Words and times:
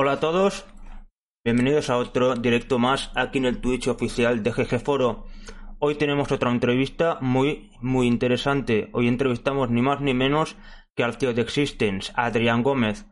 Hola 0.00 0.12
a 0.12 0.20
todos, 0.20 0.64
bienvenidos 1.44 1.90
a 1.90 1.96
otro 1.96 2.36
directo 2.36 2.78
más 2.78 3.10
aquí 3.16 3.38
en 3.38 3.46
el 3.46 3.60
Twitch 3.60 3.88
oficial 3.88 4.44
de 4.44 4.52
GG 4.52 4.78
Foro. 4.78 5.26
Hoy 5.80 5.96
tenemos 5.96 6.30
otra 6.30 6.52
entrevista 6.52 7.18
muy, 7.20 7.72
muy 7.80 8.06
interesante. 8.06 8.90
Hoy 8.92 9.08
entrevistamos 9.08 9.70
ni 9.70 9.82
más 9.82 10.00
ni 10.00 10.14
menos 10.14 10.56
que 10.94 11.02
al 11.02 11.16
CEO 11.16 11.34
de 11.34 11.42
Existence, 11.42 12.12
Adrián 12.14 12.62
Gómez. 12.62 13.06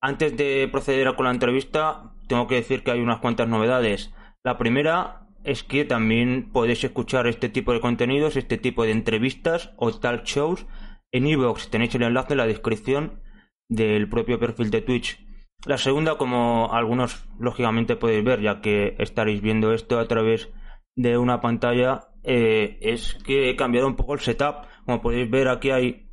Antes 0.00 0.36
de 0.36 0.68
proceder 0.72 1.14
con 1.14 1.26
la 1.26 1.30
entrevista, 1.30 2.16
tengo 2.26 2.48
que 2.48 2.56
decir 2.56 2.82
que 2.82 2.90
hay 2.90 3.00
unas 3.00 3.20
cuantas 3.20 3.46
novedades. 3.46 4.12
La 4.42 4.58
primera 4.58 5.28
es 5.44 5.62
que 5.62 5.84
también 5.84 6.50
podéis 6.50 6.82
escuchar 6.82 7.28
este 7.28 7.48
tipo 7.48 7.72
de 7.72 7.80
contenidos, 7.80 8.34
este 8.34 8.58
tipo 8.58 8.82
de 8.82 8.90
entrevistas 8.90 9.70
o 9.76 9.92
talk 9.92 10.24
shows 10.24 10.66
en 11.12 11.28
iVoox. 11.28 11.70
Tenéis 11.70 11.94
el 11.94 12.02
enlace 12.02 12.32
en 12.32 12.38
la 12.38 12.48
descripción 12.48 13.22
del 13.68 14.08
propio 14.08 14.40
perfil 14.40 14.72
de 14.72 14.80
Twitch. 14.80 15.23
La 15.66 15.78
segunda, 15.78 16.18
como 16.18 16.72
algunos 16.72 17.26
lógicamente 17.38 17.96
podéis 17.96 18.24
ver, 18.24 18.40
ya 18.40 18.60
que 18.60 18.96
estaréis 18.98 19.40
viendo 19.40 19.72
esto 19.72 19.98
a 19.98 20.06
través 20.06 20.52
de 20.94 21.16
una 21.16 21.40
pantalla, 21.40 22.08
eh, 22.22 22.78
es 22.82 23.14
que 23.24 23.48
he 23.48 23.56
cambiado 23.56 23.86
un 23.86 23.96
poco 23.96 24.14
el 24.14 24.20
setup. 24.20 24.66
Como 24.84 25.00
podéis 25.00 25.30
ver, 25.30 25.48
aquí 25.48 25.70
hay 25.70 26.10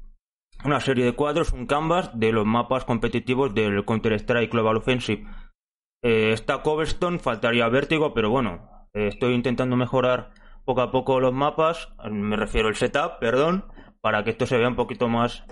una 0.63 0.79
serie 0.79 1.03
de 1.03 1.15
cuadros, 1.15 1.51
un 1.51 1.65
canvas 1.65 2.17
de 2.17 2.31
los 2.31 2.45
mapas 2.45 2.85
competitivos 2.85 3.53
del 3.53 3.83
Counter-Strike 3.83 4.51
Global 4.51 4.77
Offensive. 4.77 5.25
Eh, 6.01 6.31
está 6.31 6.61
Cobblestone, 6.61 7.19
faltaría 7.19 7.67
Vértigo, 7.67 8.13
pero 8.13 8.29
bueno, 8.29 8.87
eh, 8.93 9.07
estoy 9.07 9.33
intentando 9.33 9.75
mejorar 9.75 10.31
poco 10.63 10.81
a 10.81 10.91
poco 10.91 11.19
los 11.19 11.33
mapas, 11.33 11.89
me 12.09 12.37
refiero 12.37 12.69
al 12.69 12.75
setup, 12.75 13.19
perdón, 13.19 13.65
para 13.99 14.23
que 14.23 14.29
esto 14.29 14.45
se 14.45 14.57
vea 14.57 14.69
un 14.69 14.75
poquito 14.75 15.07
más 15.09 15.43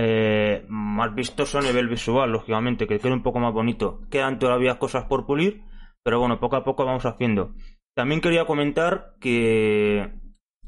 eh, 0.00 0.64
más 0.68 1.12
vistoso 1.12 1.58
a 1.58 1.62
nivel 1.62 1.88
visual, 1.88 2.30
lógicamente, 2.30 2.86
que 2.86 3.00
quede 3.00 3.12
un 3.12 3.24
poco 3.24 3.40
más 3.40 3.52
bonito. 3.52 4.02
Quedan 4.10 4.38
todavía 4.38 4.78
cosas 4.78 5.06
por 5.06 5.26
pulir, 5.26 5.64
pero 6.04 6.20
bueno, 6.20 6.38
poco 6.38 6.54
a 6.54 6.62
poco 6.62 6.84
vamos 6.84 7.04
haciendo. 7.04 7.54
También 7.96 8.20
quería 8.20 8.44
comentar 8.44 9.14
que 9.20 10.12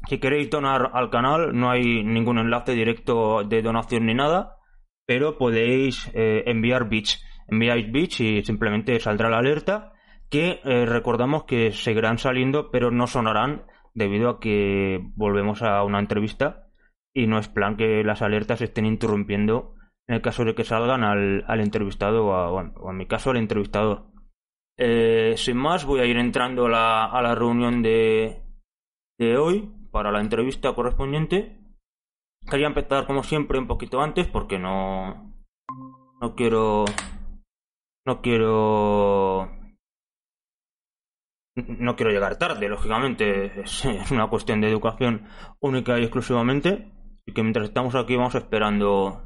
si 0.09 0.17
queréis 0.17 0.49
donar 0.49 0.91
al 0.93 1.09
canal, 1.09 1.57
no 1.57 1.71
hay 1.71 2.03
ningún 2.03 2.39
enlace 2.39 2.73
directo 2.73 3.45
de 3.45 3.61
donación 3.61 4.05
ni 4.05 4.13
nada, 4.13 4.57
pero 5.05 5.37
podéis 5.37 6.11
eh, 6.13 6.43
enviar 6.47 6.89
bits. 6.89 7.23
Enviáis 7.47 7.89
bits 7.89 8.19
y 8.19 8.43
simplemente 8.43 8.99
saldrá 8.99 9.29
la 9.29 9.37
alerta 9.37 9.93
que 10.29 10.59
eh, 10.65 10.85
recordamos 10.85 11.45
que 11.45 11.71
seguirán 11.71 12.17
saliendo, 12.17 12.69
pero 12.69 12.91
no 12.91 13.07
sonarán 13.07 13.63
debido 13.93 14.29
a 14.29 14.39
que 14.41 14.99
volvemos 15.15 15.61
a 15.61 15.83
una 15.83 15.99
entrevista 15.99 16.60
y 17.13 17.27
no 17.27 17.37
es 17.39 17.47
plan 17.47 17.77
que 17.77 18.03
las 18.03 18.21
alertas 18.21 18.61
estén 18.61 18.85
interrumpiendo 18.85 19.75
en 20.07 20.15
el 20.15 20.21
caso 20.21 20.43
de 20.43 20.55
que 20.55 20.63
salgan 20.63 21.03
al, 21.03 21.43
al 21.47 21.61
entrevistado 21.61 22.27
o, 22.27 22.61
en 22.61 22.97
mi 22.97 23.05
caso 23.07 23.31
al 23.31 23.37
entrevistador. 23.37 24.07
Eh, 24.77 25.35
sin 25.37 25.57
más, 25.57 25.85
voy 25.85 25.99
a 25.99 26.05
ir 26.05 26.17
entrando 26.17 26.65
a 26.65 26.69
la, 26.69 27.05
a 27.05 27.21
la 27.21 27.35
reunión 27.35 27.81
de, 27.81 28.41
de 29.17 29.37
hoy 29.37 29.71
para 29.91 30.11
la 30.11 30.21
entrevista 30.21 30.73
correspondiente. 30.73 31.59
Quería 32.49 32.67
empezar 32.67 33.05
como 33.05 33.23
siempre 33.23 33.59
un 33.59 33.67
poquito 33.67 34.01
antes 34.01 34.27
porque 34.27 34.57
no 34.57 35.31
no 36.19 36.35
quiero 36.35 36.85
no 38.05 38.21
quiero 38.21 39.51
no 41.55 41.95
quiero 41.95 42.11
llegar 42.11 42.37
tarde, 42.37 42.67
lógicamente 42.67 43.61
es 43.61 43.85
una 44.11 44.27
cuestión 44.27 44.61
de 44.61 44.69
educación 44.69 45.27
única 45.59 45.99
y 45.99 46.03
exclusivamente 46.03 46.91
y 47.25 47.33
que 47.33 47.43
mientras 47.43 47.67
estamos 47.67 47.95
aquí 47.95 48.15
vamos 48.15 48.35
esperando 48.35 49.21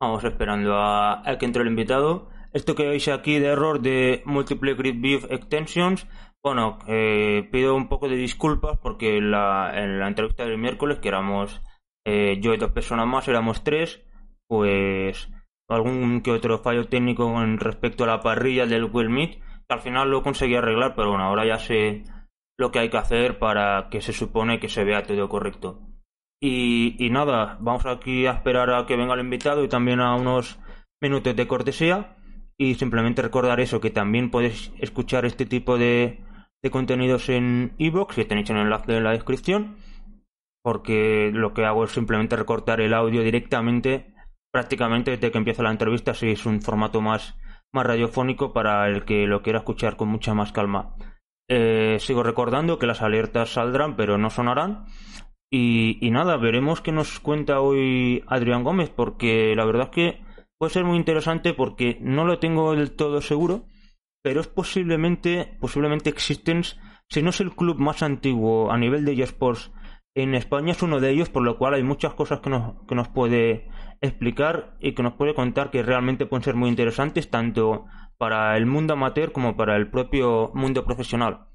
vamos 0.00 0.24
esperando 0.24 0.74
a, 0.76 1.22
que 1.38 1.44
entre 1.44 1.62
el 1.62 1.68
invitado. 1.68 2.28
Esto 2.52 2.74
que 2.74 2.88
veis 2.88 3.06
aquí 3.08 3.38
de 3.38 3.48
error 3.48 3.80
de 3.80 4.22
Multiple 4.24 4.74
Grid 4.74 5.00
View 5.00 5.20
Extensions. 5.28 6.08
Bueno 6.42 6.78
eh, 6.88 7.48
pido 7.52 7.76
un 7.76 7.88
poco 7.88 8.08
de 8.08 8.16
disculpas 8.16 8.78
porque 8.78 9.20
la, 9.20 9.72
en 9.74 10.00
la 10.00 10.08
entrevista 10.08 10.44
del 10.44 10.58
miércoles 10.58 10.98
que 10.98 11.08
éramos 11.08 11.62
eh, 12.06 12.38
yo 12.40 12.54
y 12.54 12.56
dos 12.56 12.72
personas 12.72 13.06
más 13.06 13.28
éramos 13.28 13.62
tres 13.62 14.02
pues 14.48 15.28
algún 15.68 16.22
que 16.22 16.32
otro 16.32 16.58
fallo 16.58 16.88
técnico 16.88 17.42
en 17.42 17.58
respecto 17.58 18.04
a 18.04 18.06
la 18.06 18.20
parrilla 18.20 18.66
del 18.66 18.86
Google 18.86 19.10
Meet 19.10 19.38
que 19.38 19.74
al 19.74 19.80
final 19.80 20.10
lo 20.10 20.22
conseguí 20.22 20.54
arreglar 20.54 20.94
pero 20.96 21.10
bueno 21.10 21.24
ahora 21.24 21.44
ya 21.44 21.58
sé 21.58 22.04
lo 22.58 22.70
que 22.72 22.78
hay 22.78 22.88
que 22.88 22.96
hacer 22.96 23.38
para 23.38 23.88
que 23.90 24.00
se 24.00 24.14
supone 24.14 24.58
que 24.58 24.70
se 24.70 24.82
vea 24.82 25.02
todo 25.02 25.28
correcto 25.28 25.89
y, 26.40 27.08
nada, 27.10 27.58
vamos 27.60 27.84
aquí 27.84 28.26
a 28.26 28.32
esperar 28.32 28.70
a 28.70 28.86
que 28.86 28.96
venga 28.96 29.14
el 29.14 29.20
invitado 29.20 29.62
y 29.62 29.68
también 29.68 30.00
a 30.00 30.14
unos 30.14 30.58
minutos 31.00 31.36
de 31.36 31.46
cortesía. 31.46 32.16
Y 32.56 32.74
simplemente 32.74 33.22
recordar 33.22 33.60
eso, 33.60 33.80
que 33.80 33.90
también 33.90 34.30
podéis 34.30 34.72
escuchar 34.78 35.24
este 35.24 35.46
tipo 35.46 35.78
de, 35.78 36.20
de 36.62 36.70
contenidos 36.70 37.28
en 37.28 37.72
iVoox, 37.78 38.14
si 38.14 38.24
tenéis 38.24 38.50
el 38.50 38.58
enlace 38.58 38.96
en 38.96 39.04
la 39.04 39.12
descripción. 39.12 39.76
Porque 40.62 41.30
lo 41.32 41.54
que 41.54 41.64
hago 41.64 41.84
es 41.84 41.92
simplemente 41.92 42.36
recortar 42.36 42.80
el 42.80 42.92
audio 42.92 43.22
directamente, 43.22 44.14
prácticamente 44.52 45.12
desde 45.12 45.30
que 45.30 45.38
empieza 45.38 45.62
la 45.62 45.70
entrevista, 45.70 46.12
si 46.12 46.30
es 46.30 46.44
un 46.44 46.60
formato 46.60 47.00
más, 47.00 47.38
más 47.72 47.86
radiofónico 47.86 48.52
para 48.52 48.86
el 48.88 49.04
que 49.04 49.26
lo 49.26 49.42
quiera 49.42 49.60
escuchar 49.60 49.96
con 49.96 50.08
mucha 50.08 50.34
más 50.34 50.52
calma. 50.52 50.96
Eh, 51.48 51.96
sigo 51.98 52.22
recordando 52.22 52.78
que 52.78 52.86
las 52.86 53.02
alertas 53.02 53.54
saldrán, 53.54 53.96
pero 53.96 54.18
no 54.18 54.28
sonarán. 54.30 54.84
Y, 55.52 55.98
nada, 56.12 56.36
veremos 56.36 56.80
qué 56.80 56.92
nos 56.92 57.18
cuenta 57.18 57.60
hoy 57.60 58.22
Adrián 58.28 58.62
Gómez, 58.62 58.88
porque 58.88 59.54
la 59.56 59.64
verdad 59.64 59.90
es 59.90 59.90
que 59.90 60.24
puede 60.58 60.72
ser 60.72 60.84
muy 60.84 60.96
interesante 60.96 61.54
porque 61.54 61.98
no 62.00 62.24
lo 62.24 62.38
tengo 62.38 62.76
del 62.76 62.92
todo 62.92 63.20
seguro, 63.20 63.64
pero 64.22 64.40
es 64.40 64.46
posiblemente, 64.46 65.56
posiblemente 65.60 66.08
Existence, 66.08 66.76
si 67.08 67.22
no 67.22 67.30
es 67.30 67.40
el 67.40 67.50
club 67.50 67.78
más 67.78 68.04
antiguo 68.04 68.70
a 68.70 68.78
nivel 68.78 69.04
de 69.04 69.20
eSports 69.20 69.72
en 70.14 70.36
España, 70.36 70.70
es 70.70 70.82
uno 70.82 71.00
de 71.00 71.10
ellos, 71.10 71.30
por 71.30 71.42
lo 71.42 71.58
cual 71.58 71.74
hay 71.74 71.82
muchas 71.82 72.14
cosas 72.14 72.38
que 72.40 72.50
nos, 72.50 72.86
que 72.86 72.94
nos 72.94 73.08
puede 73.08 73.68
explicar 74.00 74.76
y 74.78 74.92
que 74.92 75.02
nos 75.02 75.14
puede 75.14 75.34
contar 75.34 75.72
que 75.72 75.82
realmente 75.82 76.26
pueden 76.26 76.44
ser 76.44 76.54
muy 76.54 76.68
interesantes, 76.68 77.28
tanto 77.28 77.86
para 78.18 78.56
el 78.56 78.66
mundo 78.66 78.92
amateur 78.92 79.32
como 79.32 79.56
para 79.56 79.76
el 79.76 79.90
propio 79.90 80.52
mundo 80.54 80.84
profesional. 80.84 81.48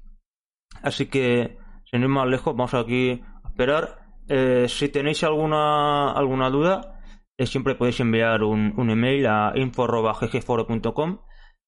Así 0.82 1.06
que, 1.06 1.56
sin 1.90 2.02
ir 2.02 2.08
más 2.08 2.26
lejos, 2.26 2.54
vamos 2.54 2.74
aquí 2.74 3.22
esperar. 3.56 3.98
Eh, 4.28 4.66
si 4.68 4.90
tenéis 4.90 5.24
alguna, 5.24 6.12
alguna 6.12 6.50
duda, 6.50 7.00
eh, 7.38 7.46
siempre 7.46 7.74
podéis 7.74 8.00
enviar 8.00 8.42
un, 8.42 8.74
un 8.76 8.90
email 8.90 9.26
a 9.26 9.52
info.ggforo.com. 9.54 11.20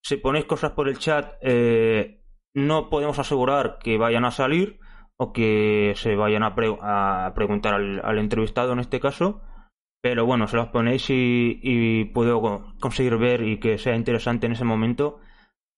Si 0.03 0.17
ponéis 0.19 0.45
cosas 0.45 0.73
por 0.73 0.89
el 0.89 0.99
chat, 0.99 1.35
eh, 1.41 2.23
no 2.55 2.91
podemos 2.91 3.19
asegurar 3.19 3.79
que 3.83 3.97
vayan 3.97 4.27
a 4.27 4.31
salir 4.31 4.79
o 5.17 5.33
que 5.33 5.95
se 5.97 6.15
vayan 6.15 6.43
a, 6.43 6.55
preguntar 7.35 7.75
al, 7.75 8.19
entrevistado 8.19 8.73
en 8.73 8.81
este 8.81 9.01
caso. 9.01 9.41
Pero 10.01 10.27
bueno, 10.27 10.47
se 10.47 10.57
las 10.59 10.69
ponéis 10.69 11.07
y, 11.09 12.05
puedo 12.15 12.41
conseguir 12.81 13.17
ver 13.17 13.43
y 13.43 13.59
que 13.59 13.79
sea 13.79 13.97
interesante 13.97 14.47
en 14.47 14.53
ese 14.53 14.65
momento. 14.65 15.21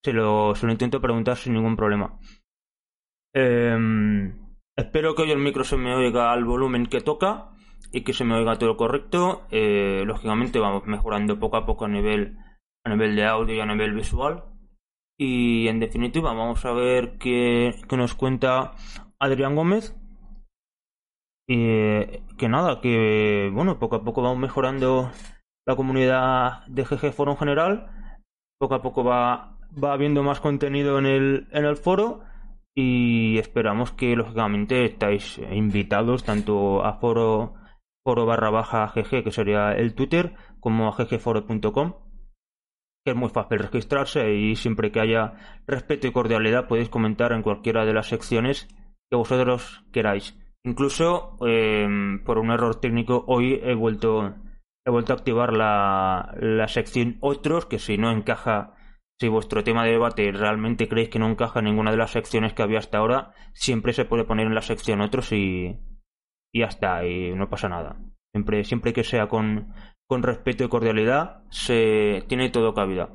Se 0.04 0.12
lo, 0.12 0.54
se 0.54 0.66
lo 0.66 0.72
intento 0.72 1.00
preguntar 1.00 1.36
sin 1.36 1.54
ningún 1.54 1.76
problema. 1.76 2.18
Eh, 3.32 3.78
Espero 4.80 5.14
que 5.14 5.22
hoy 5.22 5.30
el 5.30 5.38
micro 5.38 5.62
se 5.62 5.76
me 5.76 5.94
oiga 5.94 6.32
al 6.32 6.46
volumen 6.46 6.86
que 6.86 7.02
toca 7.02 7.50
y 7.92 8.00
que 8.00 8.14
se 8.14 8.24
me 8.24 8.34
oiga 8.34 8.56
todo 8.56 8.78
correcto. 8.78 9.42
Eh, 9.50 10.04
lógicamente 10.06 10.58
vamos 10.58 10.86
mejorando 10.86 11.38
poco 11.38 11.58
a 11.58 11.66
poco 11.66 11.84
a 11.84 11.88
nivel, 11.88 12.38
a 12.86 12.88
nivel 12.88 13.14
de 13.14 13.26
audio 13.26 13.54
y 13.54 13.60
a 13.60 13.66
nivel 13.66 13.92
visual. 13.92 14.44
Y 15.18 15.68
en 15.68 15.80
definitiva 15.80 16.32
vamos 16.32 16.64
a 16.64 16.72
ver 16.72 17.18
qué, 17.18 17.74
nos 17.94 18.14
cuenta 18.14 18.72
Adrián 19.18 19.54
Gómez. 19.54 19.94
Y 21.46 22.06
que 22.38 22.48
nada, 22.48 22.80
que 22.80 23.50
bueno, 23.52 23.78
poco 23.78 23.96
a 23.96 24.02
poco 24.02 24.22
vamos 24.22 24.38
mejorando 24.38 25.12
la 25.66 25.76
comunidad 25.76 26.64
de 26.68 26.84
GG 26.84 27.12
Foro 27.12 27.32
en 27.32 27.36
general. 27.36 28.16
Poco 28.58 28.76
a 28.76 28.80
poco 28.80 29.04
va, 29.04 29.58
va 29.72 29.92
habiendo 29.92 30.22
más 30.22 30.40
contenido 30.40 30.98
en 30.98 31.04
el, 31.04 31.48
en 31.52 31.66
el 31.66 31.76
foro 31.76 32.29
y 32.80 33.38
esperamos 33.38 33.92
que 33.92 34.16
lógicamente 34.16 34.84
estáis 34.84 35.38
invitados 35.52 36.24
tanto 36.24 36.84
a 36.84 36.94
foro 36.94 37.54
foro 38.04 38.26
barra 38.26 38.50
baja 38.50 38.86
GG, 38.94 39.24
que 39.24 39.30
sería 39.30 39.72
el 39.72 39.94
Twitter, 39.94 40.34
como 40.58 40.90
ggforo.com, 40.90 41.94
que 43.04 43.10
es 43.10 43.16
muy 43.16 43.28
fácil 43.28 43.58
registrarse 43.58 44.34
y 44.34 44.56
siempre 44.56 44.90
que 44.90 45.00
haya 45.00 45.34
respeto 45.66 46.06
y 46.06 46.12
cordialidad 46.12 46.66
podéis 46.66 46.88
comentar 46.88 47.32
en 47.32 47.42
cualquiera 47.42 47.84
de 47.84 47.92
las 47.92 48.08
secciones 48.08 48.68
que 49.10 49.16
vosotros 49.16 49.84
queráis. 49.92 50.38
Incluso 50.64 51.36
em, 51.46 52.22
por 52.24 52.38
un 52.38 52.50
error 52.50 52.76
técnico 52.76 53.24
hoy 53.26 53.60
he 53.62 53.74
vuelto 53.74 54.34
he 54.86 54.90
vuelto 54.90 55.12
a 55.12 55.16
activar 55.16 55.52
la, 55.52 56.34
la 56.40 56.68
sección 56.68 57.18
otros 57.20 57.66
que 57.66 57.78
si 57.78 57.98
no 57.98 58.10
encaja 58.10 58.74
si 59.20 59.28
vuestro 59.28 59.62
tema 59.62 59.84
de 59.84 59.92
debate 59.92 60.32
realmente 60.32 60.88
creéis 60.88 61.10
que 61.10 61.18
no 61.18 61.28
encaja 61.28 61.58
en 61.58 61.66
ninguna 61.66 61.90
de 61.90 61.98
las 61.98 62.12
secciones 62.12 62.54
que 62.54 62.62
había 62.62 62.78
hasta 62.78 62.98
ahora 62.98 63.34
siempre 63.52 63.92
se 63.92 64.04
puede 64.06 64.24
poner 64.24 64.46
en 64.46 64.54
la 64.54 64.62
sección 64.62 65.00
otros 65.00 65.32
y 65.32 65.78
y 66.52 66.60
ya 66.60 66.66
está 66.66 67.06
y 67.06 67.32
no 67.34 67.48
pasa 67.48 67.68
nada. 67.68 67.96
Siempre 68.32 68.64
siempre 68.64 68.92
que 68.92 69.04
sea 69.04 69.28
con 69.28 69.74
con 70.08 70.22
respeto 70.22 70.64
y 70.64 70.68
cordialidad 70.68 71.44
se 71.50 72.24
tiene 72.28 72.50
todo 72.50 72.74
cabida. 72.74 73.10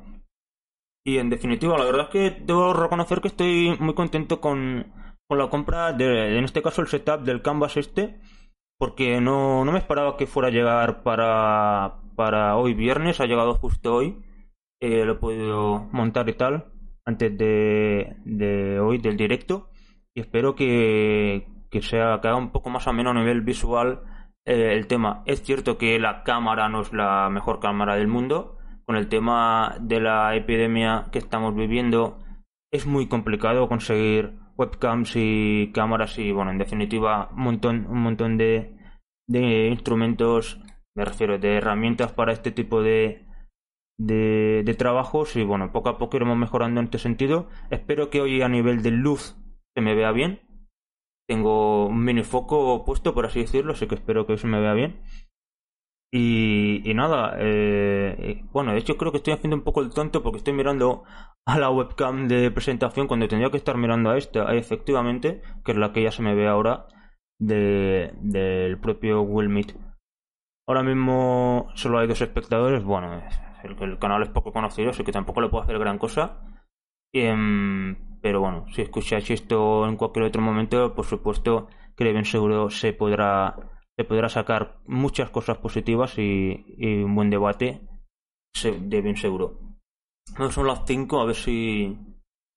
Y 1.04 1.18
en 1.18 1.28
definitiva 1.28 1.76
la 1.76 1.84
verdad 1.84 2.04
es 2.04 2.08
que 2.10 2.40
debo 2.44 2.72
reconocer 2.72 3.20
que 3.20 3.28
estoy 3.28 3.76
muy 3.78 3.94
contento 3.94 4.40
con 4.40 4.92
con 5.28 5.38
la 5.38 5.50
compra 5.50 5.92
de, 5.92 6.38
en 6.38 6.44
este 6.44 6.62
caso, 6.62 6.82
el 6.82 6.88
setup 6.88 7.22
del 7.22 7.42
Canvas 7.42 7.76
este, 7.76 8.20
porque 8.78 9.20
no, 9.20 9.64
no 9.64 9.72
me 9.72 9.78
esperaba 9.78 10.16
que 10.16 10.26
fuera 10.26 10.48
a 10.48 10.52
llegar 10.52 11.02
para, 11.02 11.96
para 12.14 12.56
hoy 12.56 12.74
viernes, 12.74 13.20
ha 13.20 13.26
llegado 13.26 13.54
justo 13.54 13.94
hoy, 13.94 14.22
eh, 14.80 15.04
lo 15.04 15.12
he 15.12 15.16
podido 15.16 15.88
montar 15.92 16.28
y 16.28 16.34
tal, 16.34 16.72
antes 17.04 17.36
de, 17.36 18.16
de 18.24 18.80
hoy, 18.80 18.98
del 18.98 19.16
directo, 19.16 19.70
y 20.14 20.20
espero 20.20 20.54
que, 20.54 21.46
que 21.70 21.82
sea 21.82 22.20
que 22.20 22.32
un 22.32 22.50
poco 22.50 22.70
más 22.70 22.86
ameno 22.88 23.10
a 23.10 23.14
nivel 23.14 23.42
visual 23.42 24.02
eh, 24.44 24.72
el 24.72 24.86
tema. 24.86 25.22
Es 25.26 25.42
cierto 25.42 25.78
que 25.78 25.98
la 25.98 26.22
cámara 26.22 26.68
no 26.68 26.80
es 26.80 26.92
la 26.92 27.28
mejor 27.30 27.60
cámara 27.60 27.96
del 27.96 28.08
mundo, 28.08 28.58
con 28.84 28.96
el 28.96 29.08
tema 29.08 29.76
de 29.80 30.00
la 30.00 30.34
epidemia 30.36 31.06
que 31.12 31.18
estamos 31.18 31.54
viviendo, 31.54 32.18
es 32.72 32.86
muy 32.86 33.08
complicado 33.08 33.68
conseguir 33.68 34.38
webcams 34.56 35.12
y 35.16 35.70
cámaras 35.72 36.18
y 36.18 36.32
bueno, 36.32 36.50
en 36.50 36.58
definitiva 36.58 37.28
un 37.32 37.42
montón, 37.42 37.86
un 37.86 38.00
montón 38.00 38.38
de, 38.38 38.76
de 39.28 39.68
instrumentos, 39.68 40.60
me 40.94 41.04
refiero, 41.04 41.38
de 41.38 41.56
herramientas 41.56 42.12
para 42.12 42.32
este 42.32 42.52
tipo 42.52 42.82
de, 42.82 43.25
de, 43.98 44.62
de, 44.64 44.74
trabajos 44.74 45.36
y 45.36 45.44
bueno, 45.44 45.72
poco 45.72 45.88
a 45.88 45.98
poco 45.98 46.16
iremos 46.16 46.36
mejorando 46.36 46.80
en 46.80 46.86
este 46.86 46.98
sentido. 46.98 47.48
Espero 47.70 48.10
que 48.10 48.20
hoy 48.20 48.42
a 48.42 48.48
nivel 48.48 48.82
de 48.82 48.90
luz 48.90 49.36
se 49.74 49.80
me 49.80 49.94
vea 49.94 50.12
bien. 50.12 50.40
Tengo 51.28 51.86
un 51.86 52.04
mini 52.04 52.22
foco 52.22 52.84
puesto, 52.84 53.14
por 53.14 53.26
así 53.26 53.40
decirlo, 53.40 53.72
así 53.72 53.86
que 53.86 53.96
espero 53.96 54.26
que 54.26 54.36
se 54.36 54.46
me 54.46 54.60
vea 54.60 54.74
bien. 54.74 55.02
Y, 56.12 56.88
y 56.88 56.94
nada, 56.94 57.34
eh, 57.38 58.44
bueno, 58.52 58.72
de 58.72 58.78
hecho 58.78 58.96
creo 58.96 59.10
que 59.10 59.18
estoy 59.18 59.34
haciendo 59.34 59.56
un 59.56 59.64
poco 59.64 59.82
el 59.82 59.90
tonto 59.90 60.22
porque 60.22 60.38
estoy 60.38 60.54
mirando 60.54 61.02
a 61.46 61.58
la 61.58 61.70
webcam 61.70 62.28
de 62.28 62.50
presentación 62.50 63.06
cuando 63.06 63.28
tendría 63.28 63.50
que 63.50 63.56
estar 63.56 63.76
mirando 63.76 64.10
a 64.10 64.18
esta, 64.18 64.54
efectivamente, 64.54 65.42
que 65.64 65.72
es 65.72 65.78
la 65.78 65.92
que 65.92 66.02
ya 66.02 66.12
se 66.12 66.22
me 66.22 66.34
ve 66.34 66.46
ahora 66.46 66.86
de, 67.40 68.12
del 68.20 68.78
propio 68.78 69.22
Will 69.22 69.48
Meet. 69.48 69.76
Ahora 70.68 70.82
mismo 70.82 71.68
solo 71.74 71.98
hay 71.98 72.08
dos 72.08 72.20
espectadores, 72.20 72.82
bueno, 72.82 73.22
el, 73.66 73.98
canal 73.98 74.22
es 74.22 74.28
poco 74.30 74.52
conocido, 74.52 74.90
así 74.90 75.04
que 75.04 75.12
tampoco 75.12 75.40
le 75.40 75.48
puedo 75.48 75.64
hacer 75.64 75.78
gran 75.78 75.98
cosa. 75.98 76.42
Um, 77.14 78.20
pero 78.20 78.40
bueno, 78.40 78.66
si 78.72 78.82
escucháis 78.82 79.30
esto 79.30 79.86
en 79.88 79.96
cualquier 79.96 80.26
otro 80.26 80.42
momento, 80.42 80.94
por 80.94 81.06
supuesto 81.06 81.68
que 81.96 82.12
bien 82.12 82.24
seguro 82.24 82.68
se 82.70 82.92
podrá 82.92 83.56
se 83.96 84.04
podrá 84.04 84.28
sacar 84.28 84.78
muchas 84.86 85.30
cosas 85.30 85.56
positivas 85.56 86.18
y, 86.18 86.64
y 86.76 87.02
un 87.02 87.14
buen 87.14 87.30
debate 87.30 87.80
de 88.62 89.00
bien 89.00 89.16
seguro. 89.16 89.58
No 90.38 90.50
son 90.50 90.66
las 90.66 90.84
5, 90.86 91.20
a 91.20 91.24
ver 91.24 91.34
si, 91.34 91.96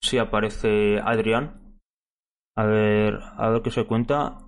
si 0.02 0.18
aparece 0.18 1.00
Adrián. 1.00 1.80
A 2.56 2.66
ver, 2.66 3.20
a 3.38 3.50
ver 3.50 3.62
qué 3.62 3.72
se 3.72 3.86
cuenta. 3.86 4.40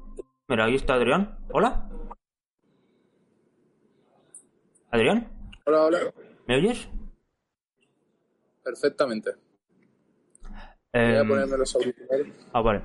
Mira, 0.50 0.66
ahí 0.66 0.76
está 0.76 0.96
Adrián. 0.96 1.38
Hola. 1.54 1.90
Adrián. 4.92 5.32
Hola, 5.66 5.84
hola. 5.84 6.00
¿Me 6.52 6.58
oyes? 6.58 6.90
Perfectamente. 8.62 9.32
Voy 11.06 11.16
a 11.16 11.22
Em, 11.22 11.30
ponerme 11.30 11.58
los 11.58 11.74
auriculares. 11.76 12.28
ah, 12.52 12.60
vale. 12.60 12.82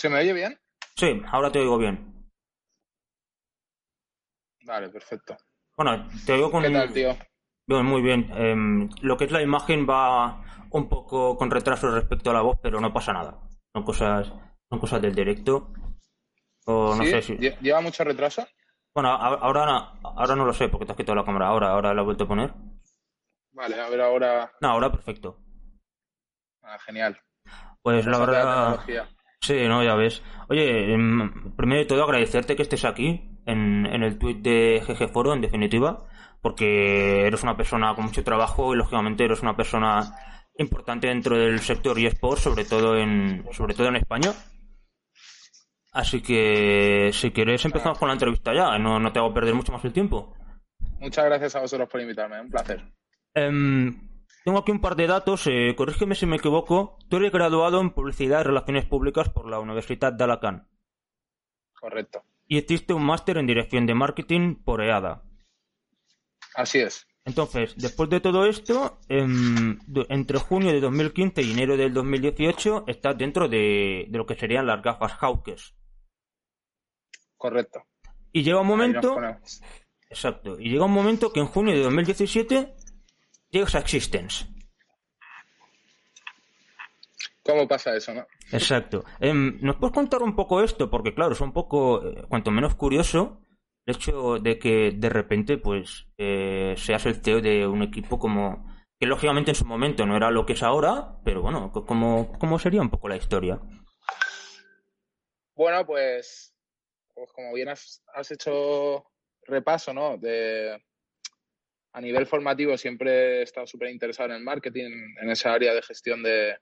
¿Se 0.00 0.08
me 0.08 0.18
oye 0.18 0.32
bien? 0.32 0.58
Sí, 0.96 1.22
ahora 1.30 1.52
te 1.52 1.58
oigo 1.58 1.76
bien. 1.76 2.26
Vale, 4.64 4.88
perfecto. 4.88 5.36
Bueno, 5.76 6.08
te 6.24 6.32
oigo 6.32 6.50
con... 6.50 6.62
¿Qué 6.62 6.70
tal, 6.70 6.90
tío? 6.90 7.14
Bien, 7.66 7.84
muy 7.84 8.00
bien. 8.00 8.30
Em, 8.34 8.88
lo 9.02 9.18
que 9.18 9.24
es 9.24 9.30
la 9.30 9.42
imagen 9.42 9.86
va 9.86 10.42
un 10.70 10.88
poco 10.88 11.36
con 11.36 11.50
retraso 11.50 11.90
respecto 11.90 12.30
a 12.30 12.32
la 12.32 12.40
voz, 12.40 12.58
pero 12.62 12.80
no 12.80 12.94
pasa 12.94 13.12
nada. 13.12 13.42
Son 13.74 13.84
cosas, 13.84 14.32
son 14.70 14.78
cosas 14.78 15.02
del 15.02 15.14
directo. 15.14 15.70
O 16.64 16.94
no 16.94 17.04
¿Sí? 17.04 17.10
sé 17.10 17.20
si. 17.20 17.36
¿Lle- 17.36 17.58
¿Lleva 17.60 17.82
mucho 17.82 18.02
retraso? 18.02 18.48
Bueno, 18.94 19.10
ahora, 19.10 19.66
no- 19.66 20.00
ahora 20.16 20.34
no 20.34 20.46
lo 20.46 20.54
sé 20.54 20.70
porque 20.70 20.86
te 20.86 20.92
has 20.92 20.96
quitado 20.96 21.16
la 21.16 21.26
cámara. 21.26 21.48
Ahora, 21.48 21.72
ahora 21.72 21.92
la 21.92 22.00
he 22.00 22.04
vuelto 22.06 22.24
a 22.24 22.28
poner. 22.28 22.54
Vale, 23.52 23.78
a 23.78 23.90
ver 23.90 24.00
ahora. 24.00 24.50
No, 24.62 24.68
ahora 24.70 24.90
perfecto. 24.90 25.36
Ah, 26.62 26.78
genial. 26.78 27.20
Pues 27.82 28.06
la 28.06 28.16
verdad. 28.18 28.80
Sí, 29.40 29.66
no, 29.66 29.82
ya 29.82 29.94
ves. 29.94 30.22
Oye, 30.48 30.92
em, 30.92 31.54
primero 31.56 31.80
de 31.80 31.86
todo 31.86 32.04
agradecerte 32.04 32.56
que 32.56 32.62
estés 32.62 32.84
aquí 32.84 33.38
en, 33.46 33.86
en 33.86 34.02
el 34.02 34.18
tweet 34.18 34.36
de 34.36 34.82
GG 34.86 35.10
Foro, 35.12 35.32
en 35.32 35.40
definitiva, 35.40 36.06
porque 36.42 37.26
eres 37.26 37.42
una 37.42 37.56
persona 37.56 37.94
con 37.94 38.04
mucho 38.04 38.22
trabajo 38.22 38.74
y 38.74 38.76
lógicamente 38.76 39.24
eres 39.24 39.42
una 39.42 39.56
persona 39.56 40.14
importante 40.58 41.08
dentro 41.08 41.38
del 41.38 41.60
sector 41.60 41.98
eSports, 41.98 42.42
sobre 42.42 42.64
todo 42.64 42.96
en, 42.96 43.46
sobre 43.52 43.74
todo 43.74 43.88
en 43.88 43.96
España. 43.96 44.32
Así 45.92 46.20
que 46.22 47.10
si 47.12 47.30
quieres 47.32 47.64
empezamos 47.64 47.98
con 47.98 48.08
la 48.08 48.14
entrevista 48.14 48.54
ya, 48.54 48.78
no, 48.78 49.00
no 49.00 49.12
te 49.12 49.18
hago 49.18 49.34
perder 49.34 49.54
mucho 49.54 49.72
más 49.72 49.84
el 49.84 49.92
tiempo. 49.92 50.34
Muchas 51.00 51.24
gracias 51.24 51.56
a 51.56 51.60
vosotros 51.60 51.88
por 51.88 52.00
invitarme, 52.00 52.40
un 52.40 52.50
placer. 52.50 52.84
Em, 53.34 54.09
tengo 54.44 54.58
aquí 54.58 54.72
un 54.72 54.80
par 54.80 54.96
de 54.96 55.06
datos, 55.06 55.46
eh, 55.46 55.74
corrígeme 55.76 56.14
si 56.14 56.26
me 56.26 56.36
equivoco. 56.36 56.98
Tú 57.08 57.16
eres 57.16 57.32
graduado 57.32 57.80
en 57.80 57.90
Publicidad 57.90 58.40
y 58.40 58.44
Relaciones 58.44 58.86
Públicas 58.86 59.28
por 59.28 59.48
la 59.48 59.60
Universidad 59.60 60.12
de 60.12 60.24
Alacant. 60.24 60.66
Correcto. 61.78 62.22
y 62.46 62.58
hiciste 62.58 62.92
un 62.92 63.04
máster 63.04 63.38
en 63.38 63.46
dirección 63.46 63.86
de 63.86 63.94
marketing 63.94 64.56
por 64.56 64.82
EADA. 64.82 65.22
Así 66.54 66.80
es. 66.80 67.06
Entonces, 67.24 67.74
después 67.76 68.10
de 68.10 68.20
todo 68.20 68.44
esto, 68.44 68.98
em, 69.08 69.78
entre 70.08 70.38
junio 70.38 70.72
de 70.72 70.80
2015 70.80 71.42
y 71.42 71.52
enero 71.52 71.76
del 71.76 71.94
2018, 71.94 72.84
estás 72.88 73.16
dentro 73.16 73.48
de, 73.48 74.06
de 74.08 74.18
lo 74.18 74.26
que 74.26 74.34
serían 74.34 74.66
las 74.66 74.82
gafas 74.82 75.12
Hawkes. 75.12 75.76
Correcto. 77.36 77.84
Y 78.32 78.42
llega 78.42 78.60
un 78.60 78.66
momento, 78.66 79.16
exacto, 80.08 80.58
y 80.58 80.70
llega 80.70 80.86
un 80.86 80.92
momento 80.92 81.32
que 81.32 81.40
en 81.40 81.46
junio 81.46 81.72
de 81.74 81.82
2017 81.82 82.74
a 83.52 83.78
Existence. 83.78 84.46
¿Cómo 87.42 87.66
pasa 87.66 87.96
eso, 87.96 88.14
no? 88.14 88.26
Exacto. 88.52 89.04
Em, 89.18 89.58
¿Nos 89.60 89.76
puedes 89.76 89.94
contar 89.94 90.22
un 90.22 90.36
poco 90.36 90.62
esto? 90.62 90.90
Porque 90.90 91.14
claro, 91.14 91.32
es 91.32 91.40
un 91.40 91.52
poco, 91.52 92.06
eh, 92.06 92.24
cuanto 92.28 92.50
menos 92.50 92.74
curioso, 92.74 93.42
el 93.86 93.96
hecho 93.96 94.38
de 94.38 94.58
que 94.58 94.92
de 94.92 95.08
repente 95.08 95.58
pues 95.58 96.06
eh, 96.18 96.74
seas 96.76 97.06
el 97.06 97.16
CEO 97.16 97.40
de 97.40 97.66
un 97.66 97.82
equipo 97.82 98.18
como 98.18 98.70
que 98.98 99.06
lógicamente 99.06 99.52
en 99.52 99.54
su 99.54 99.64
momento 99.64 100.04
no 100.04 100.16
era 100.16 100.30
lo 100.30 100.44
que 100.44 100.52
es 100.52 100.62
ahora, 100.62 101.18
pero 101.24 101.40
bueno, 101.40 101.72
¿cómo, 101.72 102.32
cómo 102.38 102.58
sería 102.58 102.82
un 102.82 102.90
poco 102.90 103.08
la 103.08 103.16
historia? 103.16 103.58
Bueno, 105.56 105.84
pues, 105.86 106.54
pues 107.14 107.32
como 107.32 107.52
bien 107.54 107.70
has, 107.70 108.02
has 108.14 108.30
hecho 108.30 109.06
repaso, 109.46 109.94
¿no? 109.94 110.18
De, 110.18 110.78
a 111.92 112.00
nivel 112.00 112.26
formativo 112.26 112.76
siempre 112.76 113.40
he 113.40 113.42
estado 113.42 113.66
súper 113.66 113.90
interesado 113.90 114.30
en 114.30 114.36
el 114.36 114.42
marketing, 114.42 114.90
en 115.20 115.30
esa 115.30 115.52
área 115.52 115.74
de 115.74 115.82
gestión 115.82 116.22
de, 116.22 116.56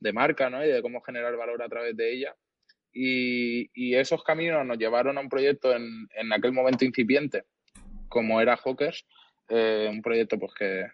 de 0.00 0.12
marca 0.12 0.50
¿no? 0.50 0.64
y 0.64 0.68
de 0.68 0.82
cómo 0.82 1.00
generar 1.00 1.36
valor 1.36 1.62
a 1.62 1.68
través 1.68 1.96
de 1.96 2.12
ella. 2.12 2.36
Y, 2.92 3.94
esos 3.94 4.22
caminos 4.22 4.64
nos 4.66 4.78
llevaron 4.78 5.18
a 5.18 5.20
un 5.20 5.28
proyecto 5.28 5.74
en, 5.74 6.08
en 6.14 6.32
aquel 6.32 6.52
momento 6.52 6.84
incipiente, 6.84 7.44
como 8.08 8.40
era 8.40 8.56
Hawkers, 8.56 9.04
eh, 9.48 9.88
un 9.90 10.02
proyecto 10.02 10.38
pues 10.38 10.52
que, 10.54 10.86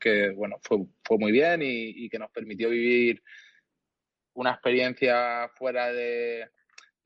que, 0.00 0.30
bueno, 0.30 0.58
fue, 0.62 0.78
fue 1.04 1.18
muy 1.18 1.32
bien 1.32 1.60
y, 1.62 2.08
que 2.08 2.18
nos 2.18 2.30
permitió 2.30 2.68
vivir 2.68 3.22
una 4.34 4.52
experiencia 4.52 5.48
fuera 5.54 5.92
de, 5.92 6.48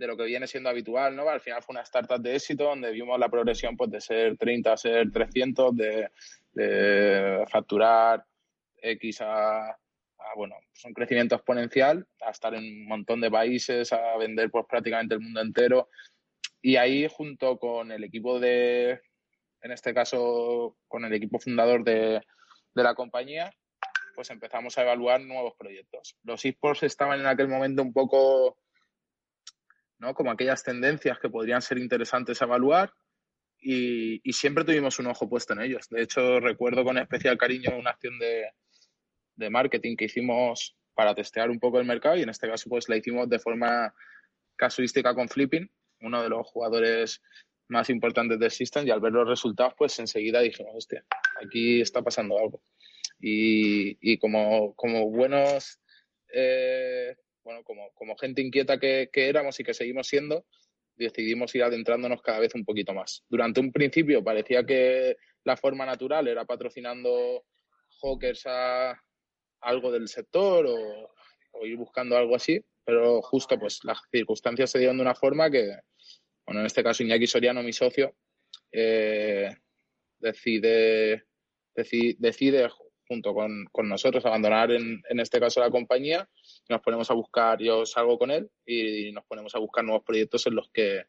de 0.05 0.09
lo 0.09 0.17
que 0.19 0.25
viene 0.25 0.47
siendo 0.47 0.69
habitual, 0.69 1.17
¿no? 1.17 1.27
Al 1.29 1.41
final 1.41 1.63
fue 1.63 1.73
una 1.73 1.83
startup 1.83 2.21
de 2.21 2.37
éxito 2.37 2.65
donde 2.65 2.91
vimos 2.91 3.19
la 3.19 3.31
progresión 3.31 3.75
pues, 3.75 3.91
de 3.91 4.03
ser 4.03 4.37
30 4.37 4.73
a 4.73 4.77
ser 4.77 5.11
300, 5.11 5.75
de, 5.75 7.45
facturar 7.49 8.25
X 8.77 9.23
a, 9.23 9.71
a, 9.71 9.77
bueno, 10.37 10.57
pues 10.69 10.85
un 10.85 10.93
crecimiento 10.93 11.37
exponencial, 11.37 12.07
a 12.21 12.31
estar 12.31 12.55
en 12.55 12.65
un 12.65 12.87
montón 12.87 13.23
de 13.23 13.31
países, 13.31 13.95
a 13.95 14.17
vender 14.19 14.51
pues 14.51 14.67
prácticamente 14.69 15.15
el 15.15 15.21
mundo 15.21 15.41
entero. 15.41 15.89
Y 16.61 16.77
ahí 16.77 17.09
junto 17.09 17.59
con 17.59 17.91
el 17.91 18.05
equipo 18.05 18.39
de, 18.39 19.01
en 19.63 19.73
este 19.73 19.95
caso, 19.95 20.77
con 20.87 21.07
el 21.07 21.15
equipo 21.15 21.39
fundador 21.39 21.83
de, 21.83 22.21
de 22.75 22.83
la 22.83 22.95
compañía, 22.95 23.51
pues 24.15 24.29
empezamos 24.29 24.77
a 24.77 24.83
evaluar 24.83 25.23
nuevos 25.23 25.55
proyectos. 25.57 26.15
Los 26.25 26.45
esports 26.45 26.83
estaban 26.83 27.21
en 27.21 27.27
aquel 27.27 27.49
momento 27.49 27.83
un 27.83 27.95
poco 27.95 28.59
Como 30.13 30.31
aquellas 30.31 30.63
tendencias 30.63 31.19
que 31.19 31.31
podrían 31.31 31.63
ser 31.63 31.79
interesantes 31.79 32.43
a 32.43 32.45
evaluar 32.45 32.93
y, 33.59 34.21
siempre 34.33 34.65
tuvimos 34.65 34.99
un 34.99 35.07
ojo 35.07 35.29
puesto 35.29 35.55
en 35.55 35.63
ellos. 35.63 35.89
De 35.89 36.03
hecho, 36.03 36.41
recuerdo 36.41 36.85
con 36.85 36.99
especial 36.99 37.39
cariño 37.39 37.71
una 37.79 37.91
acción 37.91 38.19
de, 38.19 38.51
de 39.37 39.51
marketing 39.51 39.97
que 39.97 40.05
hicimos 40.05 40.77
para 40.95 41.15
testear 41.15 41.51
un 41.51 41.59
poco 41.59 41.81
el 41.81 41.87
mercado 41.87 42.17
y 42.17 42.23
en 42.23 42.29
este 42.29 42.49
caso 42.49 42.69
pues 42.69 42.89
la 42.89 42.97
hicimos 42.97 43.29
de 43.29 43.39
forma 43.39 43.95
casuística 44.57 45.15
con 45.15 45.29
Flipping, 45.29 45.69
uno 46.03 46.23
de 46.23 46.29
los 46.29 46.47
jugadores 46.47 47.23
más 47.69 47.89
importantes 47.89 48.39
del 48.39 48.51
System 48.51 48.87
y 48.87 48.91
al 48.91 49.01
ver 49.01 49.13
los 49.13 49.27
resultados 49.27 49.75
pues 49.77 49.99
enseguida 49.99 50.41
dijimos, 50.41 50.73
hostia, 50.77 51.05
aquí 51.43 51.81
está 51.81 52.03
pasando 52.03 52.39
algo. 52.39 52.63
Y, 53.19 53.97
y 54.01 54.19
como, 54.19 54.75
como 54.75 55.11
buenos 55.11 55.81
eh, 56.33 57.17
bueno, 57.45 57.63
como, 57.63 57.93
como 57.95 58.17
gente 58.17 58.43
inquieta 58.43 58.79
que, 58.79 59.11
que, 59.13 59.29
éramos 59.29 59.61
y 59.61 59.65
que 59.65 59.75
seguimos 59.75 60.07
siendo, 60.09 60.47
decidimos 60.97 61.55
ir 61.55 61.63
adentrándonos 61.63 62.23
cada 62.23 62.41
vez 62.41 62.55
un 62.55 62.65
poquito 62.65 62.95
más. 62.95 63.23
Durante 63.29 63.61
un 63.61 63.73
principio 63.73 64.25
parecía 64.25 64.65
que 64.65 65.17
la 65.45 65.57
forma 65.57 65.85
natural 65.85 66.27
era 66.27 66.45
patrocinando 66.45 67.45
hawkers 68.03 68.45
a 68.47 69.01
algo 69.61 69.93
del 69.93 70.09
sector 70.09 70.67
o, 70.67 71.11
ir 71.65 71.77
buscando 71.77 72.17
algo 72.17 72.35
así, 72.35 72.61
pero 72.85 73.23
justo 73.23 73.59
pues 73.59 73.79
las 73.85 73.99
circunstancias 74.11 74.71
se 74.71 74.79
dieron 74.79 74.97
de 74.97 75.03
una 75.03 75.15
forma 75.15 75.51
que, 75.51 75.71
bueno, 76.45 76.61
en 76.61 76.67
este 76.67 76.83
caso 76.83 77.03
Iñaki 77.03 77.27
Soriano, 77.29 77.63
mi 77.63 77.73
socio, 77.73 78.17
eh, 78.73 79.49
decide, 80.19 81.25
decide, 81.75 82.17
decide 82.19 82.69
junto 83.07 83.35
con, 83.35 83.67
con 83.73 83.89
nosotros 83.89 84.25
abandonar 84.25 84.71
en, 84.73 85.03
en, 85.09 85.21
este 85.21 85.41
caso 85.41 85.61
la 85.61 85.71
compañía 85.71 86.29
nos 86.69 86.81
ponemos 86.81 87.11
a 87.11 87.15
buscar, 87.15 87.61
yo 87.61 87.85
salgo 87.87 88.19
con 88.19 88.31
él 88.31 88.51
y 88.67 89.13
nos 89.13 89.25
ponemos 89.25 89.55
a 89.55 89.59
buscar 89.59 89.85
nuevos 89.85 90.05
proyectos 90.05 90.47
en 90.47 90.55
los 90.55 90.71
que, 90.71 91.05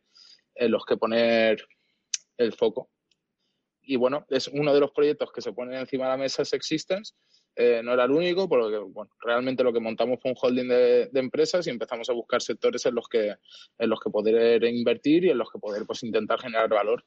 en 0.55 0.71
los 0.71 0.85
que 0.85 0.97
poner 0.97 1.67
el 2.37 2.53
foco. 2.53 2.89
Y 3.81 3.97
bueno, 3.97 4.25
es 4.29 4.47
uno 4.47 4.73
de 4.73 4.79
los 4.79 4.91
proyectos 4.91 5.31
que 5.31 5.41
se 5.41 5.53
ponen 5.53 5.75
encima 5.75 6.05
de 6.05 6.11
la 6.11 6.17
mesa 6.17 6.41
es 6.41 6.53
Existence. 6.53 7.13
Eh, 7.55 7.81
no 7.83 7.93
era 7.93 8.05
el 8.05 8.11
único, 8.11 8.49
porque 8.49 8.77
bueno, 8.77 9.11
realmente 9.19 9.63
lo 9.63 9.71
que 9.71 9.79
montamos 9.79 10.19
fue 10.21 10.31
un 10.31 10.37
holding 10.41 10.67
de, 10.67 11.07
de, 11.07 11.19
empresas 11.19 11.65
y 11.65 11.69
empezamos 11.69 12.09
a 12.09 12.13
buscar 12.13 12.41
sectores 12.41 12.85
en 12.85 12.95
los 12.95 13.07
que 13.07 13.35
en 13.77 13.89
los 13.89 13.99
que 14.01 14.09
poder 14.09 14.63
invertir 14.65 15.25
y 15.25 15.29
en 15.29 15.37
los 15.37 15.49
que 15.49 15.59
poder 15.59 15.85
pues 15.85 16.03
intentar 16.03 16.39
generar 16.39 16.67
valor. 16.67 17.05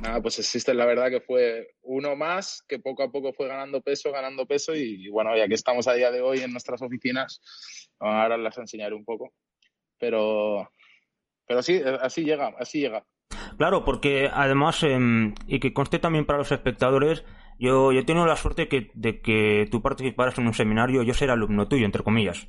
Nada, 0.00 0.22
pues 0.22 0.38
existe 0.38 0.72
la 0.72 0.86
verdad 0.86 1.10
que 1.10 1.20
fue 1.20 1.74
uno 1.82 2.16
más 2.16 2.64
que 2.66 2.78
poco 2.78 3.02
a 3.02 3.10
poco 3.12 3.32
fue 3.34 3.48
ganando 3.48 3.82
peso, 3.82 4.10
ganando 4.12 4.46
peso 4.46 4.74
y, 4.74 5.06
y 5.06 5.08
bueno, 5.08 5.36
ya 5.36 5.46
que 5.46 5.54
estamos 5.54 5.86
a 5.88 5.92
día 5.92 6.10
de 6.10 6.22
hoy 6.22 6.40
en 6.40 6.52
nuestras 6.52 6.80
oficinas, 6.80 7.40
ahora 7.98 8.36
las 8.38 8.56
enseñaré 8.56 8.94
un 8.94 9.04
poco. 9.04 9.32
Pero, 9.98 10.70
pero 11.46 11.62
sí, 11.62 11.80
así 12.00 12.24
llega, 12.24 12.54
así 12.58 12.80
llega. 12.80 13.04
Claro, 13.56 13.84
porque 13.84 14.30
además, 14.32 14.82
eh, 14.82 14.98
y 15.46 15.60
que 15.60 15.72
conste 15.72 15.98
también 15.98 16.24
para 16.24 16.38
los 16.38 16.50
espectadores, 16.50 17.24
yo, 17.58 17.92
yo 17.92 18.04
tengo 18.04 18.26
la 18.26 18.36
suerte 18.36 18.68
que, 18.68 18.90
de 18.94 19.20
que 19.20 19.68
tú 19.70 19.80
participaras 19.82 20.38
en 20.38 20.46
un 20.46 20.54
seminario, 20.54 21.02
yo 21.02 21.14
ser 21.14 21.30
alumno 21.30 21.68
tuyo, 21.68 21.84
entre 21.84 22.02
comillas. 22.02 22.48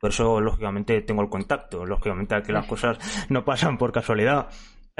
Por 0.00 0.10
eso, 0.10 0.40
lógicamente, 0.40 1.02
tengo 1.02 1.20
el 1.20 1.28
contacto. 1.28 1.84
Lógicamente, 1.84 2.42
que 2.42 2.52
las 2.52 2.66
cosas 2.66 2.98
no 3.28 3.44
pasan 3.44 3.76
por 3.76 3.92
casualidad. 3.92 4.48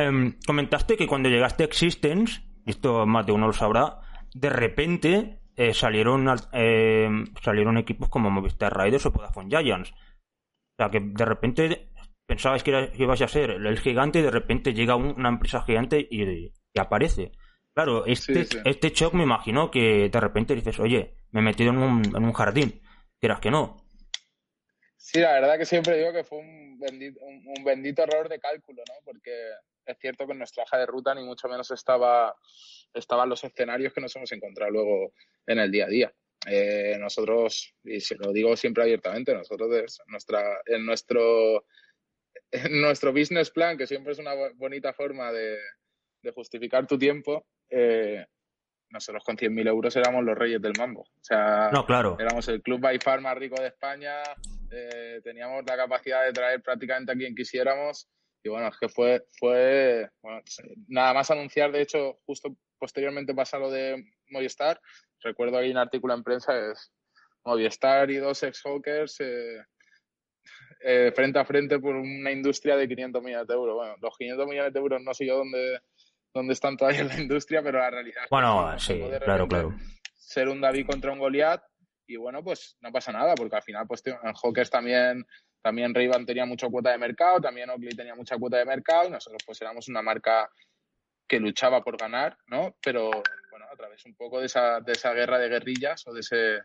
Eh, 0.00 0.34
comentaste 0.46 0.96
que 0.96 1.06
cuando 1.06 1.28
llegaste 1.28 1.62
a 1.62 1.66
Existence, 1.66 2.40
y 2.64 2.70
esto 2.70 3.06
más 3.06 3.26
de 3.26 3.32
uno 3.32 3.46
lo 3.46 3.52
sabrá, 3.52 4.00
de 4.32 4.48
repente 4.48 5.40
eh, 5.56 5.74
salieron, 5.74 6.26
eh, 6.52 7.08
salieron 7.42 7.76
equipos 7.76 8.08
como 8.08 8.30
Movistar 8.30 8.72
Raiders 8.72 9.06
o 9.06 9.10
Vodafone 9.10 9.50
Giants. 9.50 9.90
O 9.92 10.76
sea, 10.78 10.90
que 10.90 11.00
de 11.00 11.24
repente 11.24 11.90
pensabais 12.26 12.62
que, 12.62 12.70
era, 12.70 12.90
que 12.90 13.02
ibas 13.02 13.20
a 13.20 13.28
ser 13.28 13.50
el 13.50 13.78
gigante 13.78 14.20
y 14.20 14.22
de 14.22 14.30
repente 14.30 14.72
llega 14.72 14.96
un, 14.96 15.14
una 15.18 15.28
empresa 15.28 15.62
gigante 15.62 16.06
y, 16.10 16.22
y, 16.22 16.52
aparece. 16.78 17.32
Claro, 17.74 18.06
este, 18.06 18.44
sí, 18.44 18.52
sí. 18.52 18.58
este 18.64 18.90
shock 18.90 19.14
me 19.14 19.24
imagino 19.24 19.70
que 19.70 20.08
de 20.08 20.20
repente 20.20 20.54
dices, 20.54 20.78
oye, 20.80 21.16
me 21.32 21.40
he 21.40 21.44
metido 21.44 21.70
en 21.70 21.78
un, 21.78 22.02
en 22.04 22.24
un 22.24 22.32
jardín. 22.32 22.80
Quieras 23.18 23.40
que 23.40 23.50
no. 23.50 23.76
Sí, 24.96 25.20
la 25.20 25.32
verdad 25.32 25.58
que 25.58 25.66
siempre 25.66 25.98
digo 25.98 26.12
que 26.12 26.24
fue 26.24 26.38
un 26.38 26.78
bendito, 26.78 27.20
un, 27.22 27.42
un 27.46 27.64
bendito 27.64 28.02
error 28.02 28.28
de 28.28 28.38
cálculo, 28.38 28.82
¿no? 28.88 28.94
Porque 29.04 29.32
es 29.90 29.98
cierto 29.98 30.26
que 30.26 30.32
en 30.32 30.38
nuestra 30.38 30.64
hoja 30.64 30.78
de 30.78 30.86
ruta 30.86 31.14
ni 31.14 31.22
mucho 31.22 31.48
menos 31.48 31.70
estaba 31.70 32.34
estaban 32.92 33.28
los 33.28 33.44
escenarios 33.44 33.92
que 33.92 34.00
nos 34.00 34.14
hemos 34.16 34.32
encontrado 34.32 34.72
luego 34.72 35.12
en 35.46 35.58
el 35.58 35.70
día 35.70 35.84
a 35.84 35.88
día. 35.88 36.14
Eh, 36.46 36.96
nosotros, 36.98 37.74
y 37.84 38.00
se 38.00 38.16
lo 38.16 38.32
digo 38.32 38.56
siempre 38.56 38.82
abiertamente, 38.82 39.34
nosotros 39.34 40.00
nuestra, 40.06 40.60
en 40.66 40.86
nuestro 40.86 41.64
en 42.50 42.80
nuestro 42.80 43.12
business 43.12 43.50
plan, 43.50 43.76
que 43.76 43.86
siempre 43.86 44.12
es 44.12 44.18
una 44.18 44.32
bonita 44.56 44.92
forma 44.92 45.32
de, 45.32 45.58
de 46.22 46.32
justificar 46.32 46.86
tu 46.86 46.98
tiempo, 46.98 47.46
eh, 47.68 48.26
nosotros 48.90 49.22
con 49.24 49.36
100.000 49.36 49.68
euros 49.68 49.94
éramos 49.96 50.24
los 50.24 50.36
reyes 50.36 50.60
del 50.60 50.72
mambo. 50.76 51.02
O 51.02 51.22
sea, 51.22 51.70
no, 51.72 51.86
claro. 51.86 52.16
éramos 52.18 52.48
el 52.48 52.60
club 52.60 52.80
by 52.80 52.98
far 52.98 53.20
más 53.20 53.36
rico 53.36 53.60
de 53.60 53.68
España, 53.68 54.22
eh, 54.70 55.20
teníamos 55.22 55.64
la 55.66 55.76
capacidad 55.76 56.24
de 56.24 56.32
traer 56.32 56.60
prácticamente 56.62 57.12
a 57.12 57.14
quien 57.14 57.34
quisiéramos 57.34 58.08
y 58.42 58.48
bueno, 58.48 58.68
es 58.68 58.78
que 58.78 58.88
fue, 58.88 59.26
fue 59.38 60.08
bueno, 60.22 60.40
nada 60.88 61.14
más 61.14 61.30
anunciar, 61.30 61.72
de 61.72 61.82
hecho, 61.82 62.18
justo 62.24 62.56
posteriormente 62.78 63.34
pasa 63.34 63.58
lo 63.58 63.70
de 63.70 64.02
Movistar, 64.30 64.80
recuerdo 65.22 65.58
ahí 65.58 65.70
un 65.70 65.76
artículo 65.76 66.14
en 66.14 66.22
prensa, 66.22 66.70
es 66.70 66.92
Movistar 67.44 68.10
y 68.10 68.16
dos 68.16 68.42
ex-hawkers 68.42 69.20
eh, 69.20 69.64
eh, 70.82 71.12
frente 71.14 71.38
a 71.38 71.44
frente 71.44 71.78
por 71.78 71.94
una 71.94 72.30
industria 72.30 72.76
de 72.76 72.88
500 72.88 73.22
millones 73.22 73.46
de 73.46 73.54
euros. 73.54 73.76
Bueno, 73.76 73.94
los 74.00 74.16
500 74.16 74.46
millones 74.46 74.72
de 74.72 74.80
euros 74.80 75.02
no 75.02 75.12
sé 75.12 75.26
yo 75.26 75.36
dónde, 75.36 75.80
dónde 76.32 76.54
están 76.54 76.76
todavía 76.76 77.00
en 77.00 77.08
la 77.08 77.20
industria, 77.20 77.62
pero 77.62 77.78
la 77.78 77.90
realidad 77.90 78.22
bueno, 78.30 78.74
es 78.74 78.86
que 78.86 78.94
sí, 78.94 79.18
claro, 79.22 79.46
claro. 79.46 79.74
Ser 80.16 80.48
un 80.48 80.60
David 80.60 80.86
contra 80.86 81.12
un 81.12 81.18
Goliat 81.18 81.62
y 82.10 82.16
bueno, 82.16 82.42
pues 82.42 82.76
no 82.80 82.90
pasa 82.90 83.12
nada, 83.12 83.34
porque 83.36 83.54
al 83.54 83.62
final, 83.62 83.86
pues 83.86 84.02
en 84.04 84.34
Hawkers 84.34 84.68
también 84.68 85.24
también 85.62 85.94
ray 85.94 86.10
tenía 86.26 86.44
mucha 86.44 86.68
cuota 86.68 86.90
de 86.90 86.98
mercado, 86.98 87.40
también 87.40 87.70
Oakley 87.70 87.94
tenía 87.94 88.14
mucha 88.14 88.36
cuota 88.36 88.56
de 88.56 88.64
mercado 88.64 89.08
y 89.08 89.10
nosotros 89.10 89.42
pues 89.46 89.60
éramos 89.60 89.88
una 89.88 90.02
marca 90.02 90.50
que 91.28 91.38
luchaba 91.38 91.82
por 91.82 91.96
ganar, 91.96 92.36
¿no? 92.48 92.74
Pero 92.82 93.10
bueno, 93.50 93.66
a 93.70 93.76
través 93.76 94.04
un 94.06 94.14
poco 94.14 94.40
de 94.40 94.46
esa, 94.46 94.80
de 94.80 94.92
esa 94.92 95.12
guerra 95.12 95.38
de 95.38 95.48
guerrillas 95.48 96.04
o 96.08 96.12
de 96.12 96.20
ese, 96.20 96.58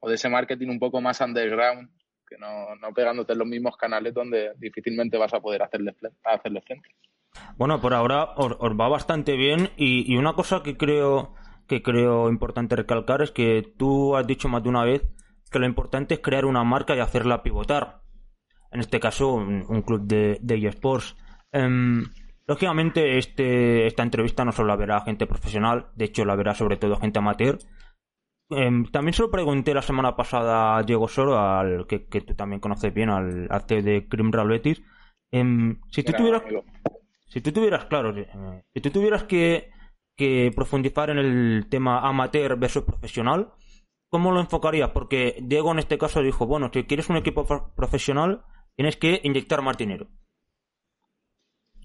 o 0.00 0.08
de 0.08 0.16
ese 0.16 0.28
marketing 0.28 0.68
un 0.68 0.78
poco 0.78 1.00
más 1.00 1.20
underground, 1.20 1.88
que 2.28 2.36
no, 2.36 2.74
no 2.76 2.92
pegándote 2.92 3.32
en 3.32 3.38
los 3.38 3.48
mismos 3.48 3.76
canales 3.76 4.12
donde 4.12 4.52
difícilmente 4.56 5.16
vas 5.16 5.32
a 5.32 5.40
poder 5.40 5.62
hacerle, 5.62 5.94
hacerle 6.24 6.60
frente. 6.60 6.90
Bueno, 7.56 7.80
por 7.80 7.94
ahora 7.94 8.34
os, 8.36 8.52
os 8.58 8.72
va 8.78 8.88
bastante 8.88 9.36
bien 9.36 9.70
y, 9.76 10.12
y, 10.12 10.16
una 10.18 10.34
cosa 10.34 10.62
que 10.62 10.76
creo 10.76 11.34
que 11.72 11.82
creo 11.82 12.28
importante 12.28 12.76
recalcar 12.76 13.22
es 13.22 13.30
que 13.30 13.62
tú 13.78 14.14
has 14.14 14.26
dicho 14.26 14.46
más 14.46 14.62
de 14.62 14.68
una 14.68 14.84
vez 14.84 15.08
que 15.50 15.58
lo 15.58 15.64
importante 15.64 16.12
es 16.12 16.20
crear 16.20 16.44
una 16.44 16.64
marca 16.64 16.94
y 16.94 17.00
hacerla 17.00 17.42
pivotar 17.42 18.02
en 18.72 18.80
este 18.80 19.00
caso 19.00 19.32
un, 19.32 19.64
un 19.66 19.80
club 19.80 20.02
de, 20.02 20.38
de 20.42 20.66
eSports. 20.66 21.16
Um, 21.50 22.04
lógicamente, 22.46 23.16
este, 23.16 23.86
esta 23.86 24.02
entrevista 24.02 24.44
no 24.44 24.52
solo 24.52 24.68
la 24.68 24.76
verá 24.76 25.00
gente 25.00 25.26
profesional, 25.26 25.86
de 25.94 26.06
hecho 26.06 26.26
la 26.26 26.36
verá 26.36 26.54
sobre 26.54 26.76
todo 26.76 26.96
gente 26.96 27.20
amateur. 27.20 27.58
Um, 28.50 28.84
también 28.90 29.14
se 29.14 29.22
lo 29.22 29.30
pregunté 29.30 29.72
la 29.72 29.80
semana 29.80 30.14
pasada 30.14 30.76
a 30.76 30.82
Diego 30.82 31.08
Soro, 31.08 31.38
al 31.38 31.86
que, 31.86 32.04
que 32.04 32.20
tú 32.20 32.34
también 32.34 32.60
conoces 32.60 32.92
bien, 32.92 33.08
al, 33.08 33.46
al 33.50 33.62
CEO 33.62 33.82
de 33.82 34.06
Crimral 34.08 34.48
Betis. 34.48 34.82
Um, 35.30 35.80
si 35.90 36.02
tú 36.02 36.12
tuvieras, 36.12 36.42
si 37.28 37.40
tú 37.40 37.50
tuvieras, 37.50 37.86
claro, 37.86 38.14
eh, 38.14 38.28
si 38.74 38.80
tú 38.82 38.90
tuvieras 38.90 39.24
que, 39.24 39.70
que 40.16 40.50
profundizar 40.54 41.10
en 41.10 41.18
el 41.18 41.66
tema 41.68 42.06
amateur 42.06 42.58
versus 42.58 42.84
profesional, 42.84 43.52
¿cómo 44.08 44.30
lo 44.32 44.40
enfocarías? 44.40 44.90
Porque 44.90 45.38
Diego 45.42 45.72
en 45.72 45.78
este 45.78 45.98
caso 45.98 46.22
dijo, 46.22 46.46
bueno, 46.46 46.70
si 46.72 46.84
quieres 46.84 47.08
un 47.08 47.16
equipo 47.16 47.46
profesional, 47.74 48.44
tienes 48.76 48.96
que 48.96 49.20
inyectar 49.22 49.62
más 49.62 49.76
dinero. 49.76 50.08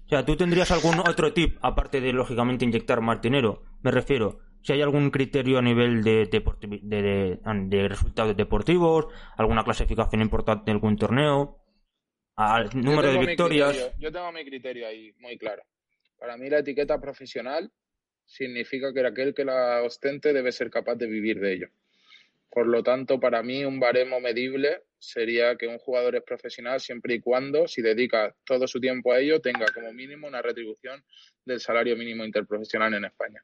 O 0.04 0.08
sea, 0.08 0.24
¿tú 0.24 0.36
tendrías 0.36 0.70
algún 0.70 1.00
otro 1.00 1.34
tip, 1.34 1.58
aparte 1.60 2.00
de, 2.00 2.14
lógicamente, 2.14 2.64
inyectar 2.64 3.02
más 3.02 3.20
dinero? 3.20 3.62
Me 3.82 3.90
refiero, 3.90 4.38
si 4.62 4.72
hay 4.72 4.80
algún 4.80 5.10
criterio 5.10 5.58
a 5.58 5.62
nivel 5.62 6.02
de, 6.02 6.26
de, 6.26 7.88
resultados 7.88 8.34
deportivos, 8.34 9.06
alguna 9.36 9.64
clasificación 9.64 10.22
importante 10.22 10.70
en 10.70 10.76
algún 10.76 10.96
torneo, 10.96 11.62
al 12.36 12.70
número 12.72 13.12
de 13.12 13.18
victorias. 13.18 13.92
Yo 13.98 14.10
tengo 14.10 14.32
mi 14.32 14.44
criterio 14.44 14.86
ahí 14.86 15.12
muy 15.18 15.36
claro. 15.36 15.62
Para 16.18 16.36
mí 16.36 16.48
la 16.48 16.60
etiqueta 16.60 16.98
profesional 17.00 17.70
significa 18.28 18.92
que 18.92 19.04
aquel 19.04 19.34
que 19.34 19.44
la 19.44 19.82
ostente 19.82 20.32
debe 20.32 20.52
ser 20.52 20.70
capaz 20.70 20.96
de 20.96 21.06
vivir 21.06 21.40
de 21.40 21.52
ello. 21.54 21.68
Por 22.50 22.66
lo 22.66 22.82
tanto, 22.82 23.18
para 23.18 23.42
mí 23.42 23.64
un 23.64 23.80
baremo 23.80 24.20
medible 24.20 24.82
sería 24.98 25.56
que 25.56 25.66
un 25.66 25.78
jugador 25.78 26.16
es 26.16 26.22
profesional 26.22 26.80
siempre 26.80 27.14
y 27.14 27.20
cuando, 27.20 27.66
si 27.66 27.82
dedica 27.82 28.34
todo 28.44 28.66
su 28.66 28.80
tiempo 28.80 29.12
a 29.12 29.18
ello, 29.18 29.40
tenga 29.40 29.66
como 29.72 29.92
mínimo 29.92 30.26
una 30.26 30.42
retribución 30.42 31.02
del 31.44 31.60
salario 31.60 31.96
mínimo 31.96 32.24
interprofesional 32.24 32.94
en 32.94 33.06
España. 33.06 33.42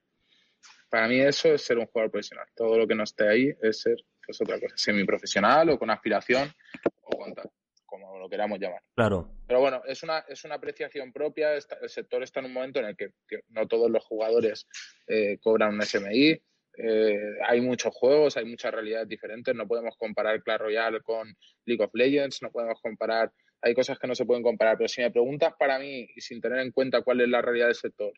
Para 0.91 1.09
mí 1.09 1.21
eso 1.21 1.53
es 1.53 1.63
ser 1.63 1.79
un 1.79 1.87
jugador 1.87 2.11
profesional. 2.11 2.47
Todo 2.55 2.79
lo 2.79 2.87
que 2.87 2.95
no 2.95 3.05
esté 3.05 3.29
ahí 3.29 3.55
es 3.63 3.81
ser 3.81 3.97
pues, 4.25 4.41
otra 4.41 4.61
cosa, 4.61 4.77
semiprofesional 4.77 5.71
o 5.71 5.79
con 5.79 5.91
aspiración 5.91 6.53
o 7.03 7.19
con 7.19 7.35
tal, 7.35 7.51
como 8.15 8.23
lo 8.23 8.31
queramos 8.31 8.61
llamar. 8.61 8.81
Claro. 8.95 9.29
Pero 9.49 9.59
bueno, 9.59 9.83
es 9.87 10.03
una, 10.05 10.21
es 10.29 10.45
una 10.45 10.55
apreciación 10.55 11.13
propia. 11.13 11.53
El 11.55 11.89
sector 11.89 12.23
está 12.23 12.39
en 12.39 12.47
un 12.47 12.53
momento 12.53 12.79
en 12.79 12.87
el 12.87 12.97
que, 12.97 13.11
no 13.49 13.67
todos 13.67 13.91
los 13.91 14.05
jugadores 14.05 14.69
eh, 15.09 15.39
cobran 15.43 15.75
un 15.75 15.83
SMI 15.83 16.41
eh, 16.77 17.37
hay 17.47 17.61
muchos 17.61 17.95
juegos, 17.95 18.37
hay 18.37 18.45
muchas 18.45 18.73
realidades 18.73 19.09
diferentes. 19.09 19.55
No 19.55 19.67
podemos 19.67 19.97
comparar 19.97 20.43
Clash 20.43 20.61
Royale 20.61 21.01
con 21.01 21.35
League 21.65 21.83
of 21.83 21.91
Legends, 21.95 22.41
no 22.43 22.51
podemos 22.51 22.81
comparar. 22.81 23.33
Hay 23.63 23.75
cosas 23.75 23.99
que 23.99 24.07
no 24.07 24.15
se 24.15 24.25
pueden 24.25 24.43
comparar. 24.43 24.77
Pero 24.77 24.89
si 24.89 25.01
me 25.01 25.11
preguntas 25.11 25.55
para 25.59 25.79
mí, 25.79 26.07
y 26.15 26.21
sin 26.21 26.41
tener 26.41 26.61
en 26.61 26.71
cuenta 26.71 27.03
cuál 27.03 27.21
es 27.21 27.29
la 27.29 27.43
realidad 27.43 27.67
del 27.67 27.75
sector, 27.75 28.13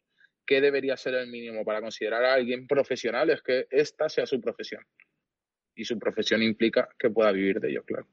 qué 0.46 0.60
debería 0.60 0.96
ser 0.96 1.14
el 1.14 1.28
mínimo 1.28 1.64
para 1.64 1.80
considerar 1.80 2.24
a 2.24 2.34
alguien 2.34 2.66
profesional, 2.66 3.30
es 3.30 3.42
que 3.42 3.66
esta 3.70 4.08
sea 4.08 4.26
su 4.26 4.40
profesión. 4.40 4.82
Y 5.74 5.84
su 5.84 5.98
profesión 5.98 6.42
implica 6.42 6.88
que 6.98 7.10
pueda 7.10 7.32
vivir 7.32 7.60
de 7.60 7.70
ello, 7.70 7.82
claro. 7.84 8.06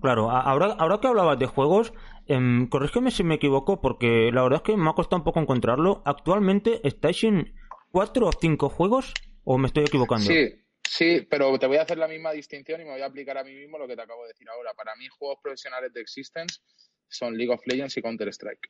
Claro, 0.00 0.30
ahora, 0.30 0.76
ahora 0.78 0.98
que 1.00 1.08
hablabas 1.08 1.38
de 1.38 1.46
juegos, 1.46 1.92
eh, 2.26 2.66
corrígeme 2.70 3.10
si 3.10 3.24
me 3.24 3.34
equivoco, 3.36 3.80
porque 3.80 4.30
la 4.32 4.42
verdad 4.42 4.62
es 4.62 4.62
que 4.62 4.76
me 4.76 4.90
ha 4.90 4.92
costado 4.92 5.18
un 5.18 5.24
poco 5.24 5.40
encontrarlo. 5.40 6.02
Actualmente 6.04 6.80
estáis 6.86 7.24
en 7.24 7.54
cuatro 7.90 8.28
o 8.28 8.32
cinco 8.32 8.68
juegos 8.68 9.14
¿O 9.50 9.56
me 9.56 9.68
estoy 9.68 9.84
equivocando? 9.84 10.26
Sí, 10.26 10.62
sí, 10.86 11.26
pero 11.30 11.58
te 11.58 11.66
voy 11.66 11.78
a 11.78 11.82
hacer 11.82 11.96
la 11.96 12.06
misma 12.06 12.32
distinción 12.32 12.82
y 12.82 12.84
me 12.84 12.90
voy 12.90 13.00
a 13.00 13.06
aplicar 13.06 13.38
a 13.38 13.44
mí 13.44 13.54
mismo 13.54 13.78
lo 13.78 13.88
que 13.88 13.96
te 13.96 14.02
acabo 14.02 14.20
de 14.24 14.28
decir 14.28 14.46
ahora. 14.50 14.74
Para 14.74 14.94
mí, 14.96 15.06
juegos 15.08 15.38
profesionales 15.42 15.90
de 15.94 16.02
Existence 16.02 16.60
son 17.08 17.34
League 17.34 17.50
of 17.50 17.62
Legends 17.64 17.96
y 17.96 18.02
Counter-Strike. 18.02 18.68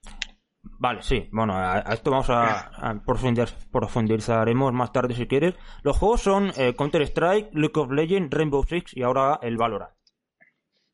Vale, 0.79 1.03
sí. 1.03 1.29
Bueno, 1.33 1.55
a, 1.57 1.81
esto 1.93 2.12
vamos 2.12 2.29
a, 2.31 3.03
profundizaremos 3.81 4.73
más 4.73 4.93
tarde 4.93 5.17
si 5.17 5.27
quieres. 5.27 5.57
Los 5.83 5.97
juegos 5.97 6.23
son 6.23 6.53
eh, 6.57 6.77
Counter-Strike, 6.79 7.50
League 7.55 7.75
of 7.75 7.91
Legends, 7.91 8.31
Rainbow 8.31 8.62
Six 8.62 8.97
y 8.97 9.03
ahora 9.03 9.41
el 9.43 9.57
Valorant. 9.57 9.98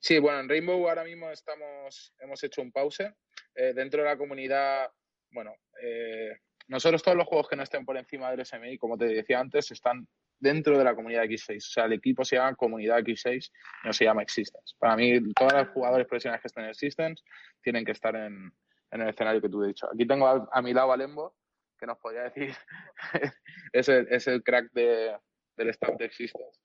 Sí, 0.05 0.19
bueno, 0.19 0.41
en 0.41 0.51
Rainbow 0.51 0.87
ahora 0.87 1.03
mismo 1.03 1.31
estamos, 1.31 2.13
hemos 2.19 2.45
hecho 2.45 2.61
un 2.61 2.71
pause. 2.71 3.11
Eh, 3.55 3.73
dentro 3.73 4.03
de 4.03 4.09
la 4.11 4.19
comunidad, 4.19 4.91
bueno, 5.31 5.55
eh, 5.81 6.41
nosotros 6.69 7.03
todos 7.03 7.17
los 7.17 7.27
juegos 7.27 7.49
que 7.49 7.57
no 7.57 7.63
estén 7.63 7.87
por 7.87 7.97
encima 7.97 8.31
del 8.31 8.45
SMI, 8.45 8.77
como 8.77 8.99
te 8.99 9.07
decía 9.07 9.41
antes, 9.41 9.71
están 9.71 10.07
dentro 10.39 10.77
de 10.77 10.85
la 10.85 10.95
comunidad 10.95 11.25
X6. 11.25 11.57
O 11.57 11.61
sea, 11.61 11.85
el 11.87 11.95
equipo 11.95 12.23
se 12.23 12.37
llama 12.37 12.55
Comunidad 12.55 12.99
X6, 12.99 13.51
no 13.85 13.95
se 13.95 14.05
llama 14.05 14.21
Existence. 14.21 14.75
Para 14.79 14.95
mí, 14.95 15.23
todos 15.33 15.55
los 15.55 15.69
jugadores 15.69 16.07
profesionales 16.07 16.43
que 16.43 16.49
estén 16.49 16.65
en 16.65 16.71
Existence 16.71 17.23
tienen 17.63 17.87
que 17.87 17.93
estar 17.93 18.15
en, 18.15 18.53
el 18.91 19.09
escenario 19.09 19.41
que 19.41 19.49
tú 19.49 19.65
he 19.65 19.69
dicho. 19.69 19.89
Aquí 19.91 20.07
tengo 20.07 20.29
a, 20.29 20.61
mi 20.61 20.75
lado 20.75 20.93
a 20.93 20.99
Lembo, 20.99 21.35
que 21.79 21.87
nos 21.87 21.97
podría 21.97 22.25
decir, 22.25 22.55
es, 23.73 23.89
el, 23.89 24.07
es 24.11 24.27
el 24.27 24.43
crack 24.43 24.71
de, 24.73 25.17
del 25.57 25.71
staff 25.71 25.97
de 25.97 26.05
Existence 26.05 26.64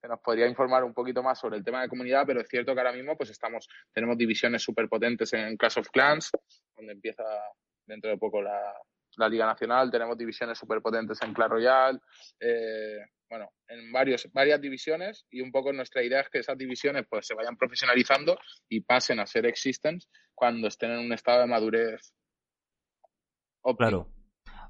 que 0.00 0.08
nos 0.08 0.20
podría 0.20 0.46
informar 0.46 0.84
un 0.84 0.94
poquito 0.94 1.22
más 1.22 1.38
sobre 1.38 1.58
el 1.58 1.64
tema 1.64 1.82
de 1.82 1.88
comunidad, 1.88 2.24
pero 2.26 2.40
es 2.40 2.48
cierto 2.48 2.74
que 2.74 2.80
ahora 2.80 2.92
mismo 2.92 3.16
pues 3.16 3.30
estamos, 3.30 3.68
tenemos 3.92 4.16
divisiones 4.16 4.62
súper 4.62 4.88
potentes 4.88 5.32
en 5.32 5.56
Clash 5.56 5.78
of 5.78 5.90
Clans, 5.90 6.30
donde 6.76 6.92
empieza 6.92 7.24
dentro 7.86 8.10
de 8.10 8.16
poco 8.16 8.40
la, 8.40 8.74
la 9.16 9.28
Liga 9.28 9.46
Nacional, 9.46 9.90
tenemos 9.90 10.16
divisiones 10.16 10.58
súper 10.58 10.80
potentes 10.80 11.20
en 11.22 11.34
Clash 11.34 11.50
Royale, 11.50 11.98
eh, 12.40 12.98
bueno, 13.28 13.52
en 13.68 13.92
varios, 13.92 14.28
varias 14.32 14.60
divisiones 14.60 15.24
y 15.30 15.40
un 15.40 15.52
poco 15.52 15.72
nuestra 15.72 16.02
idea 16.02 16.20
es 16.20 16.28
que 16.28 16.38
esas 16.38 16.58
divisiones 16.58 17.06
pues 17.08 17.26
se 17.26 17.34
vayan 17.34 17.56
profesionalizando 17.56 18.38
y 18.68 18.80
pasen 18.80 19.20
a 19.20 19.26
ser 19.26 19.46
existence 19.46 20.08
cuando 20.34 20.66
estén 20.66 20.90
en 20.90 20.98
un 20.98 21.12
estado 21.12 21.40
de 21.40 21.46
madurez. 21.46 22.12
Claro. 23.76 24.19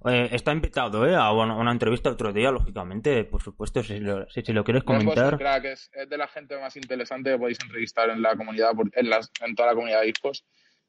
Eh, 0.07 0.31
está 0.33 0.53
invitado 0.53 1.07
¿eh? 1.07 1.15
a 1.15 1.31
una, 1.33 1.71
entrevista 1.71 2.11
otro 2.11 2.33
día, 2.33 2.51
lógicamente, 2.51 3.25
por 3.25 3.43
supuesto, 3.43 3.83
si 3.83 4.01
lo, 4.01 4.29
si, 4.31 4.43
lo 4.53 4.65
quieres 4.65 4.83
comentar. 4.83 5.39
es, 5.65 5.91
de 6.09 6.17
la 6.17 6.27
gente 6.27 6.59
más 6.59 6.75
interesante 6.77 7.33
que 7.33 7.39
podéis 7.39 7.61
entrevistar 7.61 8.09
en 8.09 8.23
la 8.23 8.35
comunidad, 8.35 8.73
en, 8.93 9.11
las, 9.11 9.31
en 9.45 9.55
toda 9.55 9.69
la 9.69 9.75
comunidad 9.75 10.01
de 10.01 10.09
hijos 10.09 10.45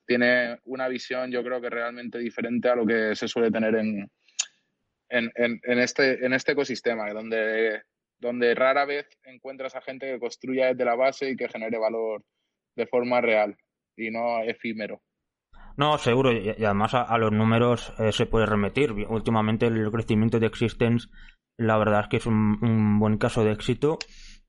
tiene 0.06 0.60
una 0.65 0.88
visión, 0.88 1.32
yo 1.32 1.43
creo 1.43 1.62
que 1.62 1.69
realmente 1.69 2.19
diferente 2.19 2.69
a 2.69 2.76
lo 2.76 2.86
que 2.86 3.15
se 3.15 3.28
suele 3.28 3.52
tener 3.52 3.76
en, 3.76 4.10
en, 5.12 5.80
este, 5.80 6.26
en 6.26 6.34
este 6.34 6.54
ecosistema, 6.54 7.12
donde, 7.12 7.82
donde 8.19 8.56
rara 8.56 8.86
vez 8.86 9.08
encuentras 9.24 9.76
a 9.76 9.82
gente 9.82 10.12
que 10.12 10.19
construya 10.19 10.67
desde 10.67 10.86
la 10.86 10.95
base 10.95 11.30
y 11.30 11.36
que 11.36 11.50
genere 11.50 11.78
valor 11.78 12.24
de 12.76 12.88
forma 12.88 13.21
real 13.21 13.56
y 13.95 14.10
no 14.10 14.41
efímero. 14.43 15.02
No, 15.81 15.97
seguro, 15.97 16.31
y 16.31 16.49
además 16.63 16.93
a, 16.93 17.17
los 17.17 17.31
números 17.31 17.93
eh, 17.97 18.11
se 18.11 18.25
puede 18.25 18.45
remitir. 18.45 18.93
Últimamente 19.09 19.67
el 19.67 19.89
crecimiento 19.91 20.39
de 20.39 20.47
Existence, 20.47 21.07
la 21.57 21.77
verdad 21.77 22.01
es 22.01 22.07
que 22.07 22.17
es 22.17 22.25
un 22.25 22.99
buen 22.99 23.17
caso 23.17 23.43
de 23.43 23.51
éxito 23.51 23.97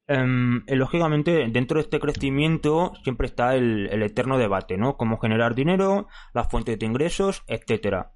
Em, 0.09 0.63
eh, 0.67 0.77
lógicamente, 0.77 1.47
dentro 1.49 1.77
de 1.77 1.83
este 1.83 2.01
crecimiento 2.01 2.93
siempre 3.05 3.27
está 3.27 3.55
el, 3.55 4.03
eterno 4.03 4.37
debate, 4.37 4.77
¿no? 4.77 4.97
Cómo 4.97 5.19
generar 5.19 5.55
dinero, 5.55 6.09
las 6.35 6.49
fuentes 6.51 6.79
de 6.79 6.87
ingresos, 6.87 7.43
etcétera. 7.47 8.13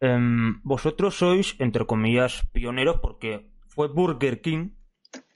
Em, 0.00 0.60
vosotros 0.62 1.16
sois, 1.16 1.54
entre 1.58 1.84
comillas, 1.86 2.48
pioneros 2.52 3.00
porque 3.00 3.50
fue 3.68 3.88
Burger 3.88 4.40
King 4.40 4.70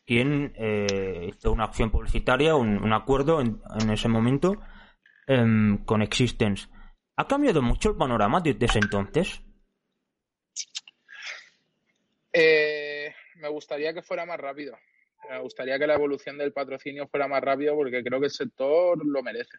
quien 0.04 0.52
eh, 0.56 1.30
hizo 1.30 1.52
una 1.52 1.64
acción 1.64 1.90
publicitaria, 1.90 2.56
un, 2.56 2.92
acuerdo 2.92 3.40
en, 3.40 3.60
ese 3.90 4.08
momento 4.08 4.58
em, 5.28 5.78
con 5.84 6.02
Existence. 6.02 6.68
¿Ha 7.16 7.26
cambiado 7.26 7.62
mucho 7.62 7.90
el 7.90 7.96
panorama 7.96 8.40
desde 8.40 8.66
ese 8.66 8.78
entonces? 8.78 9.40
Eh, 12.32 13.14
me 13.36 13.48
gustaría 13.48 13.92
que 13.92 14.02
fuera 14.02 14.24
más 14.24 14.38
rápido 14.38 14.76
me 15.28 15.40
gustaría 15.40 15.78
que 15.78 15.86
la 15.86 15.94
evolución 15.94 16.38
del 16.38 16.52
patrocinio 16.52 17.08
fuera 17.08 17.28
más 17.28 17.42
rápido 17.42 17.74
porque 17.74 18.02
creo 18.02 18.20
que 18.20 18.26
el 18.26 18.32
sector 18.32 19.04
lo 19.04 19.22
merece. 19.22 19.58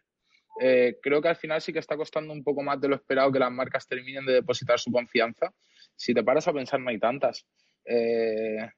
Eh, 0.62 0.98
creo 1.02 1.22
que 1.22 1.30
al 1.30 1.36
final 1.36 1.62
sí 1.62 1.74
que 1.74 1.80
está 1.80 1.98
costando 1.98 2.32
un 2.32 2.44
poco 2.44 2.62
más 2.62 2.80
de 2.80 2.88
lo 2.88 2.96
esperado 2.96 3.32
que 3.32 3.40
las 3.40 3.52
marcas 3.52 3.88
terminen 3.88 4.26
de 4.26 4.34
depositar 4.34 4.80
su 4.80 4.92
confianza. 4.92 5.52
Si 5.96 6.14
te 6.14 6.24
paras 6.24 6.48
a 6.48 6.54
pensar, 6.54 6.80
no 6.80 6.90
hay 6.90 7.00
tantas 7.00 7.46
eh, 7.86 8.70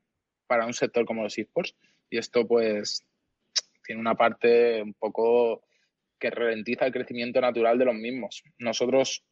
para 0.48 0.66
un 0.66 0.74
sector 0.74 1.06
como 1.06 1.24
los 1.24 1.38
esports. 1.38 1.76
Y 2.10 2.18
esto, 2.18 2.48
pues, 2.48 3.04
tiene 3.84 4.00
una 4.00 4.16
parte 4.16 4.82
un 4.82 4.94
poco 4.94 5.65
que 6.20 6.30
ralentiza 6.30 6.86
el 6.86 6.94
crecimiento 6.94 7.42
natural 7.42 7.78
de 7.78 7.86
los 7.86 7.96
mismos. 7.96 8.44
Nosotros 8.58 9.26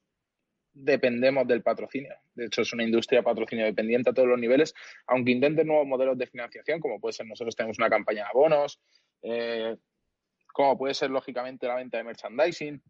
dependemos 0.74 1.48
del 1.48 1.62
patrocinio. 1.62 2.16
De 2.34 2.46
hecho, 2.46 2.64
es 2.64 2.74
una 2.74 2.84
industria 2.84 3.22
patrocinio 3.22 3.66
dependiente 3.66 4.10
a 4.10 4.14
todos 4.14 4.28
los 4.28 4.40
niveles, 4.40 4.74
aunque 5.08 5.32
intenten 5.32 5.68
nuevos 5.68 5.88
modelos 5.88 6.18
de 6.18 6.28
financiación, 6.28 6.80
como 6.80 7.00
puede 7.00 7.14
ser 7.14 7.28
nosotros 7.28 7.56
tenemos 7.56 7.78
una 7.78 7.90
campaña 7.90 8.24
de 8.24 8.30
abonos, 8.30 8.82
eh, 9.22 9.76
como 10.48 10.78
puede 10.78 10.94
ser 10.94 11.12
lógicamente 11.12 11.68
la 11.68 11.76
venta 11.76 11.98
de 11.98 12.04
merchandising, 12.04 12.82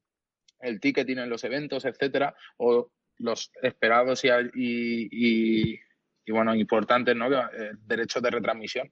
el 0.60 0.80
ticketing 0.80 1.20
en 1.20 1.30
los 1.30 1.44
eventos, 1.44 1.86
etcétera, 1.86 2.36
o 2.58 2.90
los 3.18 3.52
esperados 3.62 4.24
y, 4.24 5.80
bueno, 6.28 6.56
importantes, 6.56 7.16
¿no? 7.16 7.32
Eh, 7.32 7.72
derechos 7.86 8.24
de 8.24 8.32
retransmisión, 8.32 8.92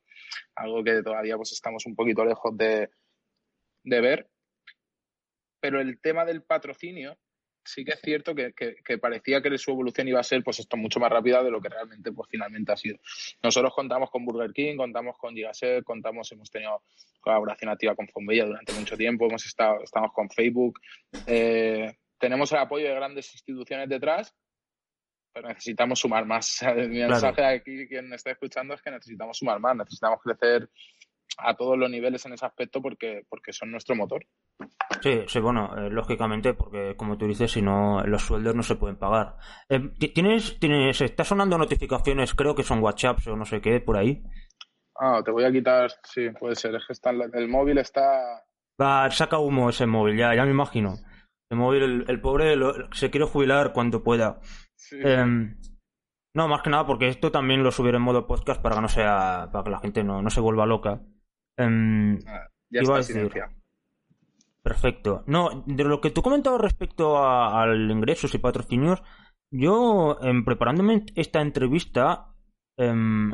algo 0.55 0.83
que 0.83 1.01
todavía 1.01 1.37
pues 1.37 1.53
estamos 1.53 1.85
un 1.85 1.95
poquito 1.95 2.25
lejos 2.25 2.55
de, 2.57 2.89
de 3.83 4.01
ver. 4.01 4.30
Pero 5.61 5.79
el 5.79 6.01
tema 6.01 6.25
del 6.25 6.43
patrocinio 6.43 7.17
sí 7.63 7.85
que 7.85 7.91
es 7.91 8.01
cierto 8.01 8.33
que, 8.35 8.53
parecía 8.99 9.41
que 9.41 9.57
su 9.57 9.71
evolución 9.71 10.07
iba 10.07 10.19
a 10.19 10.23
ser 10.23 10.43
pues 10.43 10.59
esto 10.59 10.77
mucho 10.77 10.99
más 10.99 11.11
rápida 11.11 11.43
de 11.43 11.51
lo 11.51 11.61
que 11.61 11.69
realmente 11.69 12.11
pues 12.11 12.29
finalmente 12.29 12.71
ha 12.71 12.77
sido. 12.77 12.97
Nosotros 13.41 13.73
contamos 13.73 14.09
con 14.09 14.25
Burger 14.25 14.51
King, 14.51 14.77
contamos 14.77 15.17
con 15.17 15.35
Gigaset, 15.35 15.83
contamos, 15.83 16.31
hemos 16.31 16.49
tenido 16.49 16.83
colaboración 17.19 17.69
activa 17.69 17.95
con 17.95 18.07
Fonbella 18.07 18.45
durante 18.45 18.73
mucho 18.73 18.97
tiempo, 18.97 19.27
hemos 19.27 19.45
estado, 19.45 19.83
estamos 19.83 20.11
con 20.13 20.29
Facebook, 20.29 20.79
eh, 21.27 21.95
tenemos 22.17 22.51
el 22.51 22.59
apoyo 22.59 22.87
de 22.87 22.95
grandes 22.95 23.31
instituciones 23.33 23.87
detrás, 23.89 24.33
pero 25.33 25.47
necesitamos 25.47 25.99
sumar 25.99 26.25
más. 26.25 26.61
Mi 26.75 26.99
mensaje 26.99 27.43
aquí, 27.43 27.87
quien 27.87 28.11
está 28.13 28.31
escuchando, 28.31 28.73
es 28.73 28.81
que 28.81 28.91
necesitamos 28.91 29.37
sumar 29.37 29.59
más, 29.59 29.75
necesitamos 29.75 30.19
crecer 30.21 30.69
a 31.37 31.55
todos 31.55 31.77
los 31.77 31.89
niveles 31.89 32.25
en 32.25 32.33
ese 32.33 32.45
aspecto 32.45 32.81
porque, 32.81 33.23
porque 33.29 33.53
son 33.53 33.71
nuestro 33.71 33.95
motor. 33.95 34.25
Sí, 35.01 35.21
sí, 35.27 35.39
bueno, 35.39 35.75
eh, 35.77 35.89
lógicamente, 35.89 36.53
porque 36.53 36.95
como 36.95 37.17
tú 37.17 37.27
dices, 37.27 37.51
si 37.51 37.61
no, 37.61 38.03
los 38.05 38.23
sueldos 38.23 38.55
no 38.55 38.63
se 38.63 38.75
pueden 38.75 38.97
pagar. 38.97 39.37
Eh, 39.69 39.79
¿Tienes, 40.13 40.59
tienes, 40.59 41.01
está 41.01 41.23
sonando 41.23 41.57
notificaciones, 41.57 42.33
creo 42.33 42.55
que 42.55 42.63
son 42.63 42.83
WhatsApps 42.83 43.27
o 43.27 43.35
no 43.35 43.45
sé 43.45 43.61
qué, 43.61 43.79
por 43.79 43.97
ahí? 43.97 44.23
Ah, 44.99 45.21
te 45.23 45.31
voy 45.31 45.43
a 45.45 45.51
quitar, 45.51 45.91
sí, 46.03 46.29
puede 46.39 46.55
ser, 46.55 46.75
es 46.75 46.85
que 46.85 46.93
está, 46.93 47.11
el 47.11 47.47
móvil 47.47 47.77
está... 47.77 48.43
Va, 48.79 49.09
saca 49.11 49.39
humo 49.39 49.69
ese 49.69 49.85
móvil, 49.85 50.17
ya, 50.17 50.35
ya 50.35 50.45
me 50.45 50.51
imagino. 50.51 50.95
El 51.49 51.57
móvil, 51.57 52.05
el, 52.07 52.21
pobre 52.21 52.55
se 52.93 53.09
quiere 53.09 53.25
jubilar 53.25 53.73
cuando 53.73 54.03
pueda. 54.03 54.39
Em, 54.91 55.57
no, 56.33 56.47
más 56.47 56.61
que 56.61 56.69
nada 56.69 56.85
porque 56.85 57.09
esto 57.09 57.29
también 57.29 57.61
lo 57.61 57.71
subiré 57.71 57.97
en 57.97 58.03
modo 58.03 58.25
podcast 58.25 58.61
para 58.61 58.75
que 58.75 58.81
no 58.81 58.87
sea, 58.87 59.49
para 59.51 59.63
que 59.65 59.69
la 59.69 59.79
gente 59.79 60.03
no, 60.03 60.21
no 60.21 60.29
se 60.29 60.39
vuelva 60.39 60.65
loca. 60.65 61.01
Ya 62.69 62.81
está 62.81 63.49
Perfecto. 64.63 65.23
No, 65.25 65.63
de 65.65 65.83
lo 65.83 66.01
que 66.01 66.11
tú 66.11 66.21
comentabas 66.21 66.61
respecto 66.61 67.17
al 67.17 67.89
ingresos 67.89 68.33
y 68.35 68.37
patrocinios, 68.37 69.01
yo, 69.49 70.17
en 70.21 70.45
preparándome 70.45 71.05
esta 71.15 71.41
entrevista, 71.41 72.35
em, 72.77 73.33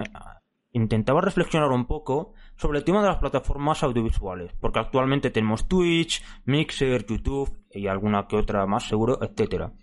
intentaba 0.71 1.21
reflexionar 1.21 1.69
un 1.71 1.85
poco 1.85 2.33
sobre 2.55 2.79
el 2.79 2.85
tema 2.85 3.01
de 3.01 3.09
las 3.09 3.17
plataformas 3.17 3.83
audiovisuales, 3.83 4.53
porque 4.59 4.79
actualmente 4.79 5.29
tenemos 5.29 5.67
Twitch, 5.67 6.23
Mixer, 6.45 7.05
YouTube 7.05 7.65
y 7.71 7.87
alguna 7.87 8.27
que 8.27 8.37
otra 8.37 8.65
más 8.65 8.87
seguro, 8.87 9.19
etcétera. 9.21 9.73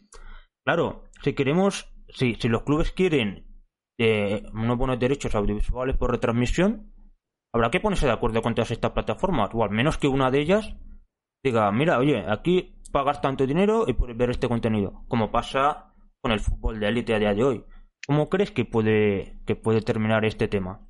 Claro, 0.64 1.04
si 1.22 1.34
queremos, 1.34 1.94
si, 2.08 2.34
si 2.34 2.48
los 2.48 2.62
clubes 2.62 2.90
quieren 2.90 3.46
eh, 3.98 4.42
unos 4.54 4.78
buenos 4.78 4.98
derechos 4.98 5.34
audiovisuales 5.34 5.96
por 5.96 6.10
retransmisión, 6.10 6.93
habrá 7.54 7.70
que 7.70 7.78
ponerse 7.78 8.06
de 8.06 8.12
acuerdo 8.12 8.42
con 8.42 8.54
todas 8.54 8.72
estas 8.72 8.90
plataformas, 8.90 9.50
o 9.52 9.62
al 9.62 9.70
menos 9.70 9.96
que 9.96 10.08
una 10.08 10.32
de 10.32 10.40
ellas 10.40 10.74
diga, 11.42 11.70
mira, 11.70 11.98
oye, 11.98 12.24
aquí 12.26 12.74
pagas 12.90 13.20
tanto 13.20 13.46
dinero 13.46 13.84
y 13.86 13.92
puedes 13.92 14.16
ver 14.16 14.30
este 14.30 14.48
contenido, 14.48 15.04
como 15.06 15.30
pasa 15.30 15.94
con 16.20 16.32
el 16.32 16.40
fútbol 16.40 16.80
de 16.80 16.88
élite 16.88 17.14
a 17.14 17.20
día 17.20 17.32
de 17.32 17.44
hoy. 17.44 17.64
¿Cómo 18.08 18.28
crees 18.28 18.50
que 18.50 18.64
puede, 18.64 19.38
que 19.46 19.54
puede 19.54 19.82
terminar 19.82 20.24
este 20.24 20.48
tema? 20.48 20.84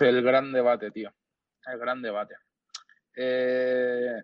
El 0.00 0.22
gran 0.22 0.50
debate, 0.50 0.90
tío. 0.90 1.12
El 1.66 1.78
gran 1.78 2.00
debate. 2.00 2.36
Eh, 3.14 4.22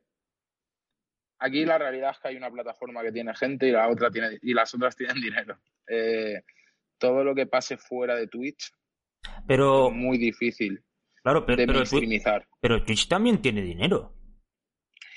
aquí 1.38 1.66
la 1.66 1.76
realidad 1.76 2.12
es 2.12 2.18
que 2.18 2.28
hay 2.28 2.36
una 2.36 2.50
plataforma 2.50 3.02
que 3.02 3.12
tiene 3.12 3.34
gente 3.34 3.68
y 3.68 3.72
la 3.72 3.88
otra 3.88 4.10
tiene 4.10 4.38
y 4.40 4.54
las 4.54 4.74
otras 4.74 4.96
tienen 4.96 5.20
dinero. 5.20 5.58
Eh, 5.86 6.44
todo 6.96 7.22
lo 7.24 7.34
que 7.34 7.46
pase 7.46 7.76
fuera 7.76 8.16
de 8.16 8.26
Twitch 8.26 8.72
pero, 9.46 9.88
es 9.88 9.94
muy 9.94 10.18
difícil 10.18 10.82
claro, 11.22 11.46
pero, 11.46 11.56
de 11.56 11.66
pero, 11.66 12.44
pero 12.60 12.84
Twitch 12.84 13.08
también 13.08 13.40
tiene 13.40 13.62
dinero. 13.62 14.14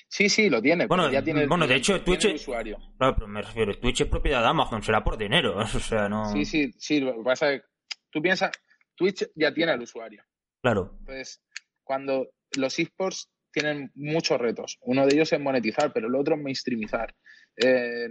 Sí, 0.07 0.29
sí, 0.29 0.49
lo 0.49 0.61
tiene. 0.61 0.87
Bueno, 0.87 1.11
ya 1.11 1.21
tiene, 1.21 1.45
bueno 1.47 1.67
de 1.67 1.75
hecho, 1.75 2.01
Twitch. 2.01 2.25
usuario. 2.35 2.77
Claro, 2.97 3.15
pero 3.15 3.27
me 3.27 3.41
refiero, 3.41 3.77
Twitch 3.77 4.01
es 4.01 4.07
propiedad 4.07 4.41
de 4.41 4.47
Amazon, 4.47 4.81
será 4.81 5.03
por 5.03 5.17
dinero. 5.17 5.57
O 5.75 5.79
sea, 5.79 6.07
no. 6.07 6.31
Sí, 6.31 6.45
sí, 6.45 6.71
sí. 6.77 6.99
Lo 6.99 7.17
que 7.17 7.23
pasa 7.23 7.51
es 7.51 7.61
que 7.61 7.67
tú 8.11 8.21
piensas, 8.21 8.51
Twitch 8.95 9.27
ya 9.35 9.53
tiene 9.53 9.73
al 9.73 9.81
usuario. 9.81 10.23
Claro. 10.61 10.95
Entonces, 10.99 11.43
cuando 11.83 12.29
los 12.57 12.79
esports 12.79 13.29
tienen 13.51 13.91
muchos 13.95 14.39
retos, 14.39 14.77
uno 14.81 15.05
de 15.05 15.15
ellos 15.15 15.31
es 15.33 15.39
monetizar, 15.39 15.91
pero 15.93 16.07
el 16.07 16.15
otro 16.15 16.35
es 16.35 16.41
mainstreamizar. 16.41 17.13
Eh, 17.57 18.07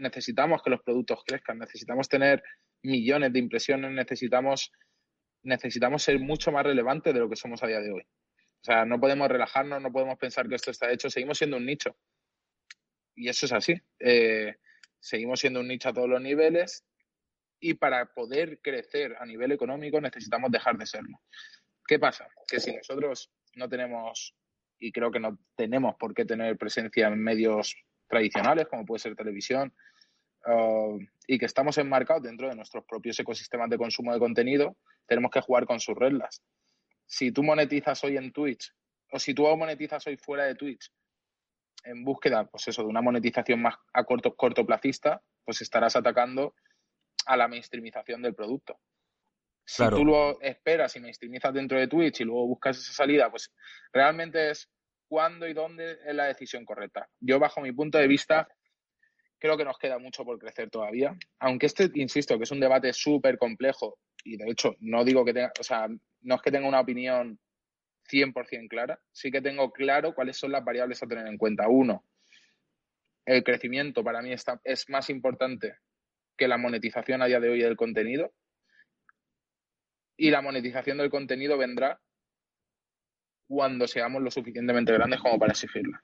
necesitamos 0.00 0.62
que 0.62 0.70
los 0.70 0.82
productos 0.82 1.20
crezcan, 1.26 1.58
necesitamos 1.58 2.08
tener 2.08 2.42
millones 2.82 3.32
de 3.32 3.38
impresiones, 3.38 3.90
necesitamos, 3.90 4.70
necesitamos 5.44 6.02
ser 6.02 6.18
mucho 6.18 6.50
más 6.50 6.64
relevantes 6.64 7.14
de 7.14 7.20
lo 7.20 7.28
que 7.28 7.36
somos 7.36 7.62
a 7.62 7.66
día 7.66 7.80
de 7.80 7.92
hoy. 7.92 8.02
O 8.02 8.64
sea, 8.64 8.84
no 8.84 8.98
podemos 8.98 9.28
relajarnos, 9.28 9.80
no 9.80 9.92
podemos 9.92 10.18
pensar 10.18 10.48
que 10.48 10.54
esto 10.54 10.70
está 10.70 10.90
hecho, 10.90 11.10
seguimos 11.10 11.38
siendo 11.38 11.58
un 11.58 11.66
nicho. 11.66 11.96
Y 13.14 13.28
eso 13.28 13.46
es 13.46 13.52
así. 13.52 13.80
Eh, 14.00 14.56
seguimos 14.98 15.40
siendo 15.40 15.60
un 15.60 15.68
nicho 15.68 15.90
a 15.90 15.92
todos 15.92 16.08
los 16.08 16.20
niveles 16.20 16.84
y 17.60 17.74
para 17.74 18.06
poder 18.14 18.60
crecer 18.60 19.16
a 19.18 19.26
nivel 19.26 19.52
económico 19.52 20.00
necesitamos 20.00 20.50
dejar 20.50 20.76
de 20.78 20.86
serlo. 20.86 21.20
¿Qué 21.86 21.98
pasa? 21.98 22.26
Que 22.48 22.58
si 22.58 22.74
nosotros 22.74 23.30
no 23.54 23.68
tenemos, 23.68 24.34
y 24.78 24.90
creo 24.92 25.10
que 25.10 25.20
no 25.20 25.38
tenemos 25.56 25.94
por 25.96 26.14
qué 26.14 26.24
tener 26.24 26.56
presencia 26.56 27.08
en 27.08 27.22
medios 27.22 27.76
tradicionales, 28.08 28.66
como 28.68 28.84
puede 28.84 29.00
ser 29.00 29.14
televisión, 29.14 29.74
uh, 30.46 30.98
y 31.26 31.38
que 31.38 31.46
estamos 31.46 31.78
enmarcados 31.78 32.22
dentro 32.22 32.48
de 32.48 32.54
nuestros 32.54 32.84
propios 32.84 33.18
ecosistemas 33.18 33.70
de 33.70 33.78
consumo 33.78 34.12
de 34.12 34.18
contenido, 34.18 34.76
tenemos 35.06 35.30
que 35.30 35.40
jugar 35.40 35.66
con 35.66 35.80
sus 35.80 35.96
reglas 35.96 36.42
si 37.06 37.32
tú 37.32 37.42
monetizas 37.42 38.02
hoy 38.04 38.16
en 38.16 38.32
Twitch 38.32 38.72
o 39.12 39.18
si 39.18 39.34
tú 39.34 39.44
monetizas 39.56 40.06
hoy 40.06 40.16
fuera 40.16 40.44
de 40.44 40.54
Twitch 40.54 40.90
en 41.84 42.02
búsqueda, 42.02 42.46
pues 42.46 42.66
eso, 42.68 42.82
de 42.82 42.88
una 42.88 43.02
monetización 43.02 43.60
más 43.60 43.74
a 43.92 44.04
corto, 44.04 44.34
cortoplacista, 44.34 45.22
pues 45.44 45.60
estarás 45.60 45.94
atacando 45.96 46.54
a 47.26 47.36
la 47.36 47.46
mainstreamización 47.46 48.22
del 48.22 48.34
producto. 48.34 48.80
Si 49.66 49.86
tú 49.90 50.04
lo 50.04 50.40
esperas 50.40 50.96
y 50.96 51.00
mainstreamizas 51.00 51.52
dentro 51.52 51.78
de 51.78 51.88
Twitch 51.88 52.20
y 52.20 52.24
luego 52.24 52.46
buscas 52.46 52.78
esa 52.78 52.92
salida, 52.92 53.30
pues 53.30 53.52
realmente 53.92 54.50
es 54.50 54.70
cuándo 55.08 55.46
y 55.46 55.52
dónde 55.52 55.98
es 56.04 56.14
la 56.14 56.24
decisión 56.24 56.64
correcta. 56.64 57.08
Yo, 57.20 57.38
bajo 57.38 57.60
mi 57.60 57.72
punto 57.72 57.98
de 57.98 58.08
vista, 58.08 58.48
creo 59.38 59.56
que 59.56 59.64
nos 59.64 59.78
queda 59.78 59.98
mucho 59.98 60.24
por 60.24 60.38
crecer 60.38 60.70
todavía. 60.70 61.16
Aunque 61.38 61.66
este, 61.66 61.90
insisto, 61.94 62.38
que 62.38 62.44
es 62.44 62.50
un 62.50 62.60
debate 62.60 62.92
súper 62.92 63.38
complejo 63.38 63.98
y 64.24 64.36
de 64.36 64.50
hecho 64.50 64.74
no 64.80 65.04
digo 65.04 65.24
que 65.24 65.34
tenga, 65.34 65.52
o 65.58 65.62
sea, 65.62 65.86
no 66.22 66.34
es 66.34 66.42
que 66.42 66.50
tenga 66.50 66.66
una 66.66 66.80
opinión 66.80 67.38
100% 68.10 68.68
clara, 68.68 69.00
sí 69.12 69.30
que 69.30 69.40
tengo 69.40 69.72
claro 69.72 70.14
cuáles 70.14 70.36
son 70.36 70.52
las 70.52 70.64
variables 70.64 71.02
a 71.02 71.06
tener 71.06 71.26
en 71.26 71.38
cuenta. 71.38 71.68
Uno, 71.68 72.04
el 73.26 73.42
crecimiento 73.42 74.04
para 74.04 74.22
mí 74.22 74.32
está, 74.32 74.60
es 74.64 74.88
más 74.88 75.10
importante 75.10 75.76
que 76.36 76.48
la 76.48 76.58
monetización 76.58 77.22
a 77.22 77.26
día 77.26 77.40
de 77.40 77.48
hoy 77.48 77.60
del 77.60 77.76
contenido. 77.76 78.32
Y 80.16 80.30
la 80.30 80.42
monetización 80.42 80.98
del 80.98 81.10
contenido 81.10 81.58
vendrá 81.58 82.00
cuando 83.48 83.86
seamos 83.86 84.22
lo 84.22 84.30
suficientemente 84.30 84.92
grandes 84.92 85.20
como 85.20 85.38
para 85.38 85.52
exigirla. 85.52 86.02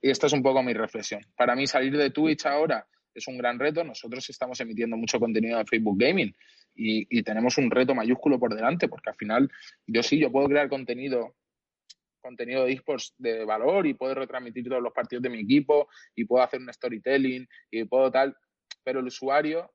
Y 0.00 0.10
esta 0.10 0.26
es 0.26 0.32
un 0.32 0.42
poco 0.42 0.62
mi 0.62 0.74
reflexión. 0.74 1.20
Para 1.36 1.54
mí 1.54 1.66
salir 1.66 1.96
de 1.96 2.10
Twitch 2.10 2.46
ahora 2.46 2.86
es 3.14 3.26
un 3.28 3.38
gran 3.38 3.58
reto. 3.58 3.82
Nosotros 3.82 4.28
estamos 4.28 4.60
emitiendo 4.60 4.96
mucho 4.96 5.18
contenido 5.18 5.58
de 5.58 5.64
Facebook 5.64 5.98
Gaming 5.98 6.34
y, 6.76 7.22
tenemos 7.22 7.56
un 7.58 7.70
reto 7.70 7.94
mayúsculo 7.94 8.38
por 8.38 8.54
delante, 8.54 8.88
porque 8.88 9.10
al 9.10 9.16
final 9.16 9.50
yo 9.86 10.02
sí, 10.02 10.18
yo 10.18 10.30
puedo 10.30 10.48
crear 10.48 10.68
contenido 10.68 11.34
contenido 12.20 12.64
de 12.64 12.72
esports 12.72 13.14
de 13.18 13.44
valor 13.44 13.86
y 13.86 13.94
puedo 13.94 14.12
retransmitir 14.16 14.68
todos 14.68 14.82
los 14.82 14.92
partidos 14.92 15.22
de 15.22 15.30
mi 15.30 15.42
equipo 15.42 15.88
y 16.16 16.24
puedo 16.24 16.42
hacer 16.42 16.60
un 16.60 16.72
storytelling 16.72 17.46
y 17.70 17.84
puedo 17.84 18.10
tal, 18.10 18.36
pero 18.82 18.98
el 18.98 19.06
usuario 19.06 19.72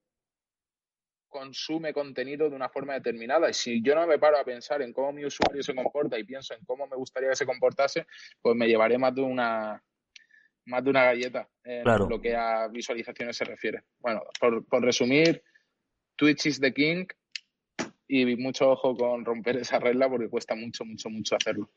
consume 1.29 1.93
contenido 1.93 2.49
de 2.49 2.55
una 2.57 2.67
forma 2.67 2.93
determinada 2.95 3.49
y 3.49 3.53
si 3.53 3.81
yo 3.81 3.95
no 3.95 4.05
me 4.05 4.19
paro 4.19 4.37
a 4.37 4.43
pensar 4.43 4.81
en 4.81 4.91
cómo 4.91 5.13
mi 5.13 5.23
usuario 5.23 5.63
se 5.63 5.73
comporta 5.73 6.19
y 6.19 6.25
pienso 6.25 6.53
en 6.53 6.65
cómo 6.65 6.85
me 6.87 6.97
gustaría 6.97 7.29
que 7.29 7.37
se 7.37 7.45
comportase, 7.45 8.05
pues 8.41 8.53
me 8.53 8.67
llevaré 8.67 8.97
más 8.97 9.15
de 9.15 9.21
una 9.21 9.81
más 10.65 10.83
de 10.83 10.89
una 10.89 11.05
galleta 11.05 11.47
en 11.63 11.83
lo 11.85 12.21
que 12.21 12.35
a 12.35 12.67
visualizaciones 12.67 13.37
se 13.37 13.45
refiere. 13.45 13.83
Bueno, 13.99 14.21
por, 14.39 14.65
por 14.65 14.83
resumir, 14.83 15.41
Twitch 16.15 16.45
is 16.45 16.59
the 16.59 16.73
king 16.73 17.05
y 18.07 18.35
mucho 18.35 18.69
ojo 18.69 18.95
con 18.95 19.23
romper 19.23 19.57
esa 19.57 19.79
regla 19.79 20.09
porque 20.09 20.29
cuesta 20.29 20.53
mucho, 20.55 20.83
mucho, 20.85 21.09
mucho 21.09 21.35
hacerlo. 21.35 21.69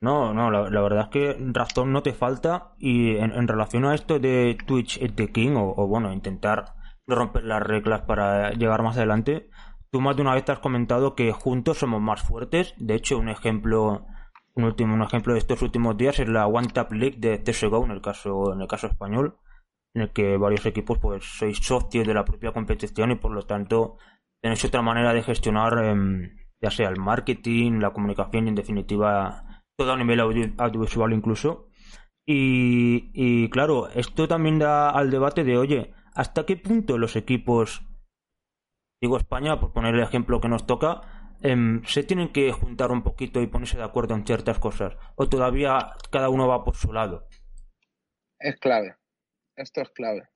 No, 0.00 0.32
no, 0.32 0.50
la, 0.50 0.80
verdad 0.80 1.04
es 1.04 1.08
que 1.08 1.36
razón 1.52 1.92
no 1.92 2.02
te 2.02 2.12
falta 2.12 2.74
y 2.78 3.16
en, 3.16 3.48
relación 3.48 3.84
a 3.84 3.94
esto 3.94 4.20
de 4.20 4.56
Twitch 4.64 4.96
is 5.02 5.14
the 5.16 5.32
king 5.32 5.54
o, 5.56 5.86
bueno, 5.88 6.12
intentar 6.12 6.74
romper 7.06 7.44
las 7.44 7.62
reglas 7.62 8.02
para 8.02 8.52
llegar 8.52 8.82
más 8.82 8.96
adelante, 8.96 9.50
tú 9.90 10.00
más 10.00 10.14
de 10.14 10.22
una 10.22 10.34
vez 10.34 10.44
te 10.44 10.52
has 10.52 10.60
comentado 10.60 11.16
que 11.16 11.32
juntos 11.32 11.78
somos 11.78 12.00
más 12.00 12.22
fuertes. 12.22 12.74
De 12.76 12.94
hecho, 12.94 13.18
un 13.18 13.28
ejemplo 13.28 14.06
un 14.58 14.64
último 14.64 14.94
un 14.94 15.02
ejemplo 15.02 15.32
de 15.32 15.38
estos 15.38 15.62
últimos 15.62 15.96
días 15.96 16.18
es 16.18 16.28
la 16.28 16.46
One 16.46 16.68
Tap 16.68 16.92
League 16.92 17.16
de 17.18 17.42
CSGO 17.42 17.84
en 17.84 17.92
el 17.92 18.02
caso 18.02 18.52
en 18.52 18.60
el 18.60 18.68
caso 18.68 18.88
español 18.88 19.38
en 19.94 20.02
el 20.02 20.12
que 20.12 20.36
varios 20.36 20.66
equipos 20.66 20.98
pues 20.98 21.24
sois 21.24 21.58
socios 21.58 22.06
de 22.06 22.14
la 22.14 22.24
propia 22.24 22.52
competición 22.52 23.12
y 23.12 23.14
por 23.14 23.32
lo 23.32 23.42
tanto 23.46 23.98
tenéis 24.42 24.64
otra 24.64 24.82
manera 24.82 25.14
de 25.14 25.22
gestionar 25.22 25.84
em, 25.84 26.36
ya 26.60 26.70
sea 26.70 26.88
el 26.88 26.98
marketing, 26.98 27.80
la 27.80 27.92
comunicación 27.92 28.46
y 28.46 28.48
en 28.48 28.54
definitiva 28.56 29.62
todo 29.76 29.92
a 29.92 29.96
nivel 29.96 30.20
audiovisual 30.20 31.12
incluso. 31.12 31.68
Y, 32.26 33.10
y 33.14 33.48
claro, 33.48 33.88
esto 33.90 34.28
también 34.28 34.58
da 34.58 34.90
al 34.90 35.10
debate 35.10 35.44
de, 35.44 35.56
oye, 35.56 35.94
¿hasta 36.14 36.44
qué 36.44 36.56
punto 36.56 36.98
los 36.98 37.16
equipos, 37.16 37.86
digo 39.00 39.16
España, 39.16 39.60
por 39.60 39.72
poner 39.72 39.94
el 39.94 40.02
ejemplo 40.02 40.40
que 40.40 40.48
nos 40.48 40.66
toca, 40.66 41.17
em, 41.42 41.84
se 41.84 42.02
tienen 42.02 42.32
que 42.32 42.52
juntar 42.52 42.90
un 42.90 43.02
poquito 43.02 43.40
y 43.40 43.46
ponerse 43.46 43.76
de 43.76 43.84
acuerdo 43.84 44.14
en 44.14 44.26
ciertas 44.26 44.58
cosas? 44.58 44.96
¿O 45.16 45.28
todavía 45.28 45.92
cada 46.10 46.28
uno 46.28 46.48
va 46.48 46.64
por 46.64 46.76
su 46.76 46.92
lado? 46.92 47.28
Es 48.38 48.56
clave 48.56 48.98
esto 49.58 49.82
es 49.82 49.90
clave. 49.90 50.28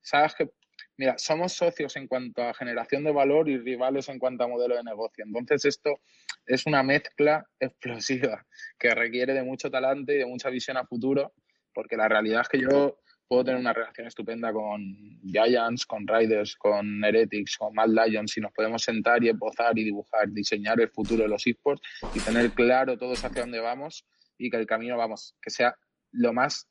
Sabes 0.00 0.34
que, 0.34 0.50
mira, 0.96 1.16
somos 1.16 1.52
socios 1.52 1.96
en 1.96 2.06
cuanto 2.06 2.42
a 2.42 2.54
generación 2.54 3.04
de 3.04 3.12
valor 3.12 3.48
y 3.48 3.58
rivales 3.58 4.08
en 4.08 4.18
cuanto 4.18 4.44
a 4.44 4.48
modelo 4.48 4.76
de 4.76 4.82
negocio. 4.82 5.24
Entonces, 5.24 5.64
esto 5.64 6.00
es 6.44 6.66
una 6.66 6.82
mezcla 6.82 7.46
explosiva 7.58 8.44
que 8.78 8.94
requiere 8.94 9.32
de 9.32 9.42
mucho 9.42 9.70
talante 9.70 10.14
y 10.14 10.18
de 10.18 10.26
mucha 10.26 10.50
visión 10.50 10.76
a 10.76 10.86
futuro, 10.86 11.32
porque 11.72 11.96
la 11.96 12.08
realidad 12.08 12.42
es 12.42 12.48
que 12.48 12.60
yo 12.60 12.98
puedo 13.28 13.44
tener 13.44 13.60
una 13.60 13.72
relación 13.72 14.06
estupenda 14.06 14.52
con 14.52 14.80
Giants, 15.24 15.86
con 15.86 16.06
Riders, 16.06 16.56
con 16.56 17.04
Heretics, 17.04 17.56
con 17.56 17.74
Mad 17.74 17.88
Lions 17.88 18.36
y 18.36 18.40
nos 18.40 18.52
podemos 18.52 18.82
sentar 18.82 19.22
y 19.24 19.28
esbozar 19.28 19.78
y 19.78 19.84
dibujar, 19.84 20.28
diseñar 20.30 20.80
el 20.80 20.90
futuro 20.90 21.22
de 21.22 21.28
los 21.28 21.46
esports 21.46 21.82
y 22.14 22.20
tener 22.20 22.50
claro 22.52 22.98
todos 22.98 23.24
hacia 23.24 23.42
dónde 23.42 23.60
vamos 23.60 24.06
y 24.38 24.50
que 24.50 24.56
el 24.56 24.66
camino, 24.66 24.96
vamos, 24.96 25.34
que 25.40 25.50
sea 25.50 25.74
lo 26.12 26.32
más 26.32 26.68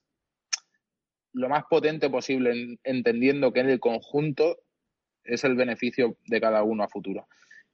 lo 1.36 1.50
más 1.50 1.64
potente 1.68 2.12
posible, 2.12 2.78
entendiendo 2.84 3.52
que 3.52 3.62
en 3.62 3.70
el 3.72 3.80
conjunto 3.80 4.60
es 5.24 5.44
el 5.44 5.56
beneficio 5.56 6.18
de 6.28 6.40
cada 6.40 6.62
uno 6.62 6.84
a 6.84 6.88
futuro. 6.88 7.28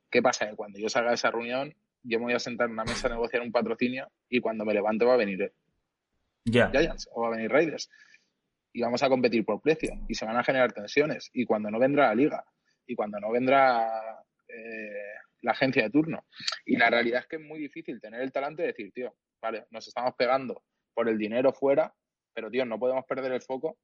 ¿Qué 0.10 0.22
pasa? 0.22 0.50
Que 0.50 0.56
cuando 0.56 0.80
yo 0.80 0.88
salga 0.88 1.10
de 1.10 1.16
esa 1.16 1.30
reunión, 1.30 1.76
yo 2.04 2.20
me 2.20 2.26
voy 2.26 2.34
a 2.34 2.40
sentar 2.40 2.68
en 2.68 2.74
una 2.74 2.86
mesa 2.86 3.08
a 3.08 3.12
negociar 3.12 3.42
un 3.42 3.52
patrocinio 3.52 4.10
y 4.30 4.40
cuando 4.40 4.64
me 4.64 4.74
levante 4.74 5.04
va 5.04 5.16
a 5.16 5.18
venir 5.18 5.54
Giants 6.46 7.10
o 7.12 7.22
va 7.22 7.28
a 7.28 7.32
venir 7.32 7.52
Raiders 7.52 7.90
y 8.80 8.82
vamos 8.82 9.04
a 9.04 9.10
competir 9.10 9.44
por 9.44 9.60
precio 9.60 9.92
y 10.08 10.16
se 10.16 10.26
van 10.26 10.38
a 10.38 10.44
generar 10.44 10.72
tensiones 10.72 11.30
y 11.34 11.44
cuando 11.44 11.70
no 11.70 11.80
vendrá 11.80 12.08
la 12.08 12.16
liga 12.16 12.46
y 12.88 12.96
cuando 12.96 13.20
no 13.20 13.30
vendrá 13.30 14.24
eh, 14.48 15.16
la 15.42 15.52
agencia 15.52 15.84
de 15.84 15.90
turno. 15.90 16.26
Y 16.66 16.78
la 16.78 16.90
realidad 16.90 17.20
es 17.20 17.28
que 17.28 17.36
es 17.36 17.42
muy 17.42 17.60
difícil 17.60 18.00
tener 18.00 18.22
el 18.22 18.32
talante 18.32 18.62
de 18.62 18.70
decir, 18.70 18.94
tío, 18.94 19.14
vale, 19.42 19.66
nos 19.72 19.86
estamos 19.86 20.14
pegando 20.18 20.64
por 20.94 21.10
el 21.10 21.18
dinero 21.18 21.52
fuera, 21.52 21.94
pero 22.34 22.50
tío, 22.50 22.66
no 22.66 22.80
podemos 22.80 23.04
perder 23.06 23.34
el 23.34 23.42
foco 23.42 23.78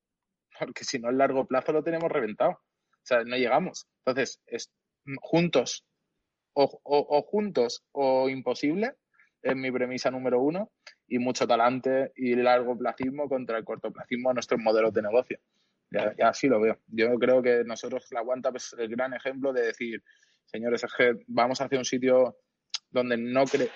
porque 0.59 0.85
si 0.85 0.97
no, 0.97 1.09
a 1.09 1.11
largo 1.11 1.45
plazo 1.45 1.73
lo 1.73 1.83
tenemos 1.83 2.09
reventado. 2.09 2.51
O 2.51 3.03
sea, 3.03 3.21
no 3.25 3.35
llegamos. 3.35 3.87
Entonces, 4.05 4.41
es, 4.45 4.71
juntos 5.19 5.85
o, 6.53 6.79
o 6.83 7.21
juntos 7.23 7.83
o 7.91 8.29
imposible 8.29 8.93
es 9.41 9.57
mi 9.57 9.73
premisa 9.73 10.09
número 10.09 10.39
uno 10.41 10.71
y 11.07 11.19
mucho 11.19 11.47
talante 11.47 12.11
y 12.15 12.35
largo 12.35 12.77
placismo 12.77 13.29
contra 13.29 13.57
el 13.57 13.63
cortoplacismo 13.63 14.29
a 14.29 14.33
nuestros 14.33 14.59
modelos 14.59 14.93
de 14.93 15.01
negocio. 15.01 15.39
Ya, 15.91 16.13
así 16.27 16.47
lo 16.47 16.59
veo. 16.59 16.77
Yo 16.87 17.17
creo 17.19 17.41
que 17.41 17.63
nosotros, 17.63 18.07
la 18.11 18.21
Guanta, 18.21 18.51
es 18.55 18.75
el 18.77 18.89
gran 18.89 19.13
ejemplo 19.13 19.53
de 19.53 19.67
decir, 19.67 20.03
señores, 20.45 20.85
vamos 21.27 21.61
hacia 21.61 21.77
un 21.77 21.85
sitio 21.85 22.37
donde 22.89 23.17
no 23.17 23.45
cree 23.45 23.69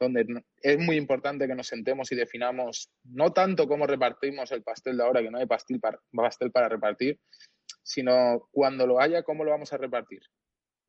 donde 0.00 0.44
es 0.62 0.78
muy 0.78 0.96
importante 0.96 1.48
que 1.48 1.56
nos 1.56 1.66
sentemos 1.66 2.12
y 2.12 2.14
definamos 2.14 2.88
no 3.02 3.32
tanto 3.32 3.66
cómo 3.66 3.84
repartimos 3.84 4.52
el 4.52 4.62
pastel 4.62 4.96
de 4.96 5.02
ahora, 5.02 5.22
que 5.22 5.30
no 5.30 5.38
hay 5.38 5.46
pastel 5.46 5.80
para, 5.80 5.98
pastel 6.12 6.52
para 6.52 6.68
repartir, 6.68 7.18
sino 7.82 8.48
cuando 8.52 8.86
lo 8.86 9.00
haya, 9.00 9.24
cómo 9.24 9.42
lo 9.42 9.50
vamos 9.50 9.72
a 9.72 9.76
repartir 9.76 10.20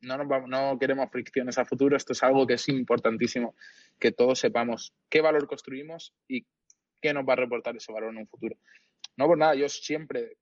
no, 0.01 0.79
queremos 0.79 1.09
fricciones 1.11 1.57
a 1.57 1.65
futuro. 1.65 1.95
Esto 1.95 2.13
es 2.13 2.23
algo 2.23 2.47
que 2.47 2.53
es 2.53 2.69
importantísimo 2.69 3.55
que 3.99 4.11
todos 4.11 4.39
sepamos 4.39 4.93
qué 5.09 5.21
valor 5.21 5.47
construimos 5.47 6.13
y 6.27 6.45
qué 7.01 7.13
nos 7.13 7.27
va 7.27 7.33
a 7.33 7.37
reportar 7.37 7.75
ese 7.75 7.91
valor 7.91 8.11
en 8.11 8.19
un 8.19 8.27
futuro. 8.27 8.55
No 9.17 9.27
por 9.27 9.37
nada, 9.37 9.55
yo 9.55 9.67
siempre 9.69 10.37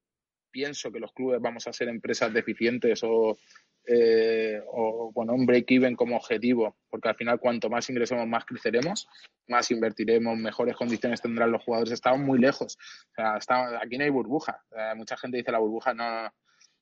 pienso 0.51 0.91
que 0.91 0.99
los 0.99 1.13
clubes 1.13 1.41
vamos 1.41 1.67
a 1.67 1.73
ser 1.73 1.89
empresas 1.89 2.33
deficientes 2.33 3.03
o, 3.03 3.37
eh, 3.85 4.61
o 4.67 5.11
bueno, 5.13 5.33
un 5.33 5.45
break-even 5.45 5.95
como 5.95 6.17
objetivo, 6.17 6.77
porque 6.89 7.09
al 7.09 7.15
final 7.15 7.39
cuanto 7.39 7.69
más 7.69 7.89
ingresemos, 7.89 8.27
más 8.27 8.45
creceremos, 8.45 9.07
más 9.47 9.69
invertiremos, 9.71 10.37
mejores 10.37 10.75
condiciones 10.75 11.21
tendrán 11.21 11.51
los 11.51 11.63
jugadores. 11.63 11.93
Estamos 11.93 12.19
muy 12.19 12.39
lejos. 12.39 12.77
O 13.11 13.41
sea, 13.41 13.79
aquí 13.81 13.97
no 13.97 14.03
hay 14.03 14.09
burbuja. 14.09 14.63
mucha 14.95 15.17
gente 15.17 15.37
dice 15.37 15.51
la 15.51 15.59
burbuja 15.59 15.93
no 15.93 16.31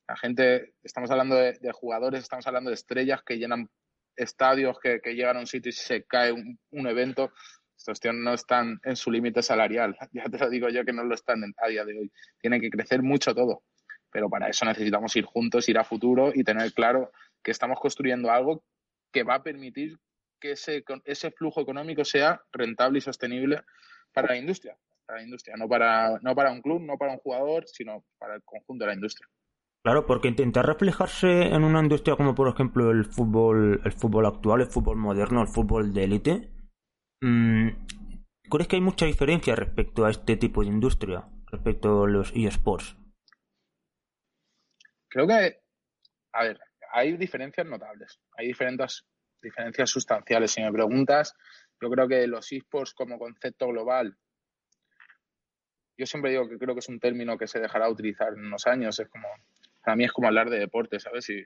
la 0.08 0.16
gente, 0.16 0.74
estamos 0.84 1.10
hablando 1.10 1.36
de, 1.36 1.72
jugadores, 1.72 2.22
estamos 2.22 2.46
hablando 2.46 2.70
de 2.70 2.76
estrellas 2.76 3.24
que 3.24 3.38
llenan 3.38 3.70
estadios, 4.16 4.78
que, 4.80 5.00
llegan 5.14 5.38
a 5.38 5.40
un 5.40 5.48
sitio 5.48 5.70
y 5.70 5.74
se 5.74 6.04
cae 6.04 6.32
un, 6.32 6.88
evento. 6.88 7.32
Estos 7.76 8.00
tíos 8.00 8.16
no 8.16 8.34
están 8.34 8.80
en 8.84 8.96
su 8.96 9.12
límite 9.12 9.42
salarial. 9.42 9.98
Ya 10.14 10.26
te 10.26 10.38
lo 10.38 10.50
digo 10.50 10.70
yo 10.70 10.86
que 10.86 10.94
no 10.94 11.04
lo 11.04 11.16
están 11.16 11.44
a 11.58 11.68
día 11.68 11.84
de 11.86 11.98
hoy. 11.98 12.12
Tiene 12.40 12.62
que 12.62 12.70
crecer 12.70 13.02
mucho 13.02 13.34
todo. 13.34 13.64
Pero 14.12 14.30
para 14.30 14.48
eso 14.48 14.64
necesitamos 14.66 15.16
ir 15.16 15.26
juntos, 15.26 15.68
ir 15.68 15.78
a 15.78 15.84
futuro 15.84 16.32
y 16.34 16.44
tener 16.44 16.72
claro 16.74 17.12
que 17.44 17.52
estamos 17.52 17.80
construyendo 17.80 18.32
algo 18.32 18.64
que 19.12 19.24
va 19.24 19.36
a 19.36 19.44
permitir 19.44 19.98
que 20.40 20.52
ese, 20.52 20.84
ese 21.04 21.32
flujo 21.32 21.62
económico 21.62 22.06
sea 22.06 22.42
rentable 22.52 23.00
y 23.00 23.02
sostenible 23.02 23.62
para 24.14 24.30
la 24.30 24.38
industria. 24.38 24.78
Para 25.06 25.20
la 25.20 25.26
industria, 25.26 25.56
no 25.58 25.68
para, 25.68 26.20
no 26.22 26.34
para 26.34 26.52
un 26.52 26.62
club, 26.62 26.82
no 26.82 26.98
para 26.98 27.12
un 27.12 27.20
jugador, 27.20 27.68
sino 27.68 28.06
para 28.18 28.36
el 28.36 28.44
conjunto 28.44 28.86
de 28.86 28.90
la 28.90 28.96
industria. 28.96 29.28
Claro, 29.86 30.08
porque 30.08 30.30
intentar 30.30 30.66
reflejarse 30.66 31.44
en 31.44 31.64
una 31.64 31.80
industria 31.80 32.16
como 32.16 32.34
por 32.34 32.48
ejemplo 32.48 32.90
el 32.90 33.06
fútbol, 33.06 33.82
el 33.86 33.92
fútbol 33.92 34.26
actual, 34.26 34.62
el 34.62 34.68
fútbol 34.68 34.98
moderno, 34.98 35.44
el 35.44 35.48
fútbol 35.48 35.94
de 35.94 36.04
élite, 36.04 36.50
mm, 37.22 37.70
¿crees 38.50 38.68
que 38.68 38.78
hay 38.78 38.82
mucha 38.82 39.06
diferencia 39.06 39.56
respecto 39.56 40.04
a 40.04 40.10
este 40.10 40.38
tipo 40.38 40.62
de 40.62 40.70
industria, 40.70 41.30
respecto 41.52 42.06
a 42.06 42.08
los 42.08 42.34
eSports? 42.36 42.98
Creo 45.08 45.28
que, 45.28 45.60
a 46.34 46.44
ver, 46.46 46.60
hay 46.92 47.16
diferencias 47.16 47.68
notables, 47.68 48.20
hay 48.36 48.48
diferentes 48.48 49.06
diferencias 49.40 49.88
sustanciales. 49.88 50.50
Si 50.50 50.64
me 50.64 50.72
preguntas, 50.72 51.36
yo 51.80 51.92
creo 51.92 52.08
que 52.08 52.26
los 52.26 52.52
eSports 52.52 52.96
como 52.96 53.20
concepto 53.20 53.68
global 53.68 54.18
yo 55.98 56.06
siempre 56.06 56.32
digo 56.32 56.50
que 56.50 56.58
creo 56.58 56.76
que 56.76 56.80
es 56.80 56.90
un 56.90 57.00
término 57.00 57.38
que 57.38 57.48
se 57.48 57.60
dejará 57.60 57.90
utilizar 57.90 58.34
en 58.34 58.46
unos 58.46 58.68
años. 58.68 59.00
Es 59.00 59.08
como 59.08 59.28
para 59.86 59.96
mí 59.96 60.04
es 60.04 60.12
como 60.12 60.28
hablar 60.28 60.50
de 60.50 60.60
deporte, 60.60 61.00
¿sabes? 61.00 61.30
Y, 61.30 61.44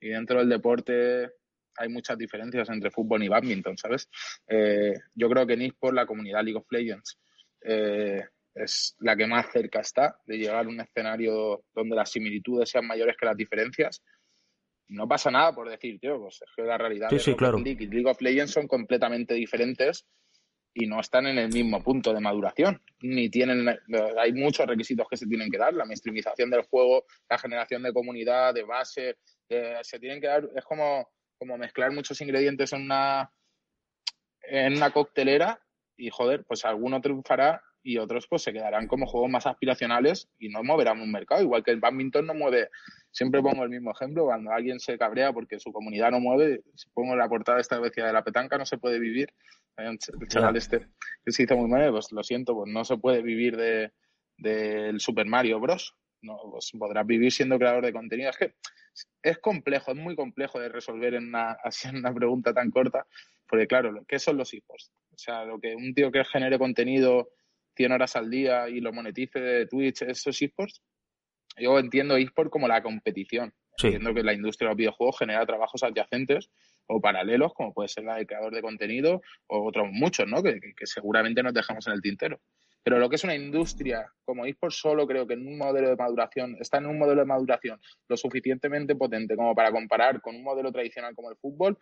dentro 0.00 0.38
del 0.38 0.48
deporte 0.48 1.30
hay 1.76 1.88
muchas 1.88 2.18
diferencias 2.18 2.68
entre 2.68 2.90
fútbol 2.90 3.22
y 3.22 3.28
badminton, 3.28 3.76
¿sabes? 3.78 4.08
Eh, 4.48 4.94
yo 5.14 5.28
creo 5.28 5.46
que 5.46 5.54
en 5.54 5.72
por 5.78 5.94
la 5.94 6.06
comunidad 6.06 6.42
League 6.42 6.58
of 6.58 6.66
Legends 6.70 7.18
eh, 7.62 8.22
es 8.54 8.96
la 9.00 9.16
que 9.16 9.26
más 9.26 9.50
cerca 9.50 9.80
está 9.80 10.16
de 10.26 10.38
llegar 10.38 10.64
a 10.64 10.68
un 10.68 10.80
escenario 10.80 11.64
donde 11.72 11.96
las 11.96 12.10
similitudes 12.10 12.68
sean 12.68 12.86
mayores 12.86 13.16
que 13.18 13.26
las 13.26 13.36
diferencias. 13.36 14.02
No 14.88 15.08
pasa 15.08 15.30
nada 15.30 15.54
por 15.54 15.70
decir, 15.70 15.98
tío, 15.98 16.18
pues 16.18 16.42
es 16.42 16.50
que 16.54 16.62
la 16.62 16.76
realidad 16.76 17.08
sí, 17.10 17.18
sí, 17.18 17.34
claro. 17.34 17.58
League 17.58 17.84
y 17.84 17.86
League 17.86 18.10
of 18.10 18.20
Legends 18.20 18.52
son 18.52 18.66
completamente 18.66 19.34
diferentes 19.34 20.06
y 20.74 20.86
no 20.86 21.00
están 21.00 21.26
en 21.26 21.38
el 21.38 21.52
mismo 21.52 21.82
punto 21.82 22.12
de 22.14 22.20
maduración, 22.20 22.80
ni 23.02 23.28
tienen, 23.28 23.68
hay 24.18 24.32
muchos 24.32 24.66
requisitos 24.66 25.06
que 25.08 25.16
se 25.16 25.26
tienen 25.26 25.50
que 25.50 25.58
dar, 25.58 25.74
la 25.74 25.84
mainstreamización 25.84 26.50
del 26.50 26.62
juego, 26.62 27.04
la 27.28 27.38
generación 27.38 27.82
de 27.82 27.92
comunidad, 27.92 28.54
de 28.54 28.62
base, 28.62 29.16
eh, 29.48 29.78
se 29.82 29.98
tienen 29.98 30.20
que 30.20 30.28
dar, 30.28 30.48
es 30.54 30.64
como, 30.64 31.10
como 31.38 31.58
mezclar 31.58 31.92
muchos 31.92 32.20
ingredientes 32.20 32.72
en 32.72 32.82
una, 32.82 33.30
en 34.42 34.76
una 34.76 34.90
coctelera 34.90 35.60
y 35.96 36.10
joder, 36.10 36.44
pues 36.44 36.64
alguno 36.64 37.00
triunfará 37.00 37.62
y 37.82 37.98
otros 37.98 38.26
pues 38.28 38.42
se 38.42 38.52
quedarán 38.52 38.86
como 38.86 39.06
juegos 39.06 39.30
más 39.30 39.46
aspiracionales 39.46 40.30
y 40.38 40.48
no 40.48 40.62
moverán 40.62 41.00
un 41.00 41.12
mercado, 41.12 41.42
igual 41.42 41.62
que 41.62 41.72
el 41.72 41.80
badminton 41.80 42.26
no 42.26 42.34
mueve, 42.34 42.70
siempre 43.12 43.40
pongo 43.40 43.62
el 43.62 43.70
mismo 43.70 43.92
ejemplo, 43.92 44.24
cuando 44.24 44.50
alguien 44.50 44.80
se 44.80 44.98
cabrea 44.98 45.32
porque 45.32 45.60
su 45.60 45.72
comunidad 45.72 46.10
no 46.10 46.18
mueve, 46.18 46.62
si 46.74 46.90
pongo 46.90 47.14
la 47.14 47.28
portada 47.28 47.60
esta 47.60 47.78
vez 47.78 47.92
de 47.92 48.12
la 48.12 48.24
petanca 48.24 48.58
no 48.58 48.66
se 48.66 48.78
puede 48.78 48.98
vivir, 48.98 49.32
el 49.76 49.98
chaval 50.28 50.56
este 50.56 50.88
que 51.24 51.32
se 51.32 51.44
hizo 51.44 51.56
muy 51.56 51.68
mal, 51.68 51.90
pues 51.92 52.10
lo 52.12 52.22
siento, 52.22 52.54
pues 52.54 52.72
no 52.72 52.84
se 52.84 52.96
puede 52.96 53.22
vivir 53.22 53.56
de 53.56 53.92
del 54.42 55.00
Super 55.00 55.26
Mario 55.26 55.60
Bros. 55.60 55.94
No, 56.22 56.38
pues 56.50 56.70
podrás 56.78 57.06
vivir 57.06 57.32
siendo 57.32 57.58
creador 57.58 57.84
de 57.84 57.92
contenido. 57.92 58.30
Es 58.30 58.36
que 58.36 58.54
es 59.22 59.38
complejo, 59.38 59.90
es 59.92 59.96
muy 59.96 60.14
complejo 60.14 60.60
de 60.60 60.68
resolver 60.68 61.14
en 61.14 61.28
una, 61.28 61.52
así 61.64 61.88
en 61.88 61.96
una 61.96 62.14
pregunta 62.14 62.52
tan 62.52 62.70
corta, 62.70 63.06
porque 63.48 63.66
claro, 63.66 64.04
¿qué 64.06 64.18
son 64.18 64.36
los 64.36 64.52
esports? 64.54 64.92
O 65.10 65.18
sea, 65.18 65.44
lo 65.44 65.58
que 65.58 65.74
un 65.74 65.94
tío 65.94 66.12
que 66.12 66.24
genere 66.24 66.58
contenido 66.58 67.30
100 67.76 67.92
horas 67.92 68.16
al 68.16 68.30
día 68.30 68.68
y 68.68 68.80
lo 68.80 68.92
monetice 68.92 69.40
de 69.40 69.66
Twitch, 69.66 70.02
¿esos 70.02 70.40
esports? 70.40 70.82
Yo 71.56 71.78
entiendo 71.78 72.16
esports 72.16 72.50
como 72.50 72.68
la 72.68 72.82
competición. 72.82 73.52
Entiendo 73.82 74.14
que 74.14 74.22
la 74.22 74.32
industria 74.32 74.68
de 74.68 74.72
los 74.72 74.78
videojuegos 74.78 75.18
genera 75.18 75.46
trabajos 75.46 75.82
adyacentes 75.82 76.50
o 76.86 77.00
paralelos, 77.00 77.54
como 77.54 77.72
puede 77.72 77.88
ser 77.88 78.04
la 78.04 78.16
de 78.16 78.26
creador 78.26 78.54
de 78.54 78.62
contenido 78.62 79.22
o 79.46 79.66
otros 79.66 79.88
muchos, 79.90 80.26
¿no? 80.26 80.42
Que, 80.42 80.60
seguramente 80.84 81.42
nos 81.42 81.54
dejamos 81.54 81.86
en 81.86 81.94
el 81.94 82.02
tintero. 82.02 82.40
Pero 82.84 82.98
lo 82.98 83.08
que 83.08 83.16
es 83.16 83.24
una 83.24 83.34
industria 83.34 84.12
como 84.24 84.44
eSports 84.44 84.76
solo 84.76 85.06
creo 85.06 85.26
que 85.26 85.34
en 85.34 85.46
un 85.46 85.56
modelo 85.56 85.88
de 85.88 85.96
maduración, 85.96 86.56
está 86.60 86.78
en 86.78 86.86
un 86.86 86.98
modelo 86.98 87.20
de 87.20 87.26
maduración 87.26 87.80
lo 88.08 88.16
suficientemente 88.16 88.96
potente 88.96 89.36
como 89.36 89.54
para 89.54 89.70
comparar 89.70 90.20
con 90.20 90.34
un 90.34 90.42
modelo 90.42 90.72
tradicional 90.72 91.14
como 91.14 91.30
el 91.30 91.36
fútbol, 91.36 91.78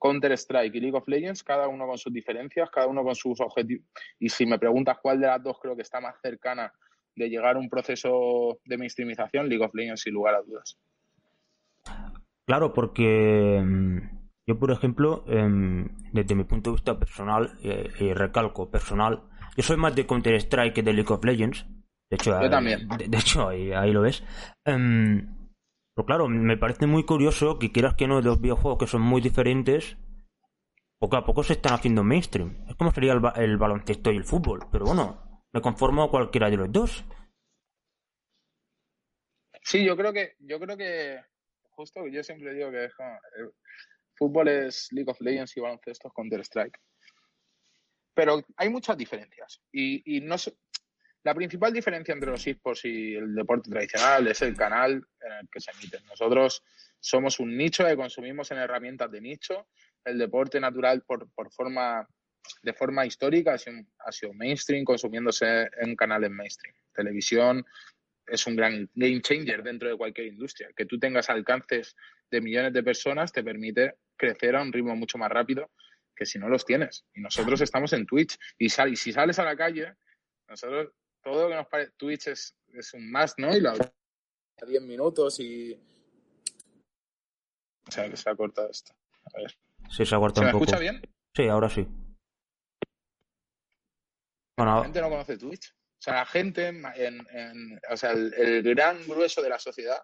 Counter-Strike 0.00 0.74
y 0.74 0.80
League 0.80 0.96
of 0.96 1.06
Legends, 1.06 1.44
cada 1.44 1.68
uno 1.68 1.86
con 1.86 1.98
sus 1.98 2.12
diferencias, 2.12 2.70
cada 2.70 2.86
uno 2.86 3.04
con 3.04 3.14
sus 3.14 3.38
objetivos. 3.40 3.86
Y 4.18 4.30
si 4.30 4.46
me 4.46 4.58
preguntas 4.58 4.96
cuál 5.02 5.20
de 5.20 5.26
las 5.26 5.42
dos 5.42 5.58
creo 5.60 5.76
que 5.76 5.82
está 5.82 6.00
más 6.00 6.16
cercana 6.22 6.72
de 7.20 7.28
llegar 7.28 7.56
a 7.56 7.58
un 7.58 7.68
proceso 7.68 8.58
de 8.64 8.78
mainstreamización, 8.78 9.48
League 9.48 9.64
of 9.64 9.74
Legends 9.74 10.02
sin 10.02 10.14
lugar 10.14 10.34
a 10.34 10.42
dudas. 10.42 10.78
Claro, 12.46 12.72
porque 12.72 13.62
mm, 13.64 13.98
yo, 14.48 14.58
por 14.58 14.72
ejemplo, 14.72 15.24
em, 15.28 15.88
desde 16.12 16.34
mi 16.34 16.44
punto 16.44 16.70
de 16.70 16.76
vista 16.76 16.98
personal, 16.98 17.58
eh, 17.62 17.88
y 18.00 18.12
recalco, 18.12 18.70
personal, 18.70 19.22
yo 19.56 19.62
soy 19.62 19.76
más 19.76 19.94
de 19.94 20.06
Counter-Strike 20.06 20.74
que 20.74 20.82
de 20.82 20.92
League 20.92 21.12
of 21.12 21.24
Legends. 21.24 21.66
De 22.10 22.16
hecho, 22.16 22.40
yo 22.40 22.50
también. 22.50 22.88
De, 22.88 23.18
hecho, 23.18 23.48
ahí, 23.48 23.92
lo 23.92 24.00
ves. 24.02 24.24
Em, 24.64 25.36
pero 25.94 26.06
claro, 26.06 26.28
me 26.28 26.56
parece 26.56 26.86
muy 26.86 27.04
curioso 27.04 27.58
que 27.58 27.70
quieras 27.70 27.94
que 27.94 28.08
no, 28.08 28.20
dos 28.22 28.40
videojuegos 28.40 28.78
que 28.78 28.86
son 28.86 29.02
muy 29.02 29.20
diferentes, 29.20 29.96
poco 30.98 31.16
a 31.16 31.24
poco 31.24 31.44
se 31.44 31.52
están 31.52 31.74
haciendo 31.74 32.02
mainstream. 32.02 32.64
Es 32.68 32.74
como 32.74 32.90
sería 32.90 33.12
el, 33.12 33.20
el 33.36 33.58
baloncesto 33.58 34.10
y 34.10 34.16
el 34.16 34.24
fútbol, 34.24 34.60
pero 34.72 34.86
bueno, 34.86 35.29
me 35.52 35.60
conformo 35.60 36.10
cualquiera 36.10 36.50
de 36.50 36.56
los 36.56 36.72
dos. 36.72 37.04
Sí, 39.62 39.84
yo 39.84 39.96
creo 39.96 40.12
que, 40.12 40.36
yo 40.38 40.58
creo 40.58 40.76
que 40.76 41.20
justo 41.70 42.06
yo 42.08 42.22
siempre 42.22 42.54
digo 42.54 42.70
que 42.70 42.84
el 42.84 43.52
fútbol 44.14 44.48
es 44.48 44.88
League 44.92 45.10
of 45.10 45.20
Legends 45.20 45.56
y 45.56 45.60
baloncesto 45.60 46.08
es 46.08 46.14
Counter 46.14 46.40
Strike. 46.40 46.78
Pero 48.14 48.42
hay 48.56 48.68
muchas 48.68 48.96
diferencias. 48.96 49.60
Y, 49.72 50.16
y 50.16 50.20
no 50.20 50.36
la 51.22 51.34
principal 51.34 51.72
diferencia 51.72 52.14
entre 52.14 52.30
los 52.30 52.46
esports 52.46 52.84
y 52.86 53.14
el 53.14 53.34
deporte 53.34 53.70
tradicional 53.70 54.26
es 54.28 54.40
el 54.40 54.56
canal 54.56 54.92
en 55.20 55.32
el 55.32 55.48
que 55.50 55.60
se 55.60 55.70
emiten. 55.72 56.04
Nosotros 56.06 56.62
somos 56.98 57.40
un 57.40 57.56
nicho 57.56 57.84
que 57.84 57.96
consumimos 57.96 58.50
en 58.50 58.58
herramientas 58.58 59.10
de 59.10 59.20
nicho. 59.20 59.68
El 60.02 60.18
deporte 60.18 60.58
natural 60.58 61.02
por, 61.02 61.30
por 61.32 61.52
forma 61.52 62.08
de 62.62 62.72
forma 62.72 63.06
histórica 63.06 63.54
ha 63.54 63.58
sido, 63.58 63.82
ha 63.98 64.12
sido 64.12 64.32
mainstream, 64.34 64.84
consumiéndose 64.84 65.70
en 65.80 65.96
canales 65.96 66.30
mainstream. 66.30 66.74
Televisión, 66.94 67.64
es 68.26 68.46
un 68.46 68.56
gran 68.56 68.88
game 68.94 69.20
changer 69.20 69.62
dentro 69.62 69.88
de 69.88 69.96
cualquier 69.96 70.28
industria. 70.28 70.68
Que 70.76 70.86
tú 70.86 70.98
tengas 70.98 71.30
alcances 71.30 71.96
de 72.30 72.40
millones 72.40 72.72
de 72.72 72.82
personas 72.82 73.32
te 73.32 73.42
permite 73.42 73.94
crecer 74.16 74.56
a 74.56 74.62
un 74.62 74.72
ritmo 74.72 74.94
mucho 74.94 75.18
más 75.18 75.30
rápido 75.30 75.70
que 76.14 76.26
si 76.26 76.38
no 76.38 76.48
los 76.48 76.64
tienes. 76.64 77.04
Y 77.14 77.20
nosotros 77.20 77.60
estamos 77.60 77.92
en 77.92 78.06
Twitch. 78.06 78.38
Y, 78.58 78.66
y 78.66 78.96
si 78.96 79.12
sales 79.12 79.38
a 79.38 79.44
la 79.44 79.56
calle, 79.56 79.94
nosotros, 80.48 80.92
todo 81.22 81.44
lo 81.44 81.48
que 81.48 81.54
nos 81.54 81.66
parece, 81.66 81.92
Twitch 81.96 82.28
es, 82.28 82.56
es 82.74 82.94
un 82.94 83.10
más, 83.10 83.34
¿no? 83.38 83.56
Y 83.56 83.60
lo 83.60 83.72
10 84.66 84.82
minutos 84.82 85.40
y... 85.40 85.72
O 87.88 87.90
sea, 87.90 88.08
que 88.08 88.16
se 88.16 88.28
ha 88.28 88.36
cortado 88.36 88.70
esto. 88.70 88.92
A 89.34 89.40
ver. 89.40 89.56
Sí, 89.90 90.04
se 90.04 90.14
ha 90.14 90.18
cortado 90.18 90.42
¿Se 90.42 90.46
un 90.46 90.46
me 90.46 90.52
poco. 90.52 90.64
escucha 90.64 90.78
bien? 90.78 91.00
Sí, 91.34 91.48
ahora 91.48 91.70
sí. 91.70 91.88
La 94.64 94.82
gente 94.82 95.00
no 95.00 95.10
conoce 95.10 95.36
Twitch. 95.36 95.70
O 95.70 96.02
sea, 96.02 96.14
la 96.14 96.26
gente, 96.26 96.68
en, 96.68 97.80
o 97.90 97.96
sea, 97.96 98.12
el, 98.12 98.62
gran 98.62 99.06
grueso 99.06 99.42
de 99.42 99.50
la 99.50 99.58
sociedad 99.58 100.00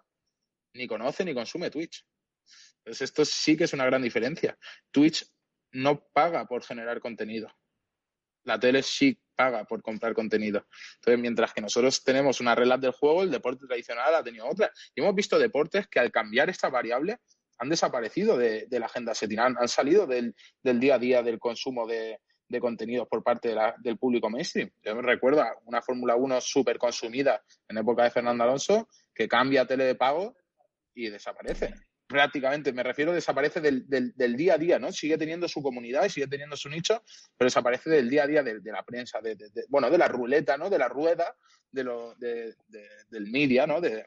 ni 0.73 0.87
conoce 0.87 1.25
ni 1.25 1.33
consume 1.33 1.71
Twitch. 1.71 2.05
Entonces, 2.79 3.01
esto 3.01 3.25
sí 3.25 3.57
que 3.57 3.63
es 3.63 3.73
una 3.73 3.85
gran 3.85 4.01
diferencia. 4.01 4.57
Twitch 4.91 5.25
no 5.71 6.07
paga 6.13 6.45
por 6.45 6.63
generar 6.63 6.99
contenido. 6.99 7.51
La 8.43 8.59
tele 8.59 8.83
sí 8.83 9.19
paga 9.35 9.65
por 9.65 9.81
comprar 9.81 10.13
contenido. 10.13 10.67
Entonces, 10.95 11.19
mientras 11.19 11.53
que 11.53 11.61
nosotros 11.61 12.03
tenemos 12.03 12.39
una 12.39 12.55
regla 12.55 12.77
del 12.77 12.91
juego, 12.91 13.23
el 13.23 13.31
deporte 13.31 13.65
tradicional 13.65 14.13
ha 14.15 14.23
tenido 14.23 14.47
otra. 14.47 14.71
Y 14.95 15.01
hemos 15.01 15.15
visto 15.15 15.39
deportes 15.39 15.87
que 15.87 15.99
al 15.99 16.11
cambiar 16.11 16.49
esta 16.49 16.69
variable 16.69 17.19
han 17.57 17.69
desaparecido 17.69 18.37
de, 18.37 18.67
la 18.69 18.85
agenda 18.85 19.15
setina, 19.15 19.45
han, 19.45 19.67
salido 19.67 20.05
del, 20.05 20.35
día 20.61 20.95
a 20.95 20.99
día 20.99 21.23
del 21.23 21.39
consumo 21.39 21.87
de, 21.87 22.19
de 22.49 22.59
contenidos 22.59 23.07
por 23.07 23.23
parte 23.23 23.49
de 23.49 23.55
la, 23.55 23.75
del 23.79 23.97
público 23.97 24.29
mainstream. 24.29 24.71
Yo 24.83 24.95
me 24.95 25.01
recuerdo 25.01 25.41
a 25.41 25.57
una 25.65 25.81
Fórmula 25.81 26.15
1 26.15 26.41
súper 26.41 26.77
consumida 26.77 27.41
en 27.67 27.77
época 27.77 28.03
de 28.03 28.11
Fernando 28.11 28.43
Alonso 28.43 28.87
que 29.13 29.27
cambia 29.27 29.61
a 29.61 29.67
tele 29.67 29.83
de 29.85 29.95
pago 29.95 30.35
y 30.93 31.09
desaparece. 31.09 31.73
Prácticamente, 32.07 32.71
me 32.71 32.83
refiero, 32.83 33.11
desaparece 33.11 33.59
del, 33.59 33.85
del, 33.87 34.37
día 34.37 34.53
a 34.53 34.57
día, 34.57 34.79
¿no? 34.79 34.93
Sigue 34.93 35.17
teniendo 35.17 35.47
su 35.49 35.61
comunidad 35.61 36.05
y 36.05 36.09
sigue 36.09 36.27
teniendo 36.27 36.55
su 36.55 36.69
nicho, 36.69 37.03
pero 37.35 37.47
desaparece 37.47 37.89
del 37.89 38.09
día 38.09 38.23
a 38.23 38.27
día 38.27 38.43
de, 38.43 38.61
de 38.61 38.71
la 38.71 38.83
prensa, 38.83 39.19
de, 39.19 39.35
bueno, 39.67 39.89
de 39.89 39.97
la 39.97 40.07
ruleta, 40.07 40.57
¿no? 40.57 40.69
De 40.69 40.77
la 40.77 40.87
rueda, 40.87 41.35
de 41.69 41.83
lo, 41.83 42.15
del 42.15 43.27
media, 43.29 43.67
¿no? 43.67 43.81
De, 43.81 44.05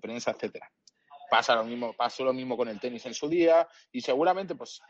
prensa, 0.00 0.30
etcétera. 0.30 0.70
Pasa 1.28 1.56
lo 1.56 1.64
mismo, 1.64 1.92
pasó 1.94 2.24
lo 2.24 2.32
mismo 2.32 2.56
con 2.56 2.68
el 2.68 2.78
tenis 2.78 3.04
en 3.06 3.14
su 3.14 3.28
día 3.28 3.66
y 3.90 4.00
seguramente, 4.00 4.54
pues, 4.54 4.80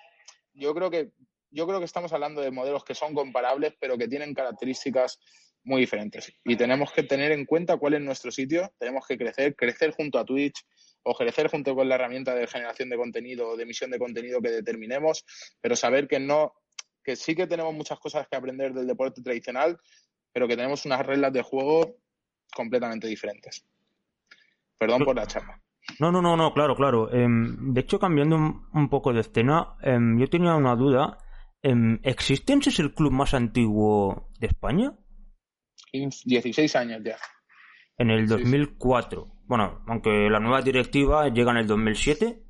yo 0.53 0.75
creo 0.75 0.91
que 0.91 1.13
yo 1.51 1.67
creo 1.67 1.79
que 1.79 1.85
estamos 1.85 2.13
hablando 2.13 2.41
de 2.41 2.51
modelos 2.51 2.85
que 2.85 2.95
son 2.95 3.15
comparables, 3.15 3.75
pero 3.81 3.97
que 3.97 4.09
tienen 4.09 4.35
características 4.35 5.19
muy 5.65 5.83
diferentes. 5.83 6.33
Y 6.45 6.57
tenemos 6.57 6.93
que 6.93 7.03
tener 7.03 7.33
en 7.33 7.45
cuenta 7.45 7.77
cuál 7.77 7.95
es 7.95 8.01
nuestro 8.01 8.31
sitio, 8.31 8.73
tenemos 8.79 9.07
que 9.07 9.19
crecer, 9.19 9.55
crecer 9.55 9.93
junto 9.93 10.19
a 10.19 10.25
Twitch 10.25 10.65
o 11.03 11.15
crecer 11.15 11.49
junto 11.49 11.75
con 11.75 11.89
la 11.89 11.95
herramienta 11.95 12.35
de 12.35 12.47
generación 12.47 12.89
de 12.89 12.97
contenido 12.97 13.51
o 13.51 13.57
de 13.57 13.63
emisión 13.63 13.91
de 13.91 13.99
contenido 13.99 14.41
que 14.41 14.51
determinemos, 14.51 15.25
pero 15.61 15.77
saber 15.77 16.09
que 16.09 16.21
no, 16.21 16.55
que 17.03 17.17
sí 17.17 17.35
que 17.35 17.47
tenemos 17.47 17.75
muchas 17.75 17.99
cosas 17.99 18.27
que 18.29 18.37
aprender 18.37 18.73
del 18.73 18.87
deporte 18.87 19.23
tradicional, 19.23 19.79
pero 20.33 20.49
que 20.49 20.57
tenemos 20.57 20.85
unas 20.85 21.05
reglas 21.05 21.33
de 21.33 21.43
juego 21.43 21.97
completamente 22.55 23.07
diferentes. 23.07 23.65
Perdón 24.79 25.05
por 25.05 25.17
la 25.17 25.27
charla. 25.27 25.61
No, 25.99 26.13
no, 26.13 26.21
no, 26.23 26.37
no, 26.37 26.53
claro, 26.53 26.77
claro. 26.77 27.13
Eh, 27.13 27.27
de 27.29 27.81
hecho, 27.81 27.99
cambiando 27.99 28.37
un, 28.37 28.89
poco 28.89 29.13
de 29.13 29.21
escena, 29.21 29.77
eh, 29.83 29.99
yo 30.19 30.29
tenía 30.29 30.55
una 30.55 30.77
duda. 30.77 31.19
¿Existence 31.62 32.71
es 32.71 32.79
el 32.79 32.94
club 32.94 33.12
más 33.12 33.35
antiguo 33.35 34.31
de 34.38 34.47
España? 34.49 34.92
16 35.92 36.77
años 36.77 37.03
ya. 37.05 37.16
En 37.97 38.11
el 38.11 38.27
2004. 38.27 39.23
Sí, 39.23 39.31
sí. 39.31 39.44
Bueno, 39.47 39.83
aunque 39.87 40.29
la 40.31 40.40
nueva 40.40 40.62
directiva 40.62 41.29
llega 41.29 41.51
en 41.51 41.57
el 41.59 41.66
2007, 41.66 42.42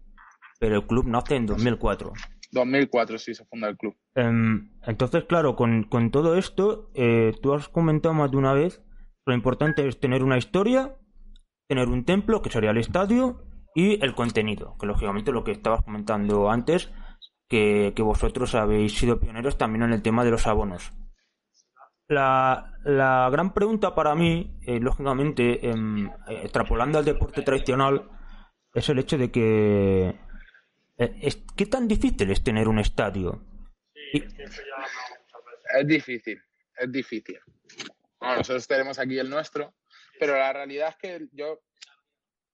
pero 0.59 0.77
el 0.77 0.87
club 0.87 1.07
nace 1.07 1.37
en 1.37 1.47
2004. 1.47 2.13
2004 2.51 3.19
sí 3.19 3.35
se 3.35 3.45
funda 3.45 3.69
el 3.69 3.77
club. 3.77 3.95
Entonces, 4.15 5.25
claro, 5.25 5.55
con, 5.55 5.85
con 5.85 6.11
todo 6.11 6.37
esto, 6.37 6.91
eh, 6.95 7.33
tú 7.43 7.55
has 7.55 7.69
comentado 7.69 8.15
más 8.15 8.31
de 8.31 8.37
una 8.37 8.53
vez, 8.53 8.83
lo 9.27 9.35
importante 9.35 9.87
es 9.87 10.01
tener 10.01 10.25
una 10.25 10.39
historia, 10.39 10.97
tener 11.69 11.89
un 11.89 12.05
templo, 12.05 12.43
que 12.43 12.51
sería 12.51 12.71
el 12.71 12.79
estadio, 12.79 13.45
y 13.75 14.03
el 14.03 14.15
contenido, 14.15 14.77
que 14.81 14.87
lógicamente 14.87 15.31
lo 15.31 15.45
que 15.45 15.53
estabas 15.53 15.85
comentando 15.85 16.51
antes, 16.51 16.91
que, 17.49 17.93
que, 17.97 18.03
vosotros 18.03 18.55
habéis 18.55 18.97
sido 18.97 19.19
pioneros 19.21 19.57
también 19.57 19.85
en 19.85 19.93
el 19.93 20.03
tema 20.03 20.25
de 20.25 20.31
los 20.31 20.47
abonos. 20.47 20.93
La, 22.09 22.73
la 22.85 23.29
gran 23.31 23.53
pregunta 23.53 23.95
para 23.95 24.15
mí, 24.15 24.59
eh, 24.67 24.81
lógicamente, 24.81 25.61
eh, 25.69 25.75
extrapolando 26.43 26.99
al 26.99 27.05
deporte 27.05 27.43
tradicional, 27.43 28.09
es 28.75 28.89
el 28.89 28.99
hecho 28.99 29.19
de 29.19 29.31
que 29.31 30.09
eh, 30.99 31.15
es, 31.23 31.45
¿qué 31.57 31.67
tan 31.67 31.87
difícil 31.87 32.31
es 32.31 32.43
tener 32.43 32.67
un 32.67 32.79
estadio? 32.79 33.45
Y... 34.13 34.23
Es 34.23 35.87
difícil, 35.87 36.43
es 36.77 36.91
difícil. 36.91 37.39
Bueno, 38.19 38.37
nosotros 38.39 38.67
tenemos 38.67 38.99
aquí 38.99 39.19
el 39.19 39.31
nuestro, 39.31 39.75
pero 40.19 40.35
la 40.37 40.53
realidad 40.53 40.89
es 40.89 40.97
que 40.97 41.29
yo 41.33 41.61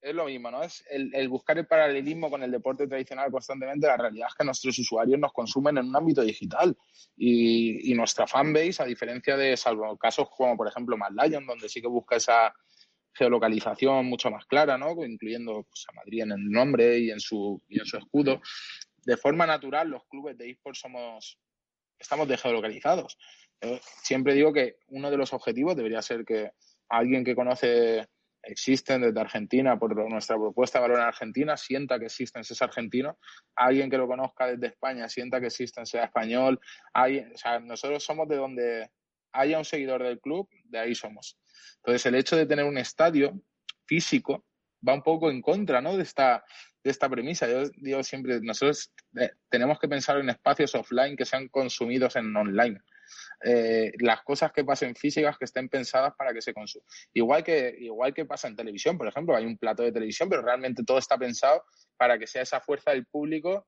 es 0.04 0.14
lo 0.14 0.26
mismo, 0.26 0.50
¿no? 0.50 0.62
Es 0.62 0.84
el, 0.90 1.28
buscar 1.28 1.56
el 1.56 1.66
paralelismo 1.66 2.30
con 2.30 2.42
el 2.42 2.50
deporte 2.50 2.86
tradicional 2.86 3.30
constantemente. 3.30 3.86
La 3.86 3.96
realidad 3.96 4.28
es 4.28 4.34
que 4.34 4.44
nuestros 4.44 4.78
usuarios 4.78 5.18
nos 5.18 5.32
consumen 5.32 5.78
en 5.78 5.86
un 5.86 5.96
ámbito 5.96 6.20
digital 6.20 6.76
y, 7.16 7.90
y 7.90 7.94
nuestra 7.94 8.26
fanbase, 8.26 8.82
a 8.82 8.86
diferencia 8.86 9.36
de, 9.36 9.56
salvo 9.56 9.96
casos 9.96 10.28
como 10.30 10.56
por 10.58 10.68
ejemplo 10.68 10.98
Mad 10.98 11.12
Lion, 11.12 11.46
donde 11.46 11.70
sí 11.70 11.80
que 11.80 11.88
busca 11.88 12.16
esa 12.16 12.54
geolocalización 13.14 14.04
mucho 14.06 14.30
más 14.30 14.44
clara, 14.44 14.76
¿no? 14.76 14.92
Incluyendo 15.04 15.64
pues, 15.70 15.86
a 15.88 15.92
Madrid 15.92 16.22
en 16.22 16.32
el 16.32 16.50
nombre 16.50 16.98
y 16.98 17.10
en 17.10 17.20
su, 17.20 17.62
y 17.68 17.80
en 17.80 17.86
su 17.86 17.96
escudo. 17.96 18.42
De 19.04 19.16
forma 19.16 19.46
natural, 19.46 19.88
los 19.88 20.04
clubes 20.04 20.36
de 20.36 20.50
esports 20.50 20.80
somos, 20.80 21.38
estamos 21.98 22.28
geolocalizados. 22.40 23.16
Yo 23.62 23.78
siempre 24.02 24.34
digo 24.34 24.52
que 24.52 24.76
uno 24.88 25.10
de 25.10 25.16
los 25.16 25.32
objetivos 25.32 25.76
debería 25.76 26.02
ser 26.02 26.24
que 26.26 26.50
alguien 26.88 27.24
que 27.24 27.34
conoce 27.34 28.06
existen 28.46 29.02
desde 29.02 29.20
Argentina 29.20 29.78
por 29.78 29.96
nuestra 30.09 30.37
propuesta 30.37 30.78
de 30.78 30.83
valor 30.83 30.98
en 30.98 31.07
Argentina, 31.07 31.57
sienta 31.57 31.98
que 31.98 32.07
existen, 32.07 32.42
es 32.42 32.62
argentino, 32.62 33.18
alguien 33.54 33.90
que 33.90 33.98
lo 33.98 34.07
conozca 34.07 34.46
desde 34.46 34.68
España, 34.68 35.09
sienta 35.09 35.40
que 35.40 35.46
existen, 35.46 35.87
sea 35.87 36.04
español, 36.04 36.61
hay, 36.92 37.20
o 37.20 37.38
sea, 37.38 37.61
nosotros 37.61 38.02
somos 38.02 38.28
de 38.28 38.37
donde 38.37 38.90
haya 39.33 39.59
un 39.59 39.64
seguidor 39.64 40.02
del 40.02 40.20
club, 40.20 40.48
de 40.64 40.78
ahí 40.78 40.94
somos. 40.94 41.38
Entonces, 41.76 42.07
el 42.07 42.14
hecho 42.14 42.37
de 42.37 42.46
tener 42.46 42.64
un 42.64 42.78
estadio 42.78 43.40
físico 43.87 44.44
va 44.87 44.94
un 44.94 45.02
poco 45.02 45.30
en 45.30 45.42
contra, 45.42 45.80
¿no? 45.80 45.96
De 45.96 46.02
esta, 46.02 46.44
de 46.83 46.90
esta 46.90 47.09
premisa. 47.09 47.48
Yo 47.48 47.68
digo 47.76 48.02
siempre, 48.02 48.40
nosotros 48.40 48.92
eh, 49.16 49.30
tenemos 49.48 49.78
que 49.78 49.88
pensar 49.88 50.18
en 50.18 50.30
espacios 50.30 50.74
offline 50.74 51.16
que 51.16 51.25
sean 51.25 51.48
consumidos 51.48 52.16
en 52.16 52.35
online. 52.37 52.81
Eh, 53.44 53.92
las 53.98 54.23
cosas 54.23 54.52
que 54.52 54.65
pasen 54.65 54.94
físicas 54.94 55.37
que 55.38 55.44
estén 55.44 55.69
pensadas 55.69 56.15
para 56.17 56.33
que 56.33 56.42
se 56.42 56.54
consuman. 56.54 56.87
Igual 57.12 57.44
que, 57.44 57.75
igual 57.79 58.15
que 58.15 58.25
pasa 58.25 58.48
en 58.48 58.56
televisión, 58.56 58.96
por 58.96 59.08
ejemplo, 59.08 59.37
hay 59.37 59.46
un 59.46 59.58
plato 59.58 59.83
de 59.83 59.92
televisión, 59.92 60.29
pero 60.29 60.42
realmente 60.42 60.85
todo 60.85 60.98
está 60.98 61.19
pensado 61.19 61.65
para 61.96 62.19
que 62.19 62.27
sea 62.27 62.42
esa 62.42 62.60
fuerza 62.60 62.90
del 62.90 63.06
público 63.06 63.67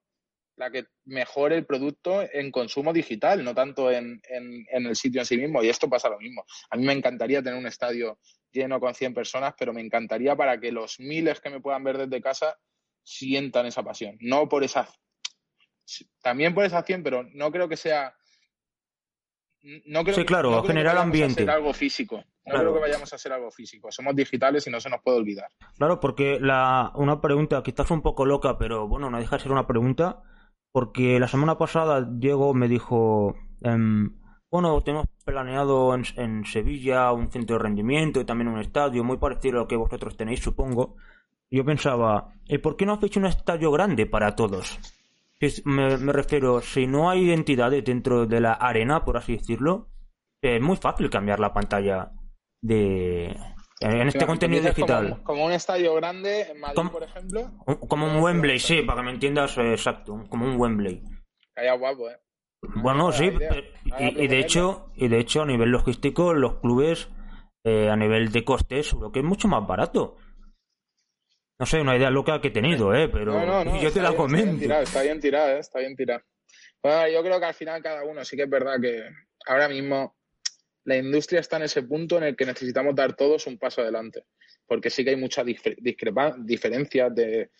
la 0.56 0.70
que 0.70 0.86
mejore 1.04 1.56
el 1.56 1.66
producto 1.66 2.26
en 2.32 2.50
consumo 2.50 2.92
digital, 2.92 3.44
no 3.44 3.54
tanto 3.54 3.90
en, 3.90 4.20
en, 4.28 4.86
el 4.86 4.96
sitio 4.96 5.20
en 5.20 5.26
sí 5.26 5.36
mismo. 5.36 5.62
Y 5.62 5.68
esto 5.68 5.88
pasa 5.88 6.08
lo 6.08 6.18
mismo. 6.18 6.44
A 6.70 6.76
mí 6.76 6.84
me 6.84 6.94
encantaría 6.94 7.42
tener 7.42 7.58
un 7.58 7.66
estadio 7.66 8.18
lleno 8.50 8.80
con 8.80 8.94
100 8.94 9.12
personas, 9.12 9.54
pero 9.58 9.74
me 9.74 9.82
encantaría 9.82 10.34
para 10.34 10.58
que 10.58 10.72
los 10.72 10.98
miles 10.98 11.40
que 11.40 11.50
me 11.50 11.60
puedan 11.60 11.84
ver 11.84 11.98
desde 11.98 12.22
casa 12.22 12.56
sientan 13.02 13.66
esa 13.66 13.82
pasión. 13.82 14.16
No 14.20 14.48
por 14.48 14.64
esa... 14.64 14.88
También 16.22 16.54
por 16.54 16.64
esa 16.64 16.82
100, 16.82 17.02
pero 17.02 17.22
no 17.34 17.52
creo 17.52 17.68
que 17.68 17.76
sea 17.76 18.16
no 19.86 20.02
creo 20.04 20.14
sí, 20.14 20.24
claro, 20.24 20.50
no 20.50 20.62
creo 20.62 20.82
que 20.82 20.88
ambiente. 20.90 21.42
A 21.42 21.44
hacer 21.44 21.50
algo 21.50 21.72
físico. 21.72 22.16
No 22.16 22.24
claro. 22.44 22.60
creo 22.60 22.74
que 22.74 22.80
vayamos 22.80 23.12
a 23.12 23.16
hacer 23.16 23.32
algo 23.32 23.50
físico. 23.50 23.90
Somos 23.90 24.14
digitales 24.14 24.66
y 24.66 24.70
no 24.70 24.80
se 24.80 24.88
nos 24.88 25.00
puede 25.02 25.18
olvidar. 25.18 25.48
Claro, 25.76 25.98
porque 25.98 26.38
la, 26.40 26.92
una 26.94 27.20
pregunta 27.20 27.62
quizás 27.62 27.90
un 27.90 28.02
poco 28.02 28.24
loca, 28.24 28.58
pero 28.58 28.86
bueno, 28.86 29.10
no 29.10 29.18
deja 29.18 29.36
de 29.36 29.42
ser 29.42 29.52
una 29.52 29.66
pregunta. 29.66 30.22
porque 30.72 31.18
la 31.18 31.26
semana 31.26 31.56
pasada 31.56 32.06
Diego 32.06 32.52
me 32.52 32.68
dijo, 32.68 33.34
em, 33.62 34.14
bueno, 34.50 34.82
tenemos 34.82 35.06
planeado 35.24 35.94
en, 35.94 36.04
en, 36.16 36.44
Sevilla 36.44 37.12
un 37.12 37.32
centro 37.32 37.56
de 37.56 37.62
rendimiento 37.62 38.20
y 38.20 38.24
también 38.24 38.48
un 38.48 38.60
estadio 38.60 39.02
muy 39.02 39.16
parecido 39.16 39.56
a 39.56 39.60
lo 39.62 39.68
que 39.68 39.76
vosotros 39.76 40.16
tenéis, 40.16 40.40
supongo. 40.40 40.96
Yo 41.50 41.64
pensaba, 41.64 42.34
¿y 42.46 42.58
por 42.58 42.76
qué 42.76 42.86
no 42.86 42.94
hacéis 42.94 43.16
un 43.16 43.26
estadio 43.26 43.70
grande 43.70 44.06
para 44.06 44.34
todos? 44.36 44.78
Me, 45.64 45.96
me 45.98 46.12
refiero, 46.12 46.60
si 46.60 46.86
no 46.86 47.10
hay 47.10 47.24
identidades 47.24 47.84
dentro 47.84 48.26
de 48.26 48.40
la 48.40 48.52
arena, 48.52 49.04
por 49.04 49.16
así 49.16 49.36
decirlo, 49.36 49.88
es 50.42 50.60
muy 50.60 50.76
fácil 50.76 51.10
cambiar 51.10 51.40
la 51.40 51.52
pantalla 51.52 52.12
de, 52.62 53.36
en 53.80 54.08
este 54.08 54.26
contenido 54.26 54.62
digital. 54.62 55.22
Como, 55.22 55.44
un 55.44 55.52
estadio 55.52 55.94
grande 55.94 56.42
en 56.50 56.60
Madrid, 56.60 56.82
por 56.90 57.02
ejemplo. 57.02 57.50
Como 57.88 58.06
un 58.06 58.22
Wembley, 58.22 58.58
sí, 58.58 58.82
para 58.82 59.00
que 59.00 59.06
me 59.06 59.12
entiendas 59.12 59.58
eh, 59.58 59.72
exacto. 59.72 60.24
Como 60.30 60.46
un 60.46 60.56
Wembley. 60.56 61.02
Calla 61.54 61.74
guapo, 61.74 62.08
¿eh? 62.08 62.16
Bueno, 62.76 63.12
sí. 63.12 63.30
Y, 63.98 64.26
de 64.26 64.38
hecho, 64.38 64.90
y 64.94 65.08
de 65.08 65.18
hecho, 65.18 65.42
a 65.42 65.46
nivel 65.46 65.70
logístico, 65.70 66.32
los 66.32 66.54
clubes, 66.60 67.10
eh, 67.64 67.90
a 67.90 67.96
nivel 67.96 68.32
de 68.32 68.44
costes, 68.44 68.94
lo 68.94 69.12
que 69.12 69.20
es 69.20 69.24
mucho 69.24 69.46
más 69.46 69.66
barato. 69.66 70.16
No 71.58 71.64
sé, 71.64 71.80
una 71.80 71.96
idea 71.96 72.10
loca 72.10 72.40
que 72.40 72.48
he 72.48 72.50
tenido, 72.50 72.94
¿eh? 72.94 73.08
Pero 73.08 73.80
yo 73.80 73.92
te 73.92 74.02
la 74.02 74.14
comento. 74.14 74.64
Está 74.72 75.02
bien 75.02 75.20
tirado, 75.20 75.56
¿eh? 75.56 75.60
Está 75.60 75.78
bien 75.78 75.96
tirado. 75.96 76.22
Bueno, 76.82 77.08
yo 77.08 77.22
creo 77.22 77.40
que 77.40 77.46
al 77.46 77.54
final 77.54 77.82
cada 77.82 78.04
uno, 78.04 78.24
sí 78.24 78.36
que 78.36 78.42
es 78.42 78.50
verdad 78.50 78.76
que 78.80 79.02
ahora 79.46 79.68
mismo 79.68 80.16
la 80.84 80.96
industria 80.96 81.40
está 81.40 81.56
en 81.56 81.64
ese 81.64 81.82
punto 81.82 82.18
en 82.18 82.24
el 82.24 82.36
que 82.36 82.46
necesitamos 82.46 82.94
dar 82.94 83.16
todos 83.16 83.46
un 83.46 83.58
paso 83.58 83.80
adelante, 83.80 84.24
porque 84.66 84.90
sí 84.90 85.02
que 85.02 85.10
hay 85.10 85.16
muchas 85.16 85.44
diferencias 86.38 87.14
de, 87.14 87.50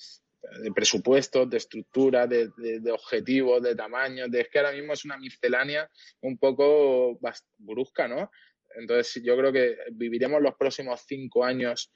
presupuestos, 0.74 1.51
de 1.51 1.57
estructura, 1.57 2.26
de, 2.26 2.51
objetivos, 2.92 3.62
de 3.62 3.74
tamaños, 3.74 4.30
de 4.30 4.42
es 4.42 4.49
que 4.49 4.59
ahora 4.59 4.72
mismo 4.72 4.92
es 4.92 5.05
una 5.05 5.16
miscelánea 5.16 5.90
un 6.20 6.38
poco 6.38 7.18
brusca, 7.59 8.07
¿no? 8.07 8.30
Entonces 8.78 9.22
yo 9.24 9.36
creo 9.36 9.53
que 9.53 9.76
viviremos 9.92 10.40
los 10.40 10.55
próximos 10.55 11.03
cinco 11.07 11.44
años 11.44 11.92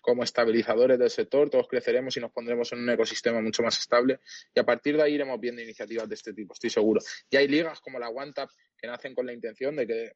como 0.00 0.22
estabilizadores 0.24 0.98
del 0.98 1.10
sector, 1.10 1.50
todos 1.50 1.68
creceremos 1.68 2.16
y 2.16 2.20
nos 2.20 2.32
pondremos 2.32 2.72
en 2.72 2.80
un 2.80 2.90
ecosistema 2.90 3.40
mucho 3.40 3.62
más 3.62 3.78
estable 3.78 4.20
y 4.54 4.60
a 4.60 4.64
partir 4.64 4.96
de 4.96 5.02
ahí 5.02 5.14
iremos 5.14 5.38
viendo 5.40 5.62
iniciativas 5.62 6.08
de 6.08 6.14
este 6.14 6.32
tipo, 6.32 6.54
estoy 6.54 6.70
seguro. 6.70 7.00
Y 7.30 7.36
hay 7.36 7.48
ligas 7.48 7.80
como 7.80 7.98
la 7.98 8.08
OneTap 8.08 8.50
que 8.76 8.86
nacen 8.86 9.14
con 9.14 9.26
la 9.26 9.32
intención 9.32 9.76
de 9.76 9.86
que 9.86 10.12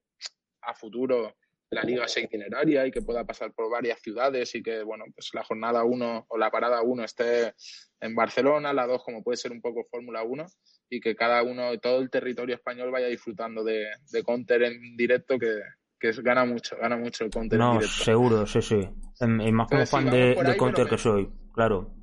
a 0.63 0.75
futuro 0.75 1.37
la 1.71 1.83
liga 1.83 2.07
sea 2.07 2.23
itineraria 2.23 2.87
y 2.87 2.91
que 2.91 3.03
pueda 3.03 3.25
pasar 3.25 3.53
por 3.53 3.71
varias 3.71 4.01
ciudades 4.01 4.55
y 4.55 4.63
que, 4.63 4.83
bueno, 4.83 5.05
pues 5.15 5.31
la 5.35 5.45
jornada 5.45 5.85
1 5.85 6.27
o 6.29 6.39
la 6.39 6.51
parada 6.51 6.83
1 6.83 7.05
esté 7.05 7.55
en 8.01 8.15
Barcelona, 8.15 8.73
la 8.73 8.87
2 8.87 9.03
como 9.03 9.23
puede 9.23 9.37
ser 9.37 9.53
un 9.53 9.61
poco 9.61 9.85
Fórmula 9.91 10.23
1 10.23 10.47
y 10.89 11.01
que 11.01 11.17
cada 11.17 11.43
uno, 11.43 11.77
todo 11.81 12.01
el 12.01 12.11
territorio 12.11 12.55
español 12.55 12.91
vaya 12.91 13.09
disfrutando 13.09 13.65
de, 13.65 13.89
de 14.13 14.23
Counter 14.23 14.63
en 14.63 14.97
directo 14.97 15.39
que, 15.39 15.61
que 15.99 16.13
gana 16.23 16.45
mucho, 16.45 16.77
gana 16.77 16.97
mucho 16.97 17.25
el 17.25 17.31
Counter 17.31 17.59
no, 17.59 17.73
directo. 17.75 18.05
seguro, 18.05 18.47
sí, 18.47 18.63
sí. 18.63 18.89
Y 19.21 19.53
más 19.53 19.69
como 19.69 19.87
fan 19.87 20.11
de, 20.11 20.57
Counter 20.59 20.89
que 20.89 20.99
soy, 20.99 21.31
claro. 21.53 21.95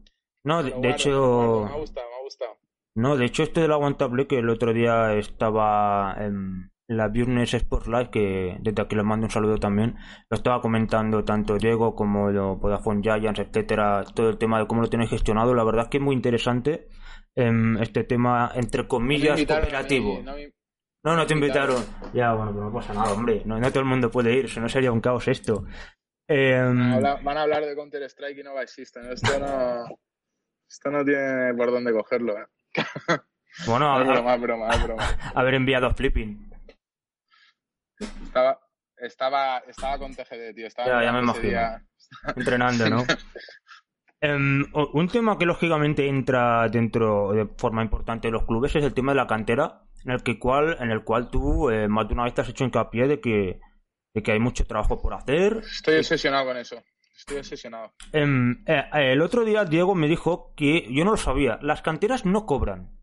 No, 0.43 0.63
de, 0.63 0.89
hecho... 0.89 1.65
Me 1.65 1.73
ha 1.73 1.77
gustado, 1.77 2.07
me 2.09 2.15
ha 2.15 2.23
gustado. 2.23 2.57
No, 2.95 3.15
de 3.15 3.25
hecho 3.25 3.43
este 3.43 3.61
de 3.61 3.67
la 3.67 3.75
Aguantable 3.75 4.27
que 4.27 4.39
el 4.39 4.49
otro 4.49 4.73
día 4.73 5.13
estaba 5.13 6.15
en 6.17 6.71
la 6.87 7.07
Business 7.07 7.53
Sports 7.53 7.87
Live, 7.87 8.09
que 8.11 8.57
desde 8.59 8.81
aquí 8.81 8.95
les 8.95 9.05
mando 9.05 9.25
un 9.25 9.31
saludo 9.31 9.57
también, 9.57 9.95
lo 10.29 10.35
estaba 10.35 10.61
comentando 10.61 11.23
tanto 11.23 11.57
Diego 11.57 11.95
como 11.95 12.31
Vodafone 12.57 13.01
Giants, 13.01 13.39
etcétera, 13.39 14.03
todo 14.13 14.29
el 14.29 14.37
tema 14.37 14.59
de 14.59 14.67
cómo 14.67 14.81
lo 14.81 14.89
tenéis 14.89 15.09
gestionado, 15.09 15.53
la 15.53 15.63
verdad 15.63 15.83
es 15.83 15.89
que 15.89 15.97
es 15.97 16.03
muy 16.03 16.15
interesante 16.15 16.89
este 17.35 18.03
tema, 18.03 18.51
entre 18.55 18.87
comillas, 18.87 19.41
cooperativo. 19.45 20.21
No, 20.21 20.33
no 20.33 20.37
te 21.02 21.34
invitaron. 21.34 21.84
Ya, 22.14 22.34
bueno, 22.34 22.52
pero 22.54 22.66
no 22.66 22.74
pasa 22.74 22.93
nada, 22.93 23.14
hombre. 23.14 23.41
No, 23.45 23.60
todo 23.70 23.80
el 23.80 23.86
mundo 23.86 24.12
puede 24.12 24.34
ir, 24.34 24.49
si 24.49 24.60
no 24.60 24.70
sería 24.70 24.91
un 24.91 25.02
caos 25.02 25.28
esto. 25.28 25.66
Em, 26.28 27.02
van 27.02 27.38
a 27.38 27.41
hablar 27.41 27.66
de 27.66 27.76
Counter 27.76 28.04
Strike 28.04 28.39
y 28.39 28.43
no 28.43 28.54
va 28.54 28.62
a 28.62 28.64
existir. 28.64 29.04
Esto 29.04 29.39
no, 29.39 29.86
esto 30.70 30.91
no 30.91 31.04
tiene 31.04 31.54
por 31.56 31.72
dónde 31.72 31.91
cogerlo. 31.91 32.38
¿eh? 32.38 32.45
Bueno, 33.68 33.99
es 34.02 34.08
broma, 34.08 34.36
es 34.36 34.41
broma, 34.41 34.70
es 34.70 34.84
broma. 34.84 35.04
Haber 35.36 35.56
enviado 35.56 35.88
a 35.88 35.93
Flipping. 35.93 36.49
Estaba, 38.24 38.60
estaba, 38.95 39.58
estaba 39.68 39.99
con 39.99 40.16
TGD, 40.16 40.56
tío. 40.56 40.68
Estaba 40.68 40.88
ya, 40.88 41.04
ya 41.04 41.12
me 41.12 41.20
imagino. 41.20 41.60
Entrenando, 42.34 42.89
¿no? 42.89 43.04
Em, 44.22 44.64
un 44.74 45.08
tema 45.10 45.38
que 45.38 45.45
lógicamente 45.45 46.08
entra 46.08 46.70
dentro 46.70 47.34
de 47.34 47.45
forma 47.58 47.82
importante 47.82 48.30
de 48.30 48.32
los 48.32 48.45
clubes 48.45 48.76
es 48.76 48.84
el 48.84 48.93
tema 48.93 49.12
de 49.12 49.18
la 49.18 49.28
cantera 49.28 49.82
en 50.06 50.12
el, 50.12 50.24
que 50.24 50.39
cual, 50.39 50.78
en 50.80 50.91
el 50.91 51.04
cual 51.04 51.30
tú 51.30 51.70
eh, 51.70 51.88
más 51.88 52.08
de 52.08 52.14
una 52.14 52.24
vez 52.24 52.34
te 52.34 52.41
has 52.41 52.49
hecho 52.49 52.64
hincapié 52.64 53.08
de 53.08 53.22
que, 53.22 53.60
de 54.14 54.24
que 54.24 54.32
hay 54.32 54.39
mucho 54.39 54.66
trabajo 54.66 55.02
por 55.02 55.14
hacer. 55.14 55.58
Estoy 55.58 55.97
obsesionado 55.97 56.45
con 56.45 56.58
eso. 56.58 56.84
Estoy 57.16 57.38
obsesionado. 57.38 57.93
Em, 58.12 58.64
eh, 58.66 58.84
el 58.93 59.22
otro 59.22 59.45
día 59.45 59.66
Diego 59.66 59.93
me 59.93 60.08
dijo 60.08 60.54
que 60.56 60.88
yo 60.91 61.06
no 61.06 61.12
lo 61.12 61.18
sabía. 61.18 61.60
Las 61.62 61.82
canteras 61.82 62.26
no 62.26 62.45
cobran. 62.45 62.97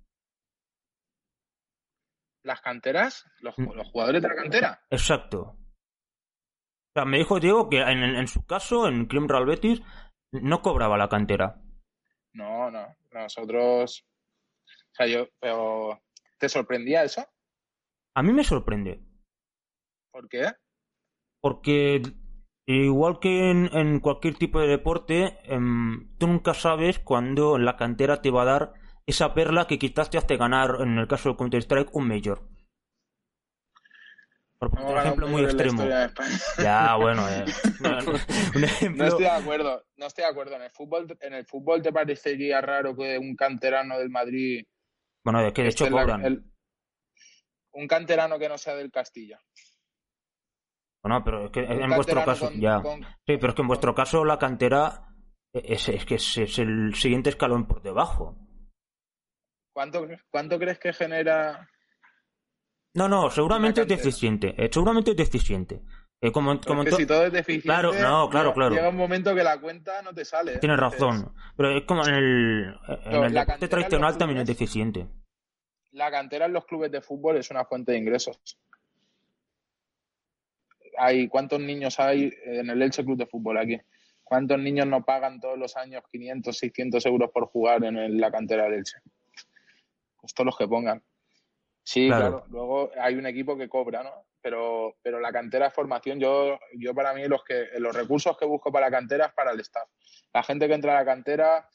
¿Las 2.43 2.61
canteras? 2.61 3.25
¿Los, 3.41 3.57
mm. 3.59 3.75
los 3.75 3.89
jugadores 3.89 4.23
de 4.23 4.29
la 4.29 4.35
cantera? 4.35 4.81
Exacto. 4.91 5.41
O 5.41 6.93
sea, 6.95 7.05
me 7.05 7.19
dijo 7.19 7.39
Diego 7.39 7.69
que 7.69 7.81
en, 7.81 8.03
en 8.03 8.27
su 8.27 8.45
caso, 8.45 8.89
en 8.89 9.07
Crim 9.07 9.29
Real 9.29 9.47
Betis, 9.47 9.83
no 10.33 10.63
cobraba 10.63 10.99
la 10.99 11.09
cantera. 11.09 11.61
No, 12.33 12.71
no. 12.71 12.97
Nosotros. 13.13 14.05
O 14.65 14.95
sea, 14.95 15.07
yo. 15.07 15.29
Pero 15.41 16.01
¿Te 16.39 16.49
sorprendía 16.49 17.03
eso? 17.03 17.27
A 18.15 18.23
mí 18.23 18.33
me 18.33 18.45
sorprende. 18.45 19.01
¿Por 20.13 20.29
qué? 20.29 20.53
Porque 21.41 22.03
igual 22.67 23.19
que 23.21 23.51
en, 23.51 24.01
cualquier 24.01 24.35
tipo 24.37 24.61
de 24.61 24.69
deporte, 24.69 25.39
em, 25.45 26.17
tú 26.19 26.27
nunca 26.27 26.55
sabes 26.55 26.99
cuándo 26.99 27.59
la 27.59 27.77
cantera 27.77 28.21
te 28.23 28.31
va 28.31 28.43
a 28.43 28.47
dar 28.47 28.73
esa 29.07 29.35
perla 29.35 29.67
que 29.67 29.79
quizás 29.79 30.11
te 30.11 30.19
hace 30.19 30.37
ganar, 30.37 30.77
en 30.81 30.99
el 30.99 31.09
caso 31.09 31.31
de 31.31 31.37
Counter-Strike, 31.37 31.95
un 31.95 32.09
Major. 32.09 32.43
Por 34.59 34.71
un 34.81 34.99
ejemplo 34.99 35.29
muy 35.29 35.45
extremo. 35.45 35.85
Ya, 36.59 36.97
bueno. 36.97 37.29
Eh. 37.29 37.45
No 38.91 39.05
estoy 39.05 39.23
de 39.23 39.31
acuerdo. 39.31 39.85
No 39.97 40.07
estoy 40.07 40.25
de 40.25 40.31
acuerdo. 40.31 40.57
En 40.57 40.63
el 40.63 40.71
fútbol, 40.73 41.17
en 41.21 41.35
el 41.35 41.47
fútbol 41.47 41.81
te 41.81 41.93
parecería 41.93 42.61
raro 42.61 42.97
que 42.97 43.19
un 43.19 43.37
canterano 43.37 43.99
del 43.99 44.11
Madrid 44.11 44.67
bueno, 45.31 45.47
es 45.47 45.53
que 45.53 45.63
de 45.63 45.69
hecho 45.69 45.85
este 45.85 45.95
cobran. 45.95 46.43
un 47.73 47.87
canterano 47.87 48.39
que 48.39 48.49
no 48.49 48.57
sea 48.57 48.75
del 48.77 48.91
Castilla. 48.91 49.39
Bueno, 51.03 51.23
pero 51.23 51.45
es 51.45 51.51
que 51.51 51.61
en 51.61 51.91
vuestro 51.91 52.25
caso, 52.25 52.51
ya. 52.53 52.83
Sí, 53.27 53.37
pero 53.37 53.49
es 53.49 53.55
que 53.55 53.61
en 53.61 53.69
vuestro 53.69 53.95
caso 53.95 54.25
la 54.25 54.39
cantera 54.39 55.07
es, 55.53 55.85
que 56.07 56.15
es, 56.15 56.59
el 56.59 56.95
siguiente 56.95 57.29
escalón 57.29 57.67
por 57.67 57.83
debajo. 57.83 58.39
¿Cuánto, 59.75 60.09
cuánto 60.31 60.59
crees 60.59 60.79
que 60.79 60.95
genera? 60.95 61.69
No, 62.95 63.07
no, 63.07 63.29
seguramente 63.29 63.83
es 63.83 63.89
deficiente. 63.89 64.55
Eh, 64.57 64.71
seguramente 64.73 65.11
es 65.11 65.17
deficiente. 65.19 65.83
Eh, 66.21 66.33
como, 66.33 66.61
como 66.61 66.85
si 66.85 67.07
todo 67.07 67.27
es 67.27 67.33
deficiente, 67.33 67.69
claro, 67.69 67.93
no, 67.93 68.29
claro, 68.29 68.53
claro. 68.53 68.75
llega 68.75 68.89
un 68.89 68.97
momento 68.97 69.35
que 69.37 69.45
la 69.45 69.61
cuenta 69.61 70.03
no 70.03 70.13
te 70.13 70.25
sale. 70.25 70.59
Tienes 70.59 70.79
razón. 70.79 71.33
Pero 71.57 71.77
es 71.77 71.85
como 71.85 72.05
en 72.07 72.15
el, 72.15 72.75
en 73.05 73.25
el 73.25 73.35
deporte 73.35 73.69
tradicional 73.69 74.19
también 74.19 74.41
es 74.41 74.49
deficiente. 74.49 75.07
La 75.93 76.11
cantera 76.11 76.47
en 76.47 76.53
los 76.53 76.67
clubes 76.67 76.91
de 76.91 77.01
fútbol 77.01 77.37
es 77.37 77.51
una 77.51 77.65
fuente 77.65 77.93
de 77.93 77.99
ingresos. 77.99 78.41
Hay, 80.99 81.29
¿Cuántos 81.29 81.61
niños 81.61 82.01
hay 82.01 82.33
en 82.45 82.69
el 82.69 82.83
Elche 82.83 83.05
Club 83.05 83.17
de 83.17 83.27
Fútbol 83.27 83.59
aquí? 83.59 83.81
¿Cuántos 84.25 84.59
niños 84.59 84.89
no 84.89 85.05
pagan 85.05 85.39
todos 85.39 85.57
los 85.57 85.77
años 85.77 86.03
500, 86.11 86.59
600 86.59 87.07
euros 87.07 87.31
por 87.33 87.47
jugar 87.47 87.85
en 87.85 88.21
la 88.21 88.33
cantera 88.33 88.65
del 88.65 88.75
Elche? 88.75 88.99
Pues 90.21 90.35
todos 90.35 90.47
los 90.47 90.59
que 90.59 90.67
pongan. 90.67 91.01
Sí, 91.85 92.09
claro. 92.09 92.45
Luego 92.51 92.91
hay 93.01 93.15
un 93.15 93.27
equipo 93.27 93.57
que 93.57 93.69
cobra, 93.69 94.03
¿no? 94.03 94.28
Pero, 94.41 94.97
pero 95.03 95.21
la 95.21 95.33
cantera 95.33 95.67
de 95.67 95.71
formación, 95.71 96.21
yo, 96.21 96.59
yo 96.77 96.95
para 96.95 97.13
mí 97.15 97.27
los, 97.27 97.43
que, 97.45 97.69
los 97.79 97.95
recursos 97.95 98.37
que 98.37 98.45
busco 98.45 98.73
para 98.73 98.87
la 98.87 98.93
cantera 98.93 99.27
es 99.27 99.33
para 99.33 99.53
el 99.53 99.61
staff. 99.61 99.89
La 100.33 100.43
gente 100.43 100.69
que 100.69 100.75
entra 100.75 100.93
a 100.93 101.01
la 101.01 101.05
cantera, 101.05 101.69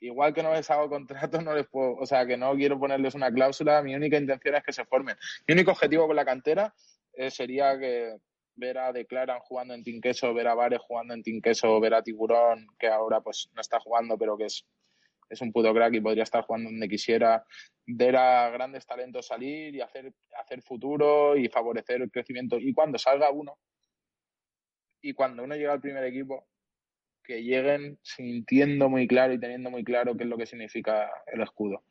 igual 0.00 0.32
que 0.32 0.42
no 0.42 0.52
les 0.52 0.70
hago 0.70 0.88
contratos, 0.90 1.42
no 1.42 1.54
les 1.54 1.66
puedo, 1.66 1.96
o 1.96 2.06
sea, 2.06 2.26
que 2.26 2.36
no 2.36 2.54
quiero 2.54 2.78
ponerles 2.78 3.14
una 3.14 3.32
cláusula, 3.32 3.82
mi 3.82 3.94
única 3.94 4.16
intención 4.16 4.54
es 4.54 4.64
que 4.64 4.72
se 4.72 4.84
formen. 4.84 5.16
Mi 5.46 5.54
único 5.54 5.72
objetivo 5.72 6.06
con 6.06 6.16
la 6.16 6.24
cantera 6.24 6.74
eh, 7.14 7.30
sería 7.30 7.78
que 7.78 8.16
ver 8.56 8.78
a 8.78 8.92
Declaran 8.92 9.40
jugando 9.40 9.74
en 9.74 9.84
Tinqueso, 9.84 10.32
ver 10.32 10.48
a 10.48 10.54
Vares 10.54 10.80
jugando 10.80 11.14
en 11.14 11.22
Tinqueso, 11.22 11.78
ver 11.78 11.94
a 11.94 12.02
Tiburón, 12.02 12.66
que 12.78 12.88
ahora 12.88 13.20
pues 13.20 13.50
no 13.54 13.60
está 13.60 13.78
jugando, 13.80 14.16
pero 14.16 14.36
que 14.36 14.46
es 14.46 14.66
es 15.28 15.40
un 15.40 15.52
puto 15.52 15.72
crack 15.72 15.94
y 15.94 16.00
podría 16.00 16.22
estar 16.22 16.44
jugando 16.44 16.70
donde 16.70 16.88
quisiera, 16.88 17.44
ver 17.86 18.16
a 18.16 18.50
grandes 18.50 18.86
talentos 18.86 19.26
salir 19.26 19.74
y 19.74 19.80
hacer, 19.80 20.12
hacer 20.38 20.62
futuro 20.62 21.36
y 21.36 21.48
favorecer 21.48 22.02
el 22.02 22.10
crecimiento. 22.10 22.58
Y 22.58 22.72
cuando 22.72 22.98
salga 22.98 23.30
uno, 23.30 23.58
y 25.02 25.12
cuando 25.12 25.44
uno 25.44 25.54
llega 25.54 25.72
al 25.72 25.80
primer 25.80 26.04
equipo, 26.04 26.46
que 27.22 27.42
lleguen 27.42 27.98
sintiendo 28.02 28.88
muy 28.88 29.06
claro 29.08 29.32
y 29.32 29.40
teniendo 29.40 29.70
muy 29.70 29.84
claro 29.84 30.16
qué 30.16 30.24
es 30.24 30.30
lo 30.30 30.38
que 30.38 30.46
significa 30.46 31.10
el 31.26 31.42
escudo. 31.42 31.82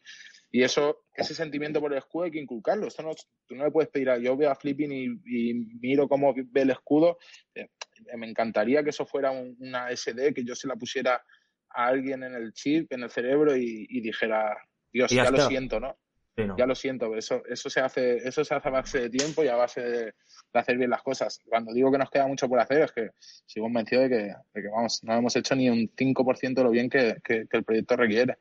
Y 0.52 0.64
eso, 0.64 1.04
ese 1.14 1.36
sentimiento 1.36 1.82
por 1.82 1.92
el 1.92 1.98
escudo 1.98 2.24
hay 2.24 2.32
que 2.32 2.40
inculcarlo. 2.40 2.88
Esto 2.88 3.04
no, 3.04 3.12
tú 3.46 3.56
no 3.56 3.66
le 3.66 3.72
puedes 3.72 3.90
pedir 3.90 4.10
a. 4.10 4.18
Yo 4.18 4.38
veo 4.38 4.50
a 4.50 4.56
Flipping 4.56 4.92
y, 4.92 5.54
miro 5.82 6.08
cómo 6.08 6.34
ve 6.34 6.62
el 6.62 6.70
escudo. 6.70 7.18
Eh, 7.54 7.68
me 8.18 8.30
encantaría 8.30 8.82
que 8.82 8.92
eso 8.92 9.06
fuera 9.06 9.32
una 9.32 9.90
SD, 9.94 10.34
que 10.34 10.46
yo 10.46 10.56
se 10.56 10.68
la 10.68 10.78
pusiera 10.78 11.22
a 11.76 11.88
alguien 11.88 12.24
en 12.24 12.36
el 12.36 12.54
chip, 12.54 12.92
en 12.92 13.04
el 13.04 13.10
cerebro 13.10 13.56
y, 13.56 14.02
dijera, 14.02 14.58
Dios, 14.92 15.12
ya, 15.12 15.30
lo 15.30 15.48
siento, 15.48 15.80
¿no? 15.80 15.98
Ya 16.58 16.66
lo 16.66 16.76
siento, 16.76 17.16
eso, 17.16 17.44
eso 17.48 17.70
se 17.70 17.80
hace, 17.80 18.18
eso 18.18 18.44
se 18.44 18.54
hace 18.54 18.68
a 18.68 18.72
base 18.72 19.00
de 19.02 19.10
tiempo 19.10 19.44
y 19.44 19.48
a 19.48 19.56
base 19.56 19.82
de, 19.82 20.14
hacer 20.54 20.78
bien 20.78 20.90
las 20.90 21.02
cosas. 21.02 21.42
Cuando 21.48 21.74
digo 21.74 21.92
que 21.92 21.98
nos 21.98 22.10
queda 22.10 22.28
mucho 22.28 22.48
por 22.50 22.60
hacer 22.60 22.84
es 22.84 22.92
que 22.92 23.10
sigo 23.46 23.66
convencido 23.66 24.02
de 24.04 24.10
que, 24.10 24.16
de 24.54 24.62
que 24.62 24.70
vamos, 24.70 25.02
no 25.04 25.14
hemos 25.14 25.36
hecho 25.36 25.56
ni 25.56 25.70
un 25.70 25.90
5% 25.90 26.54
de 26.54 26.64
lo 26.64 26.72
bien 26.72 26.90
que, 26.90 27.18
el 27.30 27.64
proyecto 27.64 27.96
requiere. 27.96 28.38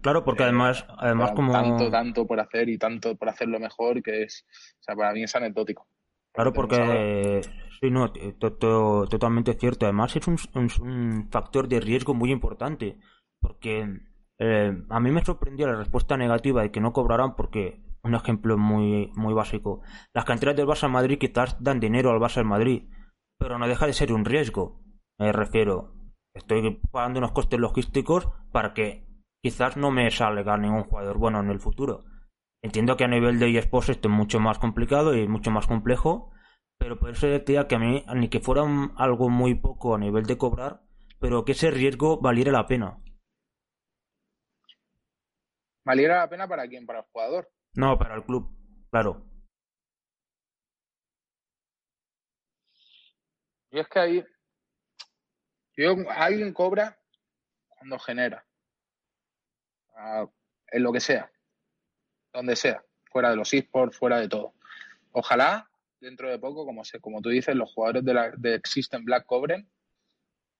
Claro, 0.00 0.24
porque 0.24 0.42
eh, 0.42 0.46
además, 0.46 0.84
además 0.98 1.32
como... 1.32 1.52
Tanto, 1.52 1.90
tanto 1.90 2.26
por 2.26 2.40
hacer 2.40 2.68
y 2.68 2.78
tanto 2.78 3.16
por 3.16 3.28
hacerlo 3.28 3.60
mejor 3.60 4.02
que 4.02 4.24
es, 4.24 4.44
o 4.80 4.82
sea, 4.82 4.96
para 4.96 5.12
mí 5.12 5.22
es 5.22 5.34
anecdótico. 5.34 5.88
Claro, 6.32 6.52
porque 6.52 7.40
sí, 7.80 7.90
no, 7.90 8.10
totalmente 8.10 9.54
cierto. 9.54 9.86
Además 9.86 10.16
es 10.16 10.26
un, 10.26 10.38
un, 10.54 11.28
factor 11.30 11.68
de 11.68 11.80
riesgo 11.80 12.14
muy 12.14 12.30
importante, 12.32 12.98
porque 13.40 14.00
eh, 14.38 14.82
a 14.88 15.00
mí 15.00 15.10
me 15.10 15.24
sorprendió 15.24 15.66
la 15.66 15.76
respuesta 15.76 16.16
negativa 16.16 16.62
de 16.62 16.70
que 16.70 16.80
no 16.80 16.92
cobrarán 16.92 17.36
porque, 17.36 17.82
un 18.02 18.14
ejemplo 18.14 18.56
muy, 18.56 19.10
muy 19.14 19.34
básico, 19.34 19.82
las 20.14 20.24
canteras 20.24 20.56
del 20.56 20.66
Barça 20.66 20.88
Madrid 20.88 21.18
quizás 21.18 21.56
dan 21.60 21.80
dinero 21.80 22.10
al 22.10 22.20
Barça 22.20 22.44
Madrid, 22.44 22.88
pero 23.38 23.58
no 23.58 23.66
deja 23.68 23.86
de 23.86 23.92
ser 23.92 24.12
un 24.12 24.24
riesgo. 24.24 24.80
Me 25.18 25.32
refiero, 25.32 25.94
estoy 26.34 26.80
pagando 26.90 27.18
unos 27.18 27.32
costes 27.32 27.58
logísticos 27.58 28.28
para 28.52 28.74
que 28.74 29.06
quizás 29.42 29.76
no 29.76 29.90
me 29.90 30.10
salga 30.10 30.56
ningún 30.56 30.84
jugador 30.84 31.18
bueno 31.18 31.40
en 31.40 31.50
el 31.50 31.60
futuro. 31.60 32.04
Entiendo 32.62 32.96
que 32.96 33.04
a 33.04 33.08
nivel 33.08 33.38
de 33.38 33.56
eSports 33.56 33.90
esto 33.90 34.08
es 34.08 34.14
mucho 34.14 34.40
más 34.40 34.58
complicado 34.58 35.14
y 35.14 35.28
mucho 35.28 35.50
más 35.50 35.66
complejo, 35.66 36.30
pero 36.78 36.98
por 36.98 37.10
eso 37.10 37.26
decía 37.26 37.66
que 37.66 37.74
a 37.74 37.78
mí, 37.78 38.04
ni 38.14 38.28
que 38.28 38.40
fuera 38.40 38.62
algo 38.96 39.28
muy 39.28 39.54
poco 39.54 39.94
a 39.94 39.98
nivel 39.98 40.24
de 40.24 40.38
cobrar, 40.38 40.82
pero 41.20 41.44
que 41.44 41.52
ese 41.52 41.70
riesgo 41.70 42.20
valiera 42.20 42.52
la 42.52 42.66
pena. 42.66 43.02
¿Valiera 45.84 46.18
la 46.18 46.28
pena 46.28 46.48
para 46.48 46.66
quién? 46.66 46.84
¿Para 46.86 47.00
el 47.00 47.04
jugador? 47.06 47.50
No, 47.74 47.98
para 47.98 48.16
el 48.16 48.24
club, 48.24 48.50
claro. 48.90 49.24
Y 53.70 53.78
es 53.78 53.88
que 53.88 53.98
ahí. 53.98 54.24
Yo, 55.76 55.94
alguien 56.10 56.52
cobra 56.52 56.98
cuando 57.68 57.98
genera. 57.98 58.46
Ah, 59.94 60.26
en 60.72 60.82
lo 60.82 60.92
que 60.92 61.00
sea 61.00 61.30
donde 62.36 62.54
sea, 62.54 62.84
fuera 63.10 63.30
de 63.30 63.36
los 63.36 63.52
esports, 63.52 63.96
fuera 63.96 64.20
de 64.20 64.28
todo. 64.28 64.54
Ojalá 65.12 65.68
dentro 66.06 66.30
de 66.30 66.38
poco, 66.38 66.64
como, 66.64 66.84
se, 66.84 67.00
como 67.00 67.20
tú 67.20 67.28
dices, 67.28 67.54
los 67.54 67.72
jugadores 67.72 68.04
de, 68.04 68.14
la, 68.14 68.32
de 68.36 68.54
Existen 68.54 69.04
Black 69.04 69.26
cobren 69.26 69.68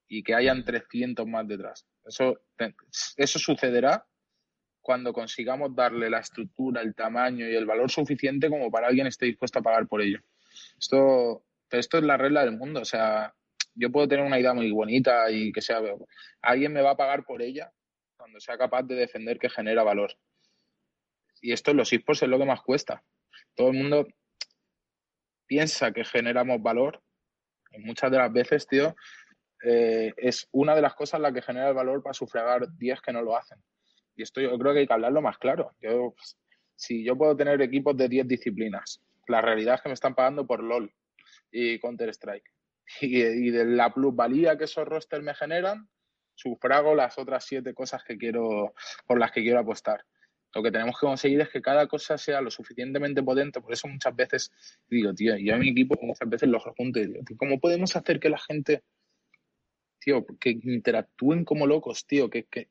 y 0.08 0.22
que 0.22 0.34
hayan 0.34 0.64
300 0.64 1.26
más 1.26 1.48
detrás. 1.48 1.86
Eso, 2.04 2.40
eso 3.16 3.38
sucederá 3.38 4.06
cuando 4.80 5.12
consigamos 5.12 5.74
darle 5.74 6.10
la 6.10 6.20
estructura, 6.20 6.80
el 6.80 6.94
tamaño 6.94 7.48
y 7.48 7.54
el 7.54 7.66
valor 7.66 7.90
suficiente 7.90 8.48
como 8.48 8.70
para 8.70 8.88
alguien 8.88 9.06
esté 9.06 9.26
dispuesto 9.26 9.58
a 9.58 9.62
pagar 9.62 9.88
por 9.88 10.00
ello. 10.00 10.20
Esto, 10.78 11.44
esto 11.70 11.98
es 11.98 12.04
la 12.04 12.16
regla 12.16 12.44
del 12.44 12.56
mundo. 12.56 12.80
O 12.80 12.84
sea, 12.84 13.34
yo 13.74 13.90
puedo 13.90 14.06
tener 14.06 14.24
una 14.24 14.38
idea 14.38 14.54
muy 14.54 14.70
bonita 14.70 15.30
y 15.30 15.50
que 15.52 15.60
sea, 15.60 15.80
alguien 16.42 16.72
me 16.72 16.82
va 16.82 16.92
a 16.92 16.96
pagar 16.96 17.24
por 17.24 17.42
ella 17.42 17.72
cuando 18.16 18.38
sea 18.40 18.56
capaz 18.56 18.82
de 18.84 18.94
defender 18.94 19.38
que 19.38 19.50
genera 19.50 19.82
valor 19.82 20.16
y 21.40 21.52
esto 21.52 21.70
en 21.70 21.76
los 21.76 21.92
esports 21.92 22.22
es 22.22 22.28
lo 22.28 22.38
que 22.38 22.44
más 22.44 22.62
cuesta. 22.62 23.02
Todo 23.54 23.68
el 23.68 23.76
mundo 23.76 24.08
piensa 25.46 25.92
que 25.92 26.04
generamos 26.04 26.62
valor 26.62 27.02
muchas 27.78 28.10
de 28.10 28.18
las 28.18 28.32
veces, 28.32 28.66
tío, 28.66 28.94
eh, 29.64 30.12
es 30.16 30.48
una 30.52 30.74
de 30.74 30.82
las 30.82 30.94
cosas 30.94 31.20
la 31.20 31.32
que 31.32 31.42
genera 31.42 31.68
el 31.68 31.74
valor 31.74 32.02
para 32.02 32.14
sufragar 32.14 32.68
10 32.76 33.00
que 33.00 33.12
no 33.12 33.22
lo 33.22 33.36
hacen. 33.36 33.58
Y 34.14 34.22
esto 34.22 34.40
yo 34.40 34.58
creo 34.58 34.72
que 34.72 34.80
hay 34.80 34.86
que 34.86 34.92
hablarlo 34.92 35.22
más 35.22 35.38
claro. 35.38 35.72
Yo, 35.80 36.14
si 36.74 37.04
yo 37.04 37.16
puedo 37.16 37.36
tener 37.36 37.60
equipos 37.60 37.96
de 37.96 38.08
10 38.08 38.28
disciplinas, 38.28 39.02
la 39.28 39.40
realidad 39.40 39.76
es 39.76 39.82
que 39.82 39.88
me 39.88 39.94
están 39.94 40.14
pagando 40.14 40.46
por 40.46 40.62
LOL 40.62 40.92
y 41.50 41.78
Counter-Strike. 41.78 42.44
Y, 43.00 43.20
y, 43.20 43.50
de 43.50 43.64
la 43.64 43.92
plusvalía 43.92 44.56
que 44.56 44.62
esos 44.62 44.86
rosters 44.86 45.24
me 45.24 45.34
generan, 45.34 45.88
sufrago 46.36 46.94
las 46.94 47.18
otras 47.18 47.44
siete 47.44 47.74
cosas 47.74 48.04
que 48.04 48.16
quiero, 48.16 48.74
por 49.08 49.18
las 49.18 49.32
que 49.32 49.42
quiero 49.42 49.58
apostar. 49.58 50.04
Lo 50.56 50.62
que 50.62 50.70
tenemos 50.70 50.98
que 50.98 51.06
conseguir 51.06 51.38
es 51.42 51.50
que 51.50 51.60
cada 51.60 51.86
cosa 51.86 52.16
sea 52.16 52.40
lo 52.40 52.50
suficientemente 52.50 53.22
potente. 53.22 53.60
Por 53.60 53.74
eso 53.74 53.88
muchas 53.88 54.16
veces 54.16 54.50
digo, 54.88 55.12
tío, 55.12 55.36
yo 55.36 55.54
a 55.54 55.58
mi 55.58 55.68
equipo 55.68 55.98
muchas 56.00 56.30
veces 56.30 56.48
los 56.48 56.62
junto 56.78 56.98
y 56.98 57.08
digo, 57.08 57.20
¿cómo 57.36 57.60
podemos 57.60 57.94
hacer 57.94 58.18
que 58.18 58.30
la 58.30 58.38
gente, 58.38 58.82
tío, 59.98 60.24
que 60.40 60.58
interactúen 60.62 61.44
como 61.44 61.66
locos, 61.66 62.06
tío, 62.06 62.30
que, 62.30 62.44
que, 62.44 62.70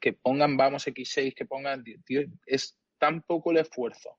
que, 0.00 0.12
pongan 0.14 0.56
vamos 0.56 0.86
X6, 0.86 1.34
que 1.34 1.44
pongan, 1.44 1.84
tío, 1.84 2.22
es 2.46 2.78
tan 2.96 3.20
poco 3.20 3.50
el 3.50 3.58
esfuerzo 3.58 4.16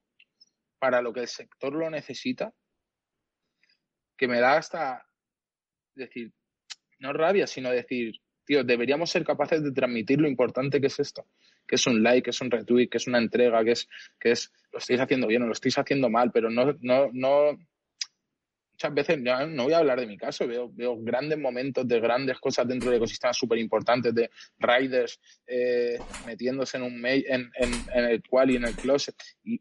para 0.77 1.01
lo 1.01 1.11
que 1.11 1.21
el 1.21 1.27
sector 1.27 1.73
lo 1.73 1.89
necesita 1.89 2.53
que 4.15 4.27
me 4.27 4.39
da 4.39 4.57
hasta 4.57 5.03
decir, 5.95 6.31
no 6.99 7.11
rabia, 7.11 7.47
sino 7.47 7.71
decir, 7.71 8.21
tío, 8.45 8.63
deberíamos 8.63 9.09
ser 9.09 9.23
capaces 9.23 9.63
de 9.63 9.71
transmitir 9.71 10.21
lo 10.21 10.27
importante 10.27 10.79
que 10.79 10.87
es 10.87 10.99
esto 10.99 11.25
que 11.67 11.75
es 11.75 11.85
un 11.87 12.01
like, 12.01 12.23
que 12.23 12.29
es 12.29 12.41
un 12.41 12.49
retweet, 12.49 12.87
que 12.87 12.97
es 12.97 13.07
una 13.07 13.17
entrega, 13.17 13.63
que 13.63 13.71
es, 13.71 13.87
que 14.19 14.31
es 14.31 14.51
lo 14.71 14.79
estáis 14.79 14.99
haciendo 14.99 15.27
bien 15.27 15.43
o 15.43 15.47
lo 15.47 15.53
estáis 15.53 15.77
haciendo 15.77 16.09
mal, 16.09 16.31
pero 16.31 16.49
no, 16.49 16.75
no, 16.81 17.09
no, 17.13 17.57
muchas 18.77 18.93
veces, 18.93 19.19
no 19.19 19.63
voy 19.63 19.73
a 19.73 19.79
hablar 19.79 19.99
de 19.99 20.05
mi 20.05 20.17
caso, 20.17 20.47
veo, 20.47 20.69
veo 20.71 20.97
grandes 20.99 21.39
momentos 21.39 21.87
de 21.87 21.99
grandes 21.99 22.37
cosas 22.39 22.67
dentro 22.67 22.89
del 22.89 22.97
ecosistema 22.97 23.33
súper 23.33 23.57
importantes, 23.57 24.13
de 24.13 24.29
riders 24.59 25.19
eh, 25.47 25.97
metiéndose 26.27 26.77
en 26.77 26.83
un 26.83 27.01
mail, 27.01 27.25
en, 27.27 27.51
en, 27.55 27.71
en, 27.93 28.05
el 28.05 28.21
cual 28.21 28.51
y 28.51 28.55
en 28.57 28.65
el 28.65 28.75
closet. 28.75 29.15
Y, 29.43 29.59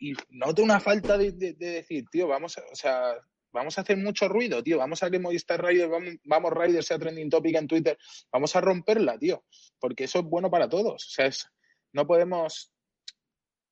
y 0.00 0.12
noto 0.30 0.62
una 0.62 0.80
falta 0.80 1.16
de, 1.16 1.32
de, 1.32 1.54
de, 1.54 1.70
decir, 1.70 2.04
tío, 2.10 2.26
vamos, 2.26 2.58
o 2.58 2.74
sea, 2.74 3.14
vamos 3.52 3.78
a 3.78 3.82
hacer 3.82 3.96
mucho 3.96 4.28
ruido, 4.28 4.62
tío. 4.62 4.78
Vamos 4.78 5.02
a 5.02 5.10
que 5.10 5.18
Movistar 5.18 5.64
Riders, 5.64 5.90
vamos, 5.90 6.14
vamos 6.24 6.52
Riders 6.52 6.86
sea 6.86 6.98
trending 6.98 7.30
topic 7.30 7.56
en 7.56 7.66
Twitter. 7.66 7.98
Vamos 8.32 8.54
a 8.56 8.60
romperla, 8.60 9.18
tío. 9.18 9.44
Porque 9.78 10.04
eso 10.04 10.20
es 10.20 10.24
bueno 10.24 10.50
para 10.50 10.68
todos. 10.68 11.06
O 11.06 11.10
sea, 11.10 11.26
es, 11.26 11.48
no 11.92 12.06
podemos, 12.06 12.72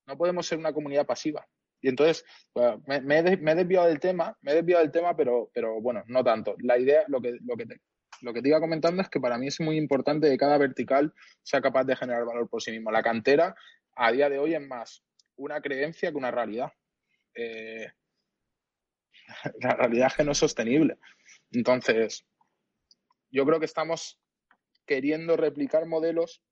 no 0.07 0.17
podemos 0.17 0.47
ser 0.47 0.59
una 0.59 0.73
comunidad 0.73 1.07
pasiva. 1.07 1.47
Y 1.81 1.89
entonces, 1.89 2.25
me, 2.87 3.19
he, 3.19 3.23
desviado 3.23 3.87
del 3.87 4.01
tema, 4.01 4.37
me 4.41 4.53
he 4.53 4.55
desviado 4.57 4.83
del 4.83 4.93
tema, 4.93 5.15
pero, 5.15 5.51
pero 5.53 5.81
bueno, 5.81 6.03
no 6.07 6.25
tanto. 6.25 6.57
La 6.59 6.79
idea, 6.79 7.05
lo 7.07 7.21
que, 7.21 7.37
lo 7.45 7.57
que 7.57 7.67
te, 7.67 7.81
lo 8.23 8.33
que 8.33 8.43
te 8.43 8.49
iba 8.49 8.61
comentando 8.61 9.03
es 9.03 9.09
que 9.09 9.21
para 9.21 9.39
mí 9.39 9.49
es 9.49 9.61
muy 9.61 9.77
importante 9.77 10.29
que 10.29 10.39
cada 10.39 10.59
vertical 10.59 11.13
sea 11.43 11.61
capaz 11.61 11.85
de 11.85 11.97
generar 11.97 12.25
valor 12.25 12.49
por 12.49 12.63
sí 12.63 12.71
mismo. 12.71 12.91
La 12.91 13.03
cantera, 13.03 13.55
a 13.95 14.11
día 14.11 14.29
de 14.29 14.39
hoy, 14.39 14.55
es 14.55 14.67
más 14.67 15.05
una 15.37 15.61
creencia 15.61 16.11
que 16.11 16.17
una 16.17 16.31
realidad. 16.31 16.73
Eh, 17.35 17.93
la 19.61 19.75
realidad 19.75 20.09
es 20.09 20.15
que 20.15 20.25
no 20.25 20.33
es 20.33 20.39
sostenible. 20.39 20.99
Entonces, 21.51 22.27
yo 23.31 23.45
creo 23.45 23.59
que 23.59 23.67
estamos 23.67 24.19
queriendo 24.87 25.37
replicar 25.37 25.87
modelos 25.87 26.43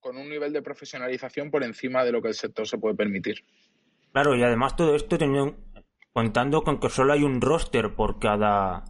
con 0.00 0.16
un 0.16 0.28
nivel 0.28 0.52
de 0.52 0.62
profesionalización 0.62 1.50
por 1.50 1.64
encima 1.64 2.04
de 2.04 2.12
lo 2.12 2.22
que 2.22 2.28
el 2.28 2.34
sector 2.34 2.66
se 2.66 2.78
puede 2.78 2.94
permitir. 2.94 3.44
Claro, 4.12 4.36
y 4.36 4.42
además 4.42 4.76
todo 4.76 4.94
esto 4.94 5.18
teniendo, 5.18 5.56
contando 6.12 6.62
con 6.62 6.78
que 6.80 6.88
solo 6.88 7.12
hay 7.12 7.22
un 7.24 7.40
roster 7.40 7.94
por 7.94 8.18
cada 8.18 8.84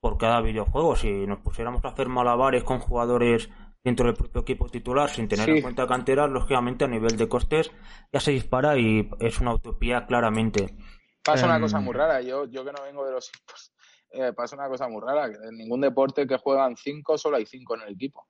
por 0.00 0.16
cada 0.16 0.40
videojuego. 0.40 0.96
Si 0.96 1.26
nos 1.26 1.40
pusiéramos 1.40 1.84
a 1.84 1.88
hacer 1.88 2.08
malabares 2.08 2.64
con 2.64 2.78
jugadores 2.78 3.50
dentro 3.84 4.06
del 4.06 4.14
propio 4.14 4.42
equipo 4.42 4.68
titular 4.68 5.10
sin 5.10 5.28
tener 5.28 5.48
en 5.50 5.62
cuenta 5.62 5.86
canteras, 5.86 6.30
lógicamente 6.30 6.84
a 6.84 6.88
nivel 6.88 7.16
de 7.16 7.28
costes 7.28 7.70
ya 8.12 8.20
se 8.20 8.30
dispara 8.30 8.78
y 8.78 9.10
es 9.20 9.40
una 9.40 9.54
utopía 9.54 10.06
claramente. 10.06 10.74
Pasa 11.22 11.46
una 11.46 11.60
cosa 11.60 11.78
em, 11.78 11.84
muy 11.84 11.94
rara, 11.94 12.20
yo, 12.22 12.46
yo 12.46 12.64
que 12.64 12.72
no 12.72 12.82
vengo 12.82 13.04
de 13.04 13.12
los 13.12 13.28
equipos, 13.28 13.72
eh, 14.12 14.32
pasa 14.32 14.56
una 14.56 14.68
cosa 14.68 14.88
muy 14.88 15.02
rara, 15.02 15.26
en 15.26 15.56
ningún 15.56 15.80
deporte 15.80 16.26
que 16.26 16.36
juegan 16.38 16.76
cinco 16.76 17.18
solo 17.18 17.36
hay 17.36 17.46
cinco 17.46 17.74
en 17.76 17.82
el 17.82 17.94
equipo. 17.94 18.26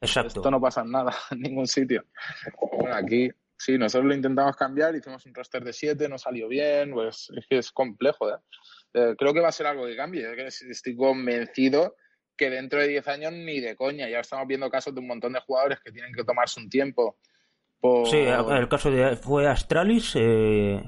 Exacto. 0.00 0.40
Esto 0.40 0.50
no 0.50 0.60
pasa 0.60 0.82
en 0.82 0.90
nada, 0.90 1.12
en 1.30 1.40
ningún 1.40 1.66
sitio. 1.66 2.04
Bueno, 2.78 2.94
aquí 2.94 3.30
sí, 3.58 3.78
nosotros 3.78 4.08
lo 4.08 4.14
intentamos 4.14 4.56
cambiar, 4.56 4.94
hicimos 4.94 5.24
un 5.26 5.34
roster 5.34 5.64
de 5.64 5.72
siete, 5.72 6.08
no 6.08 6.18
salió 6.18 6.48
bien, 6.48 6.92
pues 6.92 7.30
es 7.36 7.46
que 7.46 7.58
es 7.58 7.72
complejo. 7.72 8.30
¿eh? 8.30 8.38
Eh, 8.94 9.14
creo 9.18 9.32
que 9.32 9.40
va 9.40 9.48
a 9.48 9.52
ser 9.52 9.66
algo 9.66 9.86
que 9.86 9.96
cambie, 9.96 10.26
estoy 10.46 10.96
convencido 10.96 11.96
que 12.36 12.50
dentro 12.50 12.80
de 12.80 12.88
diez 12.88 13.08
años 13.08 13.32
ni 13.32 13.60
de 13.60 13.76
coña, 13.76 14.08
ya 14.08 14.20
estamos 14.20 14.46
viendo 14.46 14.70
casos 14.70 14.94
de 14.94 15.00
un 15.00 15.06
montón 15.06 15.32
de 15.32 15.40
jugadores 15.40 15.80
que 15.80 15.90
tienen 15.90 16.12
que 16.12 16.24
tomarse 16.24 16.60
un 16.60 16.68
tiempo. 16.68 17.18
Sí, 18.04 18.18
el 18.18 18.68
caso 18.68 18.90
de 18.90 19.16
fue 19.16 19.46
Astralis, 19.46 20.12
eh, 20.16 20.82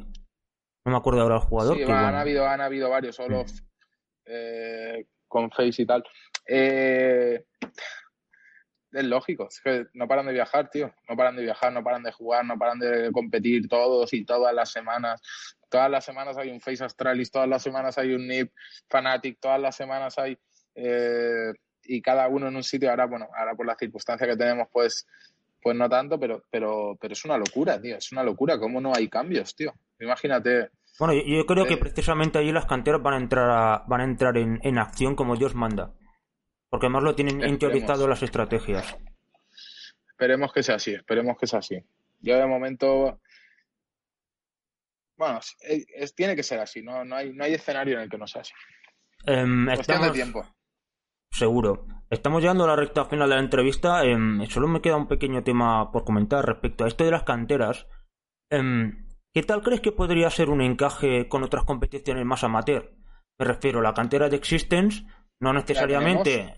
no 0.88 0.92
me 0.92 0.98
acuerdo 0.98 1.20
ahora 1.20 1.36
el 1.36 1.42
jugador. 1.42 1.76
Sí, 1.76 1.82
han, 1.84 2.14
habido, 2.14 2.46
han 2.46 2.60
habido 2.60 2.90
varios, 2.90 3.16
solo 3.16 3.44
eh, 4.24 5.06
con 5.26 5.50
Face 5.50 5.82
y 5.82 5.86
tal. 5.86 6.02
Eh, 6.46 7.44
es 8.92 9.04
lógico, 9.04 9.48
es 9.48 9.60
que 9.60 9.86
no 9.92 10.08
paran 10.08 10.26
de 10.26 10.32
viajar, 10.32 10.70
tío. 10.70 10.94
No 11.08 11.16
paran 11.16 11.36
de 11.36 11.42
viajar, 11.42 11.72
no 11.72 11.84
paran 11.84 12.02
de 12.02 12.12
jugar, 12.12 12.44
no 12.44 12.58
paran 12.58 12.78
de 12.78 13.12
competir 13.12 13.68
todos 13.68 14.12
y 14.14 14.24
todas 14.24 14.54
las 14.54 14.70
semanas. 14.70 15.20
Todas 15.68 15.90
las 15.90 16.04
semanas 16.04 16.38
hay 16.38 16.50
un 16.50 16.60
Face 16.60 16.82
Astralis, 16.82 17.30
todas 17.30 17.48
las 17.48 17.62
semanas 17.62 17.98
hay 17.98 18.14
un 18.14 18.26
NIP 18.26 18.50
Fanatic, 18.88 19.38
todas 19.40 19.60
las 19.60 19.76
semanas 19.76 20.18
hay. 20.18 20.38
Eh, 20.74 21.52
y 21.84 22.00
cada 22.00 22.28
uno 22.28 22.48
en 22.48 22.56
un 22.56 22.64
sitio. 22.64 22.90
Ahora, 22.90 23.06
bueno, 23.06 23.28
ahora 23.36 23.54
por 23.54 23.66
las 23.66 23.76
circunstancias 23.78 24.28
que 24.28 24.36
tenemos, 24.36 24.68
pues, 24.72 25.06
pues 25.60 25.76
no 25.76 25.88
tanto, 25.88 26.18
pero, 26.18 26.44
pero, 26.50 26.96
pero 26.98 27.12
es 27.12 27.24
una 27.26 27.36
locura, 27.36 27.80
tío. 27.80 27.96
Es 27.96 28.10
una 28.12 28.22
locura. 28.22 28.58
¿Cómo 28.58 28.80
no 28.80 28.94
hay 28.94 29.08
cambios, 29.08 29.54
tío? 29.54 29.74
Imagínate. 30.00 30.70
Bueno, 30.98 31.14
yo, 31.14 31.46
creo 31.46 31.66
que 31.66 31.74
eh, 31.74 31.78
precisamente 31.78 32.38
allí 32.38 32.50
las 32.50 32.66
canteras 32.66 33.02
van 33.02 33.14
a 33.14 33.18
entrar 33.18 33.82
van 33.86 34.00
a 34.00 34.04
entrar 34.04 34.36
en, 34.36 34.58
en 34.62 34.78
acción 34.78 35.14
como 35.14 35.36
Dios 35.36 35.54
manda. 35.54 35.94
Porque 36.68 36.86
además 36.86 37.04
lo 37.04 37.14
tienen 37.14 37.42
interiorizado 37.48 38.06
las 38.08 38.22
estrategias. 38.22 38.96
Esperemos 40.10 40.52
que 40.52 40.62
sea 40.62 40.74
así, 40.74 40.94
esperemos 40.94 41.36
que 41.38 41.46
sea 41.46 41.60
así. 41.60 41.82
Yo 42.20 42.36
de 42.36 42.46
momento. 42.46 43.20
Bueno, 45.16 45.40
es, 45.60 46.14
tiene 46.14 46.36
que 46.36 46.42
ser 46.42 46.60
así, 46.60 46.82
no, 46.82 47.04
no, 47.04 47.16
hay, 47.16 47.32
no 47.32 47.44
hay 47.44 47.54
escenario 47.54 47.94
en 47.96 48.02
el 48.02 48.10
que 48.10 48.18
no 48.18 48.26
sea 48.26 48.42
así. 48.42 48.52
Um, 49.26 49.66
de 49.66 50.10
tiempo. 50.12 50.46
Seguro. 51.30 51.86
Estamos 52.10 52.40
llegando 52.40 52.64
a 52.64 52.68
la 52.68 52.76
recta 52.76 53.04
final 53.04 53.28
de 53.28 53.34
la 53.34 53.42
entrevista. 53.42 54.04
Em, 54.04 54.46
solo 54.46 54.68
me 54.68 54.80
queda 54.80 54.96
un 54.96 55.08
pequeño 55.08 55.42
tema 55.42 55.90
por 55.90 56.04
comentar 56.04 56.46
respecto 56.46 56.84
a 56.84 56.88
esto 56.88 57.04
de 57.04 57.10
las 57.10 57.24
canteras. 57.24 57.86
Em, 58.50 59.07
¿Qué 59.34 59.42
tal 59.42 59.62
crees 59.62 59.80
que 59.80 59.92
podría 59.92 60.30
ser 60.30 60.50
un 60.50 60.60
encaje 60.60 61.28
con 61.28 61.42
otras 61.44 61.64
competiciones 61.64 62.24
más 62.24 62.44
amateur? 62.44 62.92
Me 63.38 63.46
refiero, 63.46 63.80
a 63.80 63.82
la 63.82 63.94
cantera 63.94 64.28
de 64.28 64.36
Existence 64.36 65.04
no 65.40 65.52
necesariamente. 65.52 66.56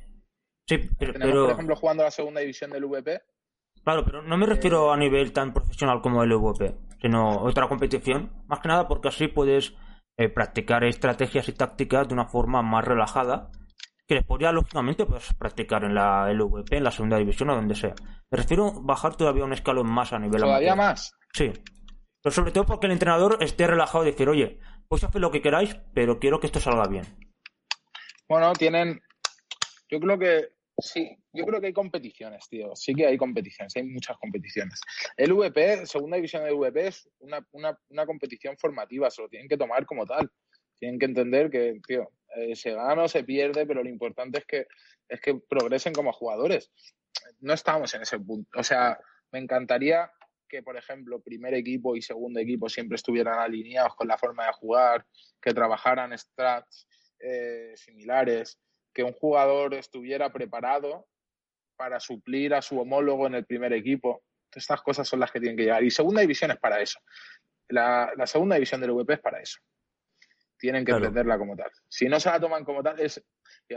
Sí, 0.66 0.78
pero, 0.98 1.42
por 1.42 1.52
ejemplo, 1.52 1.76
jugando 1.76 2.04
la 2.04 2.10
segunda 2.10 2.40
división 2.40 2.70
del 2.70 2.84
VP. 2.84 3.20
Claro, 3.82 4.04
pero 4.04 4.22
no 4.22 4.36
me 4.36 4.46
refiero 4.46 4.92
a 4.92 4.96
nivel 4.96 5.32
tan 5.32 5.52
profesional 5.52 6.00
como 6.00 6.22
el 6.22 6.32
VP, 6.32 6.74
sino 7.00 7.42
otra 7.42 7.68
competición. 7.68 8.30
Más 8.46 8.60
que 8.60 8.68
nada 8.68 8.86
porque 8.86 9.08
así 9.08 9.28
puedes 9.28 9.74
eh, 10.16 10.28
practicar 10.28 10.84
estrategias 10.84 11.48
y 11.48 11.52
tácticas 11.52 12.08
de 12.08 12.14
una 12.14 12.26
forma 12.26 12.62
más 12.62 12.84
relajada 12.84 13.50
que 14.06 14.16
les 14.16 14.24
podría 14.24 14.50
lógicamente 14.50 15.06
pues, 15.06 15.32
practicar 15.34 15.84
en 15.84 15.94
la 15.94 16.32
LVP, 16.32 16.76
en 16.76 16.84
la 16.84 16.90
segunda 16.90 17.16
división 17.16 17.50
o 17.50 17.54
donde 17.54 17.76
sea. 17.76 17.94
Me 18.30 18.38
refiero 18.38 18.66
a 18.66 18.72
bajar 18.80 19.14
todavía 19.14 19.44
un 19.44 19.52
escalón 19.52 19.90
más 19.90 20.12
a 20.12 20.18
nivel 20.18 20.40
¿Todavía 20.40 20.74
más? 20.74 21.14
Sí. 21.32 21.52
Pero 22.22 22.34
sobre 22.34 22.52
todo 22.52 22.66
porque 22.66 22.86
el 22.86 22.92
entrenador 22.92 23.38
esté 23.40 23.66
relajado 23.66 24.04
y 24.04 24.10
decir, 24.10 24.28
oye, 24.28 24.58
pues 24.88 25.04
haced 25.04 25.20
lo 25.20 25.30
que 25.30 25.40
queráis, 25.40 25.76
pero 25.94 26.18
quiero 26.18 26.40
que 26.40 26.46
esto 26.46 26.60
salga 26.60 26.86
bien. 26.86 27.04
Bueno, 28.28 28.52
tienen. 28.52 29.00
Yo 29.88 29.98
creo 29.98 30.18
que 30.18 30.50
sí, 30.78 31.16
yo 31.32 31.44
creo 31.44 31.60
que 31.60 31.68
hay 31.68 31.72
competiciones, 31.72 32.48
tío. 32.48 32.74
Sí 32.76 32.94
que 32.94 33.06
hay 33.06 33.16
competiciones, 33.16 33.74
hay 33.76 33.84
muchas 33.84 34.16
competiciones. 34.18 34.80
El 35.16 35.32
VP, 35.32 35.86
segunda 35.86 36.16
división 36.16 36.44
del 36.44 36.54
VP, 36.54 36.86
es 36.86 37.08
una, 37.20 37.46
una, 37.52 37.78
una 37.88 38.06
competición 38.06 38.56
formativa, 38.58 39.10
se 39.10 39.22
lo 39.22 39.28
tienen 39.28 39.48
que 39.48 39.56
tomar 39.56 39.86
como 39.86 40.06
tal. 40.06 40.30
Tienen 40.78 40.98
que 40.98 41.06
entender 41.06 41.50
que, 41.50 41.80
tío, 41.86 42.10
eh, 42.36 42.54
se 42.56 42.72
gana 42.72 43.04
o 43.04 43.08
se 43.08 43.24
pierde, 43.24 43.66
pero 43.66 43.82
lo 43.82 43.88
importante 43.88 44.38
es 44.38 44.46
que, 44.46 44.66
es 45.08 45.20
que 45.20 45.34
progresen 45.48 45.92
como 45.92 46.12
jugadores. 46.12 46.72
No 47.40 47.52
estamos 47.52 47.92
en 47.94 48.02
ese 48.02 48.18
punto. 48.18 48.58
O 48.58 48.62
sea, 48.62 48.98
me 49.32 49.38
encantaría 49.38 50.10
que, 50.50 50.62
por 50.62 50.76
ejemplo, 50.76 51.22
primer 51.22 51.54
equipo 51.54 51.96
y 51.96 52.02
segundo 52.02 52.40
equipo 52.40 52.68
siempre 52.68 52.96
estuvieran 52.96 53.38
alineados 53.38 53.94
con 53.94 54.08
la 54.08 54.18
forma 54.18 54.46
de 54.46 54.52
jugar, 54.52 55.06
que 55.40 55.54
trabajaran 55.54 56.16
strats 56.18 56.88
eh, 57.20 57.72
similares, 57.76 58.58
que 58.92 59.04
un 59.04 59.12
jugador 59.12 59.74
estuviera 59.74 60.32
preparado 60.32 61.06
para 61.76 62.00
suplir 62.00 62.52
a 62.52 62.60
su 62.60 62.78
homólogo 62.78 63.26
en 63.26 63.36
el 63.36 63.46
primer 63.46 63.72
equipo. 63.72 64.22
Estas 64.52 64.82
cosas 64.82 65.08
son 65.08 65.20
las 65.20 65.30
que 65.30 65.40
tienen 65.40 65.56
que 65.56 65.62
llegar. 65.62 65.82
Y 65.84 65.90
segunda 65.90 66.20
división 66.20 66.50
es 66.50 66.58
para 66.58 66.80
eso. 66.80 66.98
La, 67.68 68.12
segunda 68.26 68.56
división 68.56 68.80
del 68.80 68.90
VP 68.90 69.14
es 69.14 69.20
para 69.20 69.40
eso. 69.40 69.60
Tienen 70.60 70.84
que 70.84 70.92
entenderla 70.92 71.38
como 71.38 71.56
tal. 71.56 71.70
Si 71.88 72.06
no 72.06 72.20
se 72.20 72.28
la 72.28 72.38
toman 72.38 72.64
como 72.64 72.82
tal, 72.82 73.00
es. 73.00 73.24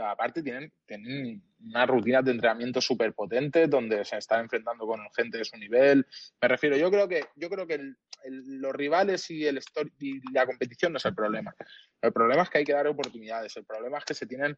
aparte, 0.00 0.42
tienen, 0.42 0.70
tienen 0.86 1.42
unas 1.60 1.88
rutinas 1.88 2.24
de 2.24 2.32
entrenamiento 2.32 2.80
súper 2.80 3.14
potentes 3.14 3.70
donde 3.70 4.04
se 4.04 4.18
están 4.18 4.42
enfrentando 4.42 4.86
con 4.86 5.00
gente 5.16 5.38
de 5.38 5.44
su 5.44 5.56
nivel. 5.56 6.06
Me 6.42 6.48
refiero, 6.48 6.76
yo 6.76 6.90
creo 6.90 7.08
que, 7.08 7.24
yo 7.36 7.48
creo 7.48 7.66
que 7.66 7.74
el, 7.74 7.96
los 8.30 8.72
rivales 8.72 9.30
y, 9.30 9.46
el 9.46 9.60
y 9.98 10.32
la 10.32 10.46
competición 10.46 10.92
no 10.92 10.98
es 10.98 11.04
el 11.04 11.14
problema. 11.14 11.54
El 12.00 12.12
problema 12.12 12.42
es 12.42 12.50
que 12.50 12.58
hay 12.58 12.64
que 12.64 12.72
dar 12.72 12.86
oportunidades. 12.86 13.56
El 13.56 13.64
problema 13.64 13.98
es 13.98 14.04
que 14.04 14.14
se 14.14 14.26
tienen. 14.26 14.56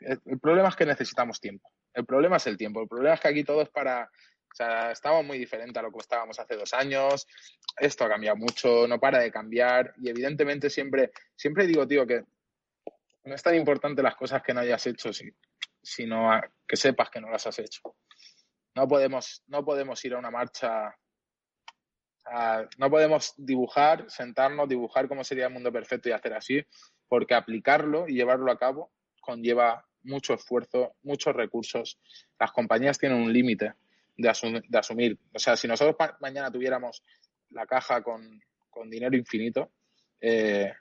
El 0.00 0.40
problema 0.40 0.68
es 0.68 0.76
que 0.76 0.86
necesitamos 0.86 1.40
tiempo. 1.40 1.70
El 1.92 2.04
problema 2.04 2.36
es 2.36 2.46
el 2.46 2.56
tiempo. 2.56 2.82
El 2.82 2.88
problema 2.88 3.14
es 3.14 3.20
que 3.20 3.28
aquí 3.28 3.44
todo 3.44 3.62
es 3.62 3.68
para. 3.70 4.04
O 4.04 4.54
sea, 4.56 4.90
estamos 4.90 5.24
muy 5.24 5.38
diferentes 5.38 5.76
a 5.76 5.82
lo 5.82 5.92
que 5.92 5.98
estábamos 5.98 6.38
hace 6.38 6.56
dos 6.56 6.72
años. 6.72 7.26
Esto 7.78 8.04
ha 8.04 8.08
cambiado 8.08 8.36
mucho, 8.36 8.86
no 8.88 8.98
para 8.98 9.18
de 9.18 9.30
cambiar. 9.30 9.92
Y 9.98 10.08
evidentemente 10.08 10.70
siempre, 10.70 11.12
siempre 11.34 11.66
digo, 11.66 11.86
tío, 11.86 12.06
que 12.06 12.22
no 13.24 13.34
es 13.34 13.42
tan 13.42 13.54
importante 13.54 14.02
las 14.02 14.16
cosas 14.16 14.42
que 14.42 14.54
no 14.54 14.60
hayas 14.60 14.86
hecho, 14.86 15.10
sino 15.82 16.40
que 16.66 16.76
sepas 16.76 17.10
que 17.10 17.20
no 17.20 17.28
las 17.28 17.46
has 17.46 17.58
hecho. 17.58 17.82
No 18.74 18.86
podemos, 18.88 19.42
no 19.48 19.64
podemos 19.64 20.02
ir 20.04 20.14
a 20.14 20.18
una 20.18 20.30
marcha 20.30 20.94
no 22.78 22.90
podemos 22.90 23.34
dibujar, 23.36 24.10
sentarnos, 24.10 24.68
dibujar 24.68 25.08
cómo 25.08 25.24
sería 25.24 25.46
el 25.46 25.52
mundo 25.52 25.72
perfecto 25.72 26.08
y 26.08 26.12
hacer 26.12 26.34
así, 26.34 26.64
porque 27.08 27.34
aplicarlo 27.34 28.08
y 28.08 28.14
llevarlo 28.14 28.50
a 28.50 28.58
cabo 28.58 28.90
conlleva 29.20 29.84
mucho 30.02 30.34
esfuerzo, 30.34 30.94
muchos 31.02 31.34
recursos. 31.34 31.98
Las 32.38 32.52
compañías 32.52 32.98
tienen 32.98 33.18
un 33.18 33.32
límite 33.32 33.74
de, 34.16 34.28
asumir. 34.28 35.18
O 35.34 35.38
sea, 35.38 35.56
si 35.56 35.68
nosotros 35.68 35.96
mañana 36.20 36.50
tuviéramos 36.50 37.02
la 37.50 37.66
caja 37.66 38.02
con, 38.02 38.40
dinero 38.86 39.16
infinito, 39.16 39.72
eh, 40.20 40.72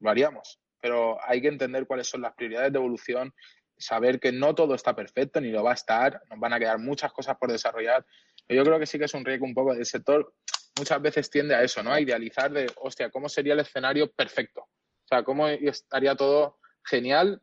lo. 0.00 0.58
Pero 0.80 1.18
hay 1.24 1.40
que 1.40 1.48
entender 1.48 1.86
cuáles 1.86 2.08
son 2.08 2.20
las 2.20 2.34
prioridades 2.34 2.72
de 2.72 2.78
evolución, 2.78 3.32
saber 3.76 4.20
que 4.20 4.32
no 4.32 4.54
todo 4.54 4.74
está 4.74 4.94
perfecto 4.94 5.40
ni 5.40 5.50
lo 5.50 5.62
va 5.62 5.70
a 5.70 5.74
estar, 5.74 6.20
nos 6.28 6.38
van 6.38 6.52
a 6.52 6.58
quedar 6.58 6.78
muchas 6.78 7.12
cosas 7.12 7.36
por 7.36 7.50
desarrollar. 7.50 8.04
Yo 8.48 8.64
creo 8.64 8.78
que 8.78 8.86
sí 8.86 8.98
que 8.98 9.04
es 9.04 9.14
un 9.14 9.24
riesgo 9.24 9.46
un 9.46 9.54
poco 9.54 9.74
del 9.74 9.86
sector 9.86 10.34
muchas 10.78 11.00
veces 11.02 11.30
tiende 11.30 11.54
a 11.54 11.62
eso, 11.62 11.82
¿no? 11.82 11.92
A 11.92 12.00
idealizar 12.00 12.50
de, 12.50 12.70
hostia, 12.76 13.10
¿cómo 13.10 13.28
sería 13.28 13.54
el 13.54 13.60
escenario 13.60 14.10
perfecto? 14.10 14.62
O 14.62 15.08
sea, 15.08 15.22
¿cómo 15.22 15.48
estaría 15.48 16.14
todo 16.14 16.58
genial 16.84 17.42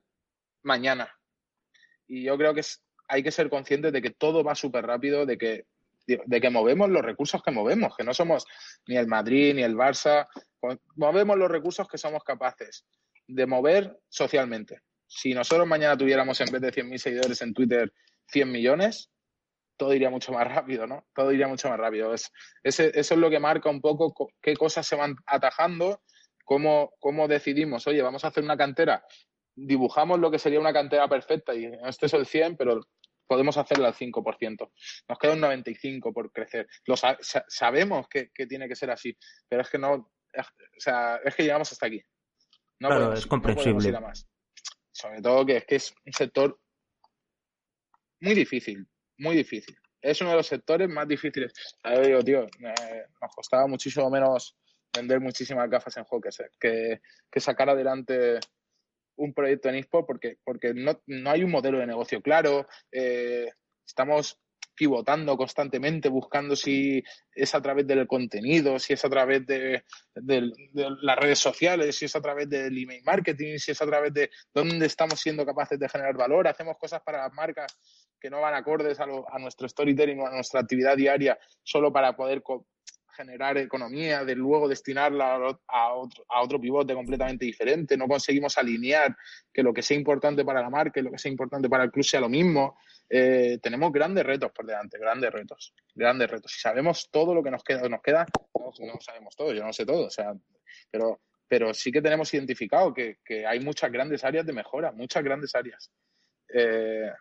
mañana? 0.64 1.14
Y 2.08 2.24
yo 2.24 2.38
creo 2.38 2.54
que 2.54 2.62
hay 3.08 3.24
que 3.24 3.32
ser 3.32 3.50
conscientes 3.50 3.92
de 3.92 4.02
que 4.02 4.12
todo 4.12 4.44
va 4.44 4.56
súper 4.56 4.86
rápido, 4.86 5.26
de 5.26 5.38
que, 5.38 5.66
de 6.06 6.42
que 6.42 6.50
movemos 6.50 6.90
los 6.90 7.04
recursos 7.04 7.42
que 7.42 7.52
movemos, 7.52 7.96
que 7.96 8.04
no 8.04 8.14
somos 8.14 8.46
ni 8.88 8.98
el 8.98 9.08
Madrid 9.08 9.56
ni 9.56 9.64
el 9.64 9.76
Barça, 9.76 10.28
movemos 10.96 11.38
los 11.38 11.50
recursos 11.50 11.88
que 11.88 11.98
somos 11.98 12.24
capaces 12.24 12.86
de 13.28 13.46
mover 13.46 14.00
socialmente. 14.10 14.82
Si 15.08 15.34
nosotros 15.34 15.68
mañana 15.68 15.98
tuviéramos 15.98 16.40
en 16.42 16.52
vez 16.52 16.62
de 16.62 16.72
100.000 16.72 16.98
seguidores 16.98 17.42
en 17.42 17.54
Twitter 17.54 17.92
100 18.28 18.52
millones, 18.52 19.12
todo 19.78 19.94
iría 19.94 20.10
mucho 20.10 20.32
más 20.32 20.48
rápido, 20.48 20.88
¿no? 20.88 21.06
Todo 21.14 21.32
iría 21.32 21.48
mucho 21.48 21.70
más 21.70 21.80
rápido. 21.80 22.14
Es, 22.14 22.32
eso 22.64 22.84
es 22.94 23.12
lo 23.12 23.30
que 23.30 23.40
marca 23.40 23.70
un 23.70 23.82
poco 23.82 24.30
qué 24.42 24.56
cosas 24.56 24.88
se 24.88 24.96
van 24.96 25.16
atajando, 25.26 26.02
cómo, 26.44 26.94
cómo 27.00 27.28
decidimos, 27.28 27.88
oye, 27.88 28.02
vamos 28.02 28.24
a 28.24 28.30
hacer 28.30 28.44
una 28.44 28.58
cantera, 28.58 29.04
dibujamos 29.56 30.20
lo 30.20 30.30
que 30.30 30.40
sería 30.40 30.60
una 30.60 30.74
cantera 30.74 31.08
perfecta 31.08 31.54
y 31.56 31.72
este 31.86 32.06
es 32.08 32.14
el 32.14 32.26
100, 32.26 32.58
pero 32.58 32.82
podemos 33.28 33.58
hacerla 33.58 33.88
al 33.88 33.96
5%. 33.96 34.72
Nos 35.10 35.20
queda 35.20 35.34
un 35.34 35.42
95% 35.42 36.14
por 36.14 36.32
crecer. 36.32 36.68
Lo 36.86 36.96
sabemos 36.96 38.08
que, 38.08 38.30
tiene 38.48 38.68
que 38.68 38.76
ser 38.76 38.92
así, 38.92 39.18
pero 39.48 39.62
es 39.62 39.70
que 39.70 39.78
no, 39.78 39.94
o 39.94 40.80
sea, 40.80 41.20
es 41.24 41.36
que 41.36 41.44
llegamos 41.44 41.72
hasta 41.72 41.88
aquí. 41.88 42.02
No 42.80 42.90
claro, 42.90 43.14
es 43.14 43.26
comprensible. 43.26 44.00
más. 44.00 44.28
Sobre 44.92 45.22
todo 45.22 45.46
que 45.46 45.58
es 45.58 45.66
que 45.66 45.76
es 45.76 45.96
un 46.06 46.14
sector 46.14 46.60
muy 48.22 48.34
difícil, 48.34 48.88
muy 49.18 49.36
difícil. 49.36 49.78
Es 50.02 50.22
uno 50.22 50.32
de 50.32 50.38
los 50.38 50.48
sectores 50.48 50.88
más 50.90 51.08
difíciles. 51.08 51.54
Yo 51.84 52.02
digo, 52.02 52.24
tío, 52.24 52.46
nos 53.22 53.36
costaba 53.36 53.68
muchísimo 53.68 54.10
menos 54.10 54.56
vender 54.96 55.20
muchísimas 55.20 55.70
gafas 55.70 55.98
en 55.98 56.06
Hawkers 56.06 56.44
que, 56.60 57.02
que 57.30 57.40
sacar 57.40 57.70
adelante 57.70 58.40
un 59.18 59.34
proyecto 59.34 59.70
en 59.70 59.76
eSport 59.76 60.06
porque, 60.06 60.38
porque 60.44 60.74
no, 60.74 61.02
no 61.08 61.32
hay 61.32 61.44
un 61.44 61.52
modelo 61.52 61.80
de 61.80 61.88
negocio 61.88 62.22
claro. 62.22 62.68
Eh, 62.92 63.50
estamos 63.86 64.40
pivotando 64.76 65.38
constantemente, 65.38 66.10
buscando 66.10 66.56
si 66.56 67.02
es 67.34 67.56
a 67.56 67.62
través 67.62 67.88
del 67.88 68.06
contenido, 68.08 68.78
si 68.78 68.94
es 68.94 69.06
a 69.06 69.10
través 69.10 69.46
de, 69.46 69.84
las 70.14 71.18
redes 71.18 71.40
sociales, 71.40 71.96
si 71.96 72.06
es 72.06 72.16
a 72.16 72.22
través 72.22 72.50
del 72.50 72.78
email 72.78 73.02
marketing, 73.04 73.58
si 73.58 73.72
es 73.72 73.82
a 73.82 73.86
través 73.86 74.14
de 74.14 74.30
dónde 74.54 74.86
estamos 74.86 75.20
siendo 75.20 75.46
capaces 75.46 75.80
de 75.80 75.88
generar 75.88 76.16
valor. 76.16 76.48
Hacemos 76.48 76.78
cosas 76.78 77.02
para 77.02 77.24
las 77.24 77.34
marcas 77.34 77.80
que 78.20 78.30
no 78.30 78.42
van 78.42 78.56
acordes 78.56 79.00
a, 79.00 79.06
nuestro 79.40 79.68
storytelling 79.68 80.20
o 80.20 80.28
a 80.28 80.32
nuestra 80.32 80.62
actividad 80.62 80.98
diaria 80.98 81.38
solo 81.64 81.92
para 81.92 82.16
poder 82.16 82.42
generar 83.16 83.58
economía, 83.58 84.26
de 84.26 84.36
luego 84.36 84.68
destinarla 84.68 85.58
a 85.68 85.94
otro, 85.94 86.26
a 86.30 86.42
otro 86.42 86.60
pivote 86.60 86.94
completamente 86.94 87.46
diferente, 87.46 87.98
no 87.98 88.08
conseguimos 88.08 88.58
alinear 88.58 89.16
que 89.54 89.64
lo 89.64 89.74
que 89.74 89.82
sea 89.82 89.98
importante 89.98 90.44
para 90.44 90.62
la 90.62 90.70
marca 90.70 91.00
y 91.00 91.04
lo 91.04 91.12
que 91.12 91.18
sea 91.18 91.32
importante 91.32 91.70
para 91.70 91.86
el 91.86 91.92
club 91.92 92.04
sea 92.04 92.20
lo 92.20 92.30
mismo. 92.30 92.78
Eh, 93.10 93.60
tenemos 93.62 93.92
grandes 93.92 94.26
retos 94.26 94.52
por 94.52 94.66
delante, 94.66 94.98
grandes 94.98 95.32
retos, 95.32 95.74
grandes 95.94 96.30
retos. 96.30 96.52
Si 96.52 96.60
sabemos 96.60 97.10
todo 97.12 97.34
lo 97.34 97.44
que 97.44 97.52
nos 97.52 97.64
queda, 97.64 97.88
nos 97.88 98.02
queda, 98.02 98.26
no, 98.54 99.00
sabemos 99.00 99.36
todo, 99.36 99.54
yo 99.54 99.64
no 99.64 99.72
sé 99.72 99.86
todo, 99.86 100.08
o 100.08 100.10
sea, 100.10 100.34
pero, 100.92 101.22
pero 101.48 101.74
sí 101.74 101.92
que 101.92 102.02
tenemos 102.02 102.34
identificado 102.34 102.94
que, 102.94 103.20
que 103.24 103.46
hay 103.46 103.60
muchas 103.60 103.92
grandes 103.92 104.24
áreas 104.24 104.46
de 104.46 104.54
mejora, 104.54 104.92
muchas 104.92 105.24
grandes 105.24 105.56
áreas. 105.56 105.92
Eh, 106.54 107.12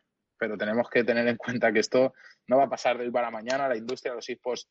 pero 0.44 0.58
tenemos 0.58 0.90
que 0.90 1.04
tener 1.04 1.26
en 1.26 1.38
cuenta 1.38 1.72
que 1.72 1.78
esto 1.78 2.12
no 2.48 2.58
va 2.58 2.64
a 2.64 2.68
pasar 2.68 2.98
de 2.98 3.04
hoy 3.04 3.10
para 3.10 3.30
mañana. 3.30 3.66
La 3.66 3.78
industria 3.78 4.12
de 4.12 4.16
los 4.16 4.28
esports 4.28 4.68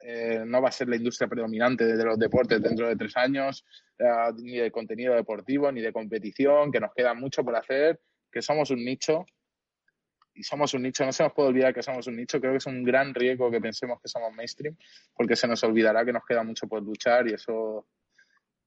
eh, 0.00 0.42
no 0.46 0.62
va 0.62 0.70
a 0.70 0.72
ser 0.72 0.88
la 0.88 0.96
industria 0.96 1.28
predominante 1.28 1.84
de 1.84 2.02
los 2.02 2.18
deportes 2.18 2.62
dentro 2.62 2.88
de 2.88 2.96
tres 2.96 3.14
años, 3.18 3.66
eh, 3.98 4.06
ni 4.38 4.56
de 4.56 4.70
contenido 4.70 5.14
deportivo, 5.14 5.70
ni 5.70 5.82
de 5.82 5.92
competición, 5.92 6.72
que 6.72 6.80
nos 6.80 6.94
queda 6.94 7.12
mucho 7.12 7.44
por 7.44 7.54
hacer, 7.54 8.00
que 8.32 8.40
somos 8.40 8.70
un 8.70 8.82
nicho. 8.82 9.26
Y 10.32 10.42
somos 10.42 10.72
un 10.72 10.84
nicho, 10.84 11.04
no 11.04 11.12
se 11.12 11.22
nos 11.22 11.34
puede 11.34 11.50
olvidar 11.50 11.74
que 11.74 11.82
somos 11.82 12.06
un 12.06 12.16
nicho, 12.16 12.40
creo 12.40 12.52
que 12.52 12.58
es 12.58 12.66
un 12.66 12.82
gran 12.82 13.12
riesgo 13.12 13.50
que 13.50 13.60
pensemos 13.60 14.00
que 14.00 14.08
somos 14.08 14.32
mainstream, 14.32 14.74
porque 15.12 15.36
se 15.36 15.46
nos 15.46 15.62
olvidará 15.64 16.02
que 16.02 16.14
nos 16.14 16.24
queda 16.24 16.42
mucho 16.44 16.66
por 16.66 16.82
luchar 16.82 17.28
y 17.28 17.34
eso, 17.34 17.86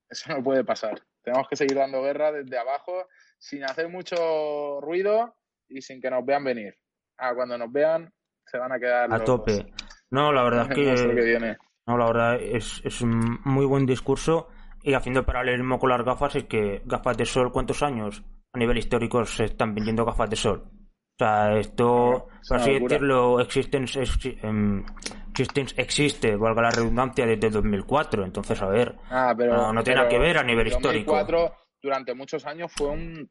eso 0.08 0.30
no 0.32 0.44
puede 0.44 0.64
pasar. 0.64 1.02
Tenemos 1.24 1.48
que 1.48 1.56
seguir 1.56 1.78
dando 1.78 2.04
guerra 2.04 2.32
desde 2.32 2.60
abajo, 2.60 3.08
sin 3.40 3.64
hacer 3.64 3.90
mucho 3.90 4.82
ruido 4.82 5.36
y 5.70 5.82
sin 5.82 6.02
que 6.02 6.10
nos 6.10 6.26
vean 6.26 6.44
venir. 6.44 6.76
Ah, 7.18 7.34
cuando 7.36 7.58
nos 7.58 7.72
vean, 7.72 8.12
se 8.46 8.58
van 8.58 8.72
a 8.72 8.80
quedar. 8.80 9.14
A 9.14 9.24
tope. 9.24 9.74
No, 10.12 10.32
la 10.32 10.44
verdad 10.44 10.72
es 10.72 10.76
que. 10.76 11.58
No, 11.86 11.98
la 11.98 12.06
verdad 12.06 12.36
es, 12.42 12.82
es 12.84 13.02
un 13.02 13.40
muy 13.44 13.66
buen 13.66 13.86
discurso. 13.86 14.50
Y 14.84 14.94
haciendo 14.94 15.26
paralelismo 15.26 15.80
con 15.80 15.90
las 15.90 16.04
gafas, 16.04 16.36
es 16.36 16.44
que 16.46 16.82
gafas 16.86 17.18
de 17.18 17.26
sol, 17.26 17.52
¿cuántos 17.54 17.82
años 17.84 18.22
a 18.54 18.60
nivel 18.60 18.78
histórico 18.78 19.24
se 19.24 19.46
están 19.46 19.74
vendiendo 19.74 20.04
gafas 20.04 20.30
de 20.30 20.36
sol? 20.36 20.64
O 20.66 21.24
sea, 21.24 21.58
esto, 21.58 22.28
por 22.50 22.58
así 22.58 22.80
decirlo, 22.80 23.40
Existence, 23.40 24.00
em, 24.42 24.84
Existence 25.30 25.74
existe, 25.78 26.36
valga 26.36 26.64
la 26.64 26.72
redundancia, 26.72 27.26
desde 27.26 27.50
2004. 27.50 28.26
Entonces, 28.26 28.62
a 28.62 28.68
ver, 28.68 28.96
ah, 29.10 29.34
pero, 29.38 29.72
no, 29.72 29.84
tiene 29.84 30.00
nada 30.00 30.10
que 30.10 30.20
ver 30.20 30.38
a 30.38 30.44
nivel 30.44 30.70
2004, 30.70 31.38
histórico. 31.38 31.58
durante 31.82 32.14
muchos 32.14 32.46
años 32.46 32.72
fue 32.74 32.90
un 32.90 33.30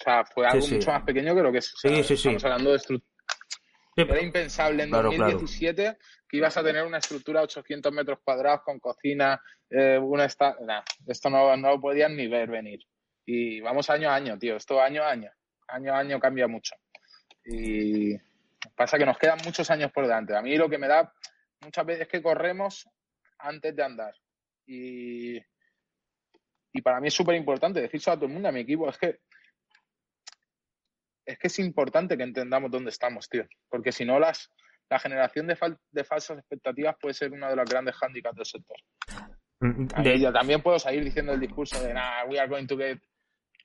o 0.00 0.04
sea, 0.04 0.24
fue 0.24 0.46
algo 0.46 0.66
mucho 0.66 0.90
más 0.90 1.02
pequeño 1.02 1.34
que 1.34 1.42
lo 1.42 1.52
que 1.52 1.58
es. 1.58 1.72
sí, 1.76 2.02
sí, 2.02 2.14
estamos 2.14 2.44
hablando 2.44 2.70
de 2.70 2.76
estructura. 2.76 3.14
Era 3.96 4.20
impensable 4.20 4.82
en 4.82 4.90
2017 4.90 5.98
que 6.28 6.36
ibas 6.36 6.56
a 6.56 6.64
tener 6.64 6.84
una 6.84 6.98
estructura 6.98 7.40
de 7.40 7.44
800 7.44 7.92
metros 7.92 8.18
cuadrados 8.24 8.62
con 8.64 8.80
cocina, 8.80 9.40
eh, 9.70 9.98
una 9.98 10.24
esta... 10.24 10.56
esto 11.06 11.30
no, 11.30 11.56
no 11.56 11.70
lo 11.70 11.80
podían 11.80 12.16
ni 12.16 12.26
ver 12.26 12.50
venir. 12.50 12.80
Y 13.24 13.60
vamos 13.60 13.88
año 13.90 14.10
a 14.10 14.16
año, 14.16 14.36
tío. 14.36 14.56
Esto 14.56 14.80
año 14.80 15.04
a 15.04 15.10
año. 15.10 15.30
Año 15.68 15.94
a 15.94 15.98
año 15.98 16.18
cambia 16.18 16.48
mucho. 16.48 16.74
Y 17.44 18.16
pasa 18.76 18.98
que 18.98 19.06
nos 19.06 19.16
quedan 19.16 19.38
muchos 19.44 19.70
años 19.70 19.92
por 19.92 20.04
delante. 20.04 20.36
A 20.36 20.42
mí 20.42 20.56
lo 20.56 20.68
que 20.68 20.78
me 20.78 20.88
da 20.88 21.12
muchas 21.60 21.86
veces 21.86 22.02
es 22.02 22.08
que 22.08 22.22
corremos 22.22 22.88
antes 23.38 23.76
de 23.76 23.82
andar. 23.82 24.14
Y, 24.66 25.36
y 26.72 26.82
para 26.82 27.00
mí 27.00 27.08
es 27.08 27.14
súper 27.14 27.36
importante 27.36 27.80
decirlo 27.80 28.12
a 28.12 28.16
todo 28.16 28.26
el 28.26 28.32
mundo, 28.32 28.48
a 28.48 28.52
mi 28.52 28.60
equipo, 28.60 28.88
es 28.88 28.98
que 28.98 29.20
es 31.26 31.38
que 31.38 31.46
es 31.46 31.58
importante 31.58 32.16
que 32.16 32.22
entendamos 32.22 32.70
dónde 32.70 32.90
estamos, 32.90 33.28
tío. 33.28 33.44
Porque 33.68 33.92
si 33.92 34.04
no, 34.04 34.18
las, 34.18 34.50
la 34.90 34.98
generación 34.98 35.46
de, 35.46 35.56
de 35.90 36.04
falsas 36.04 36.38
expectativas 36.38 36.96
puede 37.00 37.14
ser 37.14 37.32
uno 37.32 37.48
de 37.48 37.56
los 37.56 37.68
grandes 37.68 37.94
hándicaps 37.96 38.36
del 38.36 38.46
sector. 38.46 38.76
Mm, 39.60 39.86
de... 40.02 40.32
también 40.32 40.62
puedo 40.62 40.78
seguir 40.78 41.04
diciendo 41.04 41.32
el 41.32 41.40
discurso 41.40 41.82
de, 41.82 41.94
nah, 41.94 42.24
we 42.28 42.38
are 42.38 42.48
going 42.48 42.66
to 42.66 42.76
get, 42.76 42.98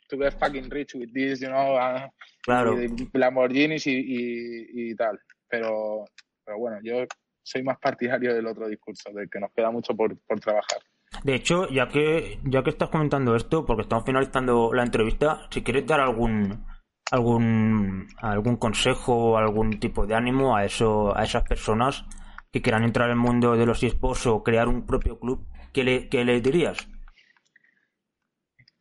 to 0.08 0.18
get 0.18 0.34
fucking 0.40 0.70
rich 0.70 0.96
with 0.96 1.12
this, 1.14 1.42
you 1.42 1.48
know, 1.48 1.76
uh, 1.76 2.08
claro. 2.44 2.76
Lamborghinis 3.14 3.88
y, 3.88 3.92
y, 3.92 4.92
y, 4.92 4.96
tal. 4.96 5.20
Pero, 5.50 6.06
pero 6.46 6.58
bueno, 6.58 6.80
yo 6.84 7.06
soy 7.44 7.64
más 7.64 7.80
partidario 7.80 8.34
del 8.34 8.46
otro 8.48 8.68
discurso, 8.68 9.12
de 9.12 9.28
que 9.28 9.40
nos 9.40 9.52
queda 9.52 9.72
mucho 9.72 9.96
por, 9.96 10.18
por 10.20 10.40
trabajar. 10.40 10.80
De 11.24 11.36
hecho, 11.36 11.68
ya 11.70 11.90
que, 11.90 12.40
ya 12.44 12.64
que 12.64 12.70
estás 12.70 12.90
comentando 12.90 13.36
esto, 13.36 13.66
porque 13.66 13.82
estamos 13.82 14.06
finalizando 14.06 14.72
la 14.74 14.84
entrevista, 14.84 15.48
si 15.50 15.64
quieres 15.64 15.86
dar 15.86 16.00
algún 16.00 16.66
algún 17.12 18.08
algún 18.18 18.58
consejo 18.58 19.32
o 19.32 19.38
algún 19.38 19.80
tipo 19.80 20.06
de 20.06 20.16
ánimo 20.16 20.56
a 20.56 20.66
eso 20.66 21.18
a 21.18 21.24
esas 21.24 21.44
personas 21.44 22.06
que 22.52 22.62
quieran 22.62 22.84
entrar 22.84 23.08
en 23.08 23.14
el 23.14 23.20
mundo 23.20 23.56
de 23.56 23.66
los 23.66 23.82
esports 23.84 24.28
o 24.28 24.44
crear 24.44 24.68
un 24.68 24.86
propio 24.86 25.20
club 25.20 25.46
¿qué 25.74 25.84
le, 25.84 26.10
qué 26.10 26.24
le 26.26 26.42
dirías? 26.42 26.78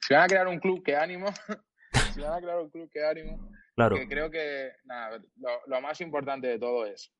Si 0.01 0.15
van 0.15 0.25
a 0.25 0.27
crear 0.27 0.49
un 0.49 0.59
club, 0.59 0.83
qué 0.83 0.97
ánimo. 0.97 1.27
si 2.15 2.21
van 2.21 2.35
a 2.35 2.41
crear 2.41 2.59
un 2.59 2.71
club, 2.71 2.89
qué 2.93 3.05
ánimo. 3.05 3.51
Claro. 3.75 3.97
creo 4.09 4.31
que 4.31 4.73
nada, 4.85 5.23
lo, 5.67 5.81
más 5.81 6.01
importante 6.01 6.49
de 6.49 6.59
todo 6.59 6.85
es, 6.85 7.13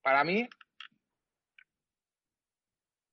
para 0.00 0.22
mí, 0.22 0.48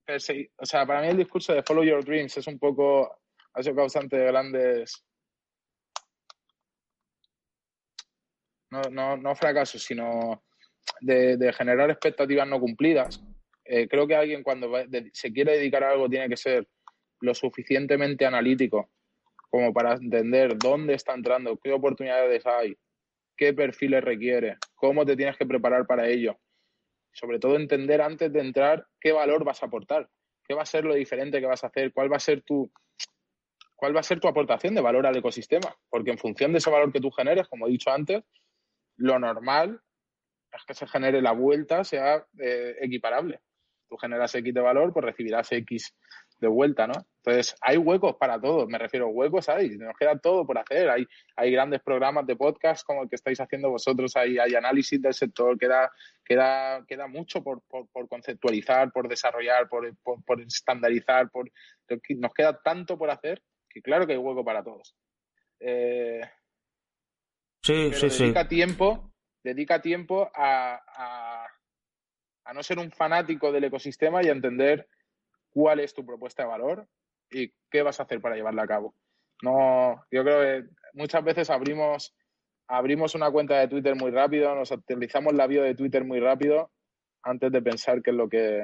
o 0.07 0.65
sea, 0.65 0.85
para 0.85 1.01
mí 1.01 1.07
el 1.07 1.17
discurso 1.17 1.51
de 1.53 1.63
Follow 1.63 1.83
Your 1.83 2.05
Dreams 2.05 2.37
es 2.37 2.45
un 2.45 2.59
poco, 2.59 3.21
ha 3.53 3.63
sido 3.63 3.75
causante 3.75 4.17
de 4.17 4.27
grandes 4.27 5.03
no, 8.91 9.17
no, 9.17 9.35
fracasos, 9.35 9.83
sino 9.83 10.43
de, 11.01 11.53
generar 11.53 11.89
expectativas 11.89 12.47
no 12.47 12.59
cumplidas. 12.59 13.23
Eh, 13.63 13.87
creo 13.87 14.07
que 14.07 14.15
alguien 14.15 14.43
cuando 14.43 14.71
se 15.13 15.33
quiere 15.33 15.57
dedicar 15.57 15.83
a 15.83 15.91
algo 15.91 16.09
tiene 16.09 16.29
que 16.29 16.37
ser 16.37 16.67
lo 17.21 17.33
suficientemente 17.33 18.25
analítico 18.25 18.89
como 19.49 19.73
para 19.73 19.93
entender 19.93 20.57
dónde 20.57 20.95
está 20.95 21.13
entrando, 21.13 21.57
qué 21.57 21.71
oportunidades 21.71 22.45
hay, 22.45 22.75
qué 23.37 23.53
perfiles 23.53 24.03
requiere, 24.03 24.57
cómo 24.75 25.05
te 25.05 25.15
tienes 25.15 25.37
que 25.37 25.45
preparar 25.45 25.85
para 25.87 26.07
ello. 26.07 26.37
Sobre 27.13 27.39
todo 27.39 27.55
entender 27.55 28.01
antes 28.01 28.31
de 28.33 28.41
entrar 28.41 28.85
qué 28.99 29.13
valor 29.13 29.45
vas 29.45 29.63
a 29.63 29.67
aportar, 29.67 30.09
qué 30.45 30.53
va 30.53 30.63
a 30.63 30.65
ser 30.65 30.83
lo 30.83 30.93
diferente 30.93 31.39
que 31.39 31.45
vas 31.45 31.63
a 31.63 31.67
hacer, 31.67 31.93
cuál 31.93 32.11
va 32.11 32.17
a 32.17 32.19
ser 32.19 32.41
tu 32.41 32.69
cuál 33.75 33.95
va 33.95 33.99
a 33.99 34.03
ser 34.03 34.19
tu 34.19 34.27
aportación 34.27 34.73
de 34.73 34.81
valor 34.81 35.05
al 35.05 35.17
ecosistema, 35.17 35.75
porque 35.89 36.11
en 36.11 36.17
función 36.17 36.51
de 36.51 36.59
ese 36.59 36.69
valor 36.69 36.91
que 36.91 37.01
tú 37.01 37.11
generes, 37.11 37.47
como 37.47 37.67
he 37.67 37.71
dicho 37.71 37.91
antes, 37.91 38.23
lo 38.97 39.19
normal 39.19 39.81
es 40.51 40.63
que 40.65 40.73
se 40.73 40.87
genere 40.87 41.21
la 41.21 41.33
vuelta 41.33 41.83
sea 41.83 42.25
eh, 42.39 42.75
equiparable. 42.81 43.41
Tú 43.87 43.97
generas 43.97 44.33
X 44.33 44.53
de 44.53 44.61
valor, 44.61 44.93
pues 44.93 45.05
recibirás 45.05 45.51
X 45.51 45.93
de 46.39 46.47
vuelta, 46.47 46.87
¿no? 46.87 46.93
Entonces, 47.17 47.55
hay 47.61 47.77
huecos 47.77 48.15
para 48.17 48.39
todo, 48.39 48.67
me 48.67 48.77
refiero, 48.77 49.07
huecos 49.07 49.47
hay, 49.47 49.77
nos 49.77 49.95
queda 49.97 50.17
todo 50.17 50.45
por 50.45 50.57
hacer. 50.57 50.89
Hay, 50.89 51.05
hay 51.35 51.51
grandes 51.51 51.81
programas 51.81 52.25
de 52.25 52.35
podcast 52.35 52.85
como 52.85 53.03
el 53.03 53.09
que 53.09 53.15
estáis 53.15 53.39
haciendo 53.39 53.69
vosotros, 53.69 54.15
hay, 54.15 54.37
hay 54.37 54.55
análisis 54.55 55.01
del 55.01 55.13
sector, 55.13 55.57
queda, 55.57 55.91
queda, 56.23 56.83
queda 56.87 57.07
mucho 57.07 57.43
por, 57.43 57.61
por, 57.67 58.07
conceptualizar, 58.07 58.91
por 58.91 59.07
desarrollar, 59.07 59.69
por, 59.69 59.91
por, 60.03 60.41
estandarizar, 60.41 61.29
por, 61.29 61.49
nos 62.09 62.33
queda 62.33 62.59
tanto 62.61 62.97
por 62.97 63.09
hacer 63.09 63.41
que 63.69 63.81
claro 63.81 64.05
que 64.05 64.13
hay 64.13 64.19
hueco 64.19 64.43
para 64.43 64.63
todos. 64.63 64.95
Eh, 65.59 66.21
Sí, 67.65 67.91
sí, 67.93 68.25
dedica 68.25 68.47
tiempo, 68.47 69.11
dedica 69.43 69.81
tiempo 69.81 70.29
a, 70.35 70.79
a, 72.45 72.53
no 72.53 72.61
ser 72.61 72.77
un 72.77 72.91
fanático 72.91 73.51
del 73.51 73.63
ecosistema 73.63 74.21
y 74.21 74.27
a 74.27 74.33
entender 74.33 74.87
cuál 75.49 75.79
es 75.79 75.91
tu 75.91 76.05
propuesta 76.05 76.43
de 76.43 76.49
valor 76.49 76.87
y 77.31 77.51
qué 77.71 77.81
vas 77.81 77.99
a 77.99 78.03
hacer 78.03 78.21
para 78.21 78.35
llevarla 78.35 78.61
a 78.61 78.67
cabo. 78.67 78.93
No, 79.41 79.99
yo 80.11 80.23
creo 80.23 80.41
que 80.41 80.69
muchas 80.93 81.23
veces 81.23 81.49
abrimos, 81.49 82.15
abrimos 82.67 83.15
una 83.15 83.31
cuenta 83.31 83.59
de 83.59 83.67
Twitter 83.67 83.95
muy 83.95 84.11
rápido, 84.11 84.53
nos 84.53 84.71
actualizamos 84.71 85.33
la 85.33 85.47
bio 85.47 85.63
de 85.63 85.73
Twitter 85.73 86.05
muy 86.05 86.19
rápido 86.19 86.71
antes 87.23 87.51
de 87.51 87.63
pensar 87.63 88.03
qué 88.03 88.11
es 88.11 88.15
lo 88.15 88.29
que, 88.29 88.61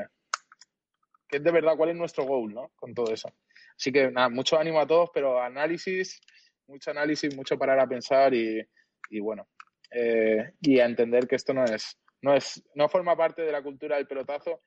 qué 1.28 1.38
es 1.38 1.44
de 1.44 1.52
verdad, 1.52 1.76
cuál 1.76 1.90
es 1.90 1.96
nuestro 1.96 2.26
goal, 2.26 2.54
¿no? 2.54 2.72
Con 2.76 2.94
todo 2.94 3.12
eso. 3.12 3.34
Así 3.76 3.92
que 3.92 4.12
nada, 4.12 4.30
mucho 4.30 4.60
ánimo 4.60 4.80
a 4.80 4.86
todos, 4.86 5.10
pero 5.12 5.42
análisis, 5.42 6.22
mucho 6.68 6.92
análisis, 6.92 7.36
mucho 7.36 7.58
parar 7.58 7.80
a 7.80 7.88
pensar 7.88 8.36
y, 8.36 8.64
y 9.12 9.20
bueno, 9.20 9.48
eh, 9.92 10.54
y 10.62 10.80
a 10.80 10.86
entender 10.86 11.28
que 11.28 11.36
esto 11.36 11.54
no 11.54 11.66
es, 11.66 12.00
no 12.22 12.34
es, 12.34 12.64
no 12.76 12.88
forma 12.88 13.16
parte 13.16 13.42
de 13.42 13.52
la 13.52 13.62
cultura 13.62 13.98
del 13.98 14.08
pelotazo, 14.08 14.62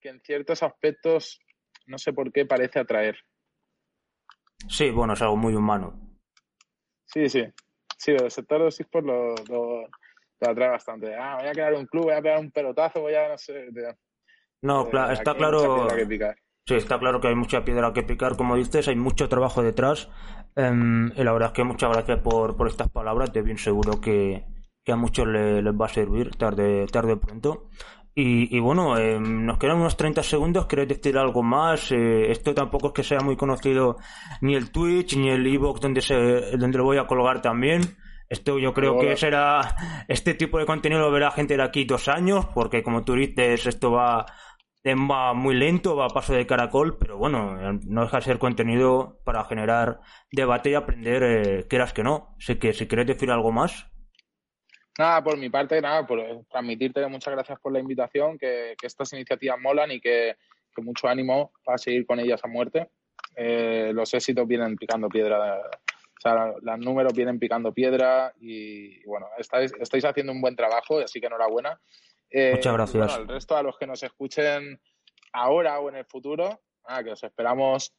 que 0.00 0.08
en 0.08 0.20
ciertos 0.20 0.62
aspectos 0.62 1.40
no 1.86 1.98
sé 1.98 2.12
por 2.12 2.32
qué 2.32 2.46
parece 2.46 2.78
atraer. 2.78 3.18
Sí, 4.68 4.90
bueno, 4.90 5.14
es 5.14 5.22
algo 5.22 5.36
muy 5.36 5.54
humano. 5.54 6.18
Sí, 7.04 7.28
sí. 7.28 7.44
Sí, 7.98 8.12
el 8.12 8.30
sector 8.30 8.58
de 8.58 8.64
los 8.66 8.80
esports 8.80 9.06
lo, 9.06 9.34
lo, 9.48 9.88
atrae 10.40 10.70
bastante. 10.70 11.14
Ah, 11.14 11.36
voy 11.40 11.48
a 11.48 11.52
crear 11.52 11.74
un 11.74 11.86
club, 11.86 12.04
voy 12.04 12.14
a 12.14 12.22
pegar 12.22 12.38
un 12.38 12.50
pelotazo, 12.50 13.00
voy 13.00 13.14
a, 13.14 13.28
no 13.28 13.38
sé. 13.38 13.68
no, 14.62 14.88
claro, 14.88 15.12
está 15.12 15.34
claro. 15.34 15.88
Sí, 16.64 16.74
está 16.74 16.98
claro 16.98 17.20
que 17.20 17.28
hay 17.28 17.34
mucha 17.34 17.64
piedra 17.64 17.92
que 17.92 18.04
picar, 18.04 18.36
como 18.36 18.56
dices, 18.56 18.86
hay 18.86 18.96
mucho 18.96 19.28
trabajo 19.28 19.62
detrás. 19.62 20.08
Em, 20.54 21.10
y 21.16 21.24
la 21.24 21.32
verdad 21.32 21.48
es 21.48 21.54
que 21.54 21.64
muchas 21.64 21.90
gracias 21.90 22.20
por, 22.20 22.56
por 22.56 22.68
estas 22.68 22.88
palabras. 22.90 23.32
Te 23.32 23.42
bien 23.42 23.58
seguro 23.58 24.00
que, 24.00 24.44
a 24.86 24.96
muchos 24.96 25.26
les, 25.26 25.64
va 25.64 25.86
a 25.86 25.88
servir 25.88 26.30
tarde, 26.36 26.86
tarde 26.86 27.14
o 27.14 27.20
pronto. 27.20 27.68
Y, 28.14 28.60
bueno, 28.60 28.98
eh, 28.98 29.18
nos 29.18 29.56
quedan 29.58 29.78
unos 29.78 29.96
30 29.96 30.22
segundos. 30.22 30.66
¿Queréis 30.66 30.90
decir 30.90 31.16
algo 31.16 31.42
más? 31.42 31.90
Eh, 31.92 32.30
esto 32.30 32.54
tampoco 32.54 32.88
es 32.88 32.92
que 32.92 33.02
sea 33.02 33.20
muy 33.20 33.36
conocido 33.36 33.96
ni 34.42 34.54
el 34.54 34.70
Twitch 34.70 35.16
ni 35.16 35.30
el 35.30 35.46
Evox 35.46 35.80
donde, 35.80 36.02
se, 36.02 36.14
donde 36.58 36.76
lo 36.76 36.84
voy 36.84 36.98
a 36.98 37.06
colgar 37.06 37.40
también. 37.40 37.80
Esto 38.28 38.58
yo 38.58 38.72
creo 38.74 38.98
que 38.98 39.16
será. 39.16 39.76
Este 40.08 40.34
tipo 40.34 40.58
de 40.58 40.66
contenido 40.66 41.00
lo 41.00 41.10
verá 41.10 41.30
gente 41.30 41.56
de 41.56 41.62
aquí 41.62 41.84
dos 41.84 42.08
años, 42.08 42.46
porque 42.54 42.82
como 42.82 43.02
tú 43.02 43.14
dices, 43.14 43.66
esto 43.66 43.92
va, 43.92 44.26
va 44.84 45.32
muy 45.32 45.54
lento, 45.54 45.96
va 45.96 46.06
a 46.06 46.08
paso 46.08 46.34
de 46.34 46.46
caracol, 46.46 46.98
pero 46.98 47.16
bueno, 47.16 47.72
no 47.86 48.02
deja 48.02 48.16
de 48.18 48.24
ser 48.24 48.38
contenido 48.38 49.20
para 49.24 49.44
generar 49.44 50.00
debate 50.30 50.70
y 50.70 50.74
aprender, 50.74 51.22
eh, 51.22 51.66
quieras 51.68 51.92
que 51.92 52.02
no. 52.02 52.34
Así 52.38 52.56
que 52.56 52.72
si 52.72 52.86
quieres 52.86 53.06
decir 53.06 53.30
algo 53.30 53.52
más. 53.52 53.86
Nada, 54.98 55.22
por 55.22 55.38
mi 55.38 55.48
parte, 55.48 55.80
nada, 55.80 56.06
por 56.06 56.20
transmitirte 56.50 57.06
muchas 57.06 57.32
gracias 57.32 57.58
por 57.60 57.72
la 57.72 57.78
invitación, 57.78 58.36
que, 58.38 58.74
estas 58.82 59.12
iniciativas 59.12 59.58
molan 59.58 59.90
y 59.92 60.00
que, 60.00 60.36
mucho 60.78 61.06
ánimo 61.06 61.52
para 61.64 61.78
seguir 61.78 62.06
con 62.06 62.18
ellas 62.18 62.40
a 62.42 62.48
muerte. 62.48 62.88
Eh, 63.36 63.92
los 63.94 64.12
éxitos 64.14 64.46
vienen 64.48 64.76
picando 64.76 65.08
piedra, 65.08 65.58
o 65.58 66.20
sea, 66.20 66.52
los 66.60 66.78
números 66.78 67.12
vienen 67.14 67.38
picando 67.38 67.72
piedra 67.72 68.32
y, 68.40 69.02
bueno, 69.04 69.28
estáis, 69.38 69.72
estáis 69.80 70.04
haciendo 70.04 70.32
un 70.32 70.40
buen 70.40 70.56
trabajo, 70.56 70.98
así 70.98 71.20
que 71.20 71.26
enhorabuena. 71.26 71.78
Eh, 72.32 72.52
muchas 72.54 72.72
gracias. 72.72 73.06
Bueno, 73.06 73.14
al 73.14 73.28
resto, 73.28 73.56
a 73.56 73.62
los 73.62 73.78
que 73.78 73.86
nos 73.86 74.02
escuchen 74.02 74.80
ahora 75.32 75.78
o 75.80 75.88
en 75.88 75.96
el 75.96 76.06
futuro, 76.06 76.60
que 77.04 77.10
os 77.10 77.22
esperamos 77.22 77.94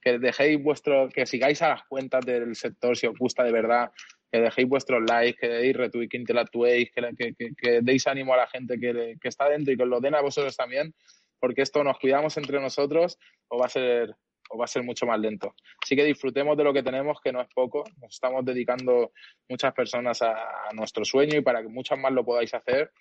que 0.00 0.18
dejéis 0.18 0.62
vuestro, 0.62 1.08
que 1.08 1.24
sigáis 1.24 1.62
a 1.62 1.68
las 1.68 1.84
cuentas 1.84 2.24
del 2.26 2.54
sector 2.54 2.96
si 2.96 3.06
os 3.06 3.18
gusta 3.18 3.42
de 3.42 3.52
verdad, 3.52 3.90
que 4.30 4.40
dejéis 4.40 4.68
vuestros 4.68 5.02
likes, 5.08 5.38
que 5.40 5.48
deis 5.48 5.76
retweet, 5.76 6.08
que 6.08 6.16
interactuéis, 6.18 6.90
que, 6.92 7.34
que, 7.56 7.80
deis 7.82 8.06
ánimo 8.06 8.34
a 8.34 8.38
la 8.38 8.46
gente 8.46 8.78
que, 8.78 9.16
está 9.22 9.48
dentro 9.48 9.72
y 9.72 9.76
que 9.76 9.84
os 9.84 9.88
lo 9.88 10.00
den 10.00 10.14
a 10.14 10.20
vosotros 10.20 10.56
también, 10.56 10.94
porque 11.40 11.62
esto 11.62 11.82
nos 11.82 11.98
cuidamos 11.98 12.36
entre 12.36 12.60
nosotros 12.60 13.18
o 13.48 13.58
va 13.58 13.66
a 13.66 13.68
ser 13.70 14.14
o 14.50 14.58
va 14.58 14.64
a 14.64 14.68
ser 14.68 14.82
mucho 14.82 15.06
más 15.06 15.18
lento. 15.18 15.54
Así 15.82 15.96
que 15.96 16.04
disfrutemos 16.04 16.56
de 16.56 16.64
lo 16.64 16.72
que 16.72 16.82
tenemos, 16.82 17.18
que 17.20 17.32
no 17.32 17.40
es 17.40 17.48
poco. 17.54 17.82
Nos 18.02 18.12
estamos 18.12 18.44
dedicando 18.44 19.12
muchas 19.48 19.72
personas 19.72 20.20
a, 20.20 20.36
nuestro 20.74 21.04
sueño 21.04 21.38
y 21.38 21.42
para 21.42 21.62
que 21.62 21.68
muchas 21.68 21.98
más 21.98 22.12
lo 22.12 22.24
podáis 22.24 22.52
hacer, 22.52 22.92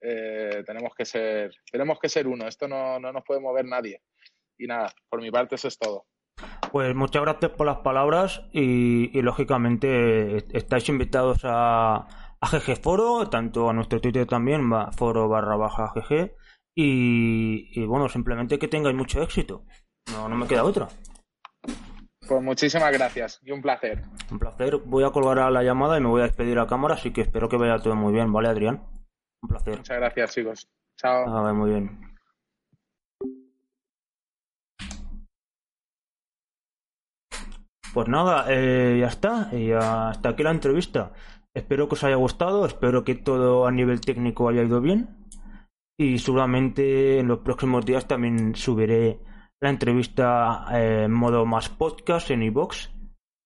eh, 0.00 0.62
tenemos 0.64 0.94
que 0.94 1.04
ser 1.04 1.54
tenemos 1.70 1.98
que 1.98 2.08
ser 2.08 2.26
uno. 2.26 2.46
Esto 2.46 2.68
no, 2.68 2.98
no 2.98 3.12
nos 3.12 3.24
puede 3.24 3.40
mover 3.40 3.64
nadie. 3.64 4.02
Y 4.58 4.66
nada, 4.66 4.92
por 5.08 5.20
mi 5.20 5.30
parte 5.30 5.54
eso 5.54 5.68
es 5.68 5.78
todo. 5.78 6.06
Pues 6.72 6.94
muchas 6.94 7.22
gracias 7.22 7.50
por 7.52 7.66
las 7.66 7.78
palabras 7.78 8.42
y, 8.52 9.20
lógicamente 9.22 10.36
estáis 10.56 10.88
invitados 10.88 11.40
a, 11.44 12.06
a, 12.40 12.48
GG 12.48 12.76
Foro, 12.76 13.28
tanto 13.28 13.68
a 13.68 13.72
nuestro 13.72 14.00
Twitter 14.00 14.26
también, 14.26 14.70
foro 14.92 15.28
barra 15.28 15.56
baja 15.56 15.92
GG. 15.94 16.32
Y, 16.74 17.84
bueno, 17.84 18.08
simplemente 18.08 18.58
que 18.58 18.68
tengáis 18.68 18.96
mucho 18.96 19.22
éxito. 19.22 19.64
No, 20.12 20.28
no 20.28 20.36
me 20.36 20.46
queda 20.46 20.64
otra. 20.64 20.88
Pues 22.26 22.42
muchísimas 22.42 22.92
gracias 22.92 23.40
y 23.42 23.50
un 23.50 23.60
placer. 23.60 24.02
Un 24.30 24.38
placer. 24.38 24.76
Voy 24.84 25.04
a 25.04 25.10
colgar 25.10 25.40
a 25.40 25.50
la 25.50 25.62
llamada 25.62 25.98
y 25.98 26.00
me 26.00 26.08
voy 26.08 26.20
a 26.20 26.24
despedir 26.24 26.58
a 26.58 26.66
cámara, 26.66 26.94
así 26.94 27.12
que 27.12 27.22
espero 27.22 27.48
que 27.48 27.56
vaya 27.56 27.78
todo 27.78 27.96
muy 27.96 28.12
bien, 28.12 28.32
¿vale, 28.32 28.48
Adrián? 28.48 28.82
Un 29.42 29.48
placer. 29.48 29.76
Muchas 29.76 29.96
gracias, 29.96 30.34
chicos. 30.34 30.68
Chao. 30.96 31.54
Muy 31.54 31.70
bien. 31.70 32.10
Pues 37.92 38.08
nada, 38.08 38.46
eh, 38.48 38.98
ya 39.00 39.08
está. 39.08 39.48
Y 39.52 39.72
hasta 39.72 40.28
aquí 40.28 40.42
la 40.42 40.52
entrevista. 40.52 41.12
Espero 41.52 41.88
que 41.88 41.94
os 41.94 42.04
haya 42.04 42.14
gustado, 42.14 42.64
espero 42.64 43.02
que 43.02 43.16
todo 43.16 43.66
a 43.66 43.72
nivel 43.72 44.00
técnico 44.00 44.48
haya 44.48 44.62
ido 44.62 44.80
bien. 44.80 45.26
Y 45.98 46.18
seguramente 46.18 47.18
en 47.18 47.26
los 47.26 47.40
próximos 47.40 47.84
días 47.84 48.06
también 48.06 48.54
subiré 48.54 49.18
la 49.60 49.70
entrevista 49.70 50.66
eh, 50.72 51.04
en 51.04 51.12
modo 51.12 51.44
más 51.44 51.68
podcast 51.68 52.30
en 52.30 52.42
iBox 52.44 52.90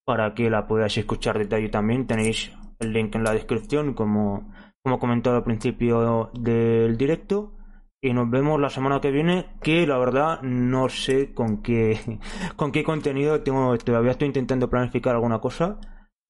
para 0.05 0.35
que 0.35 0.51
la 0.51 0.67
podáis 0.67 0.99
escuchar 0.99 1.39
detalle 1.39 1.71
también. 1.71 2.07
Tenéis 2.07 2.53
el 2.79 2.93
link 2.93 3.15
en 3.15 3.25
la 3.25 3.33
descripción, 3.33 3.95
como, 3.95 4.53
como 4.85 4.99
comentado 4.99 5.37
al 5.37 5.45
principio 5.45 6.31
del 6.35 6.99
directo 6.99 7.55
y 8.03 8.13
nos 8.13 8.29
vemos 8.31 8.61
la 8.61 8.69
semana 8.69 9.01
que 9.01 9.11
viene 9.11 9.47
que 9.63 9.87
la 9.87 9.97
verdad 9.97 10.43
no 10.43 10.91
sé 10.91 11.33
con 11.33 11.63
qué 11.63 11.99
con 12.57 12.71
qué 12.71 12.85
contenido 12.85 13.43
tengo 13.43 13.77
todavía 13.79 14.11
estoy 14.11 14.29
intentando 14.29 14.69
planificar 14.69 15.15
alguna 15.15 15.39
cosa. 15.41 15.79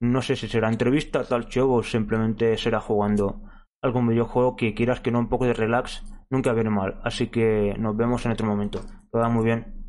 No 0.00 0.22
sé 0.22 0.36
si 0.36 0.46
será 0.46 0.68
entrevista 0.68 1.24
tal 1.24 1.48
show 1.48 1.72
o 1.72 1.82
simplemente 1.82 2.56
será 2.56 2.80
jugando 2.80 3.42
algún 3.82 4.06
videojuego 4.06 4.54
que 4.54 4.74
quieras 4.74 5.00
que 5.00 5.10
no 5.10 5.18
un 5.18 5.28
poco 5.28 5.46
de 5.46 5.54
relax 5.54 6.04
nunca 6.30 6.52
viene 6.52 6.70
mal. 6.70 7.00
Así 7.02 7.28
que 7.28 7.74
nos 7.78 7.96
vemos 7.96 8.24
en 8.24 8.32
otro 8.32 8.46
momento. 8.46 8.82
Todo 9.10 9.28
muy 9.30 9.44
bien 9.44 9.83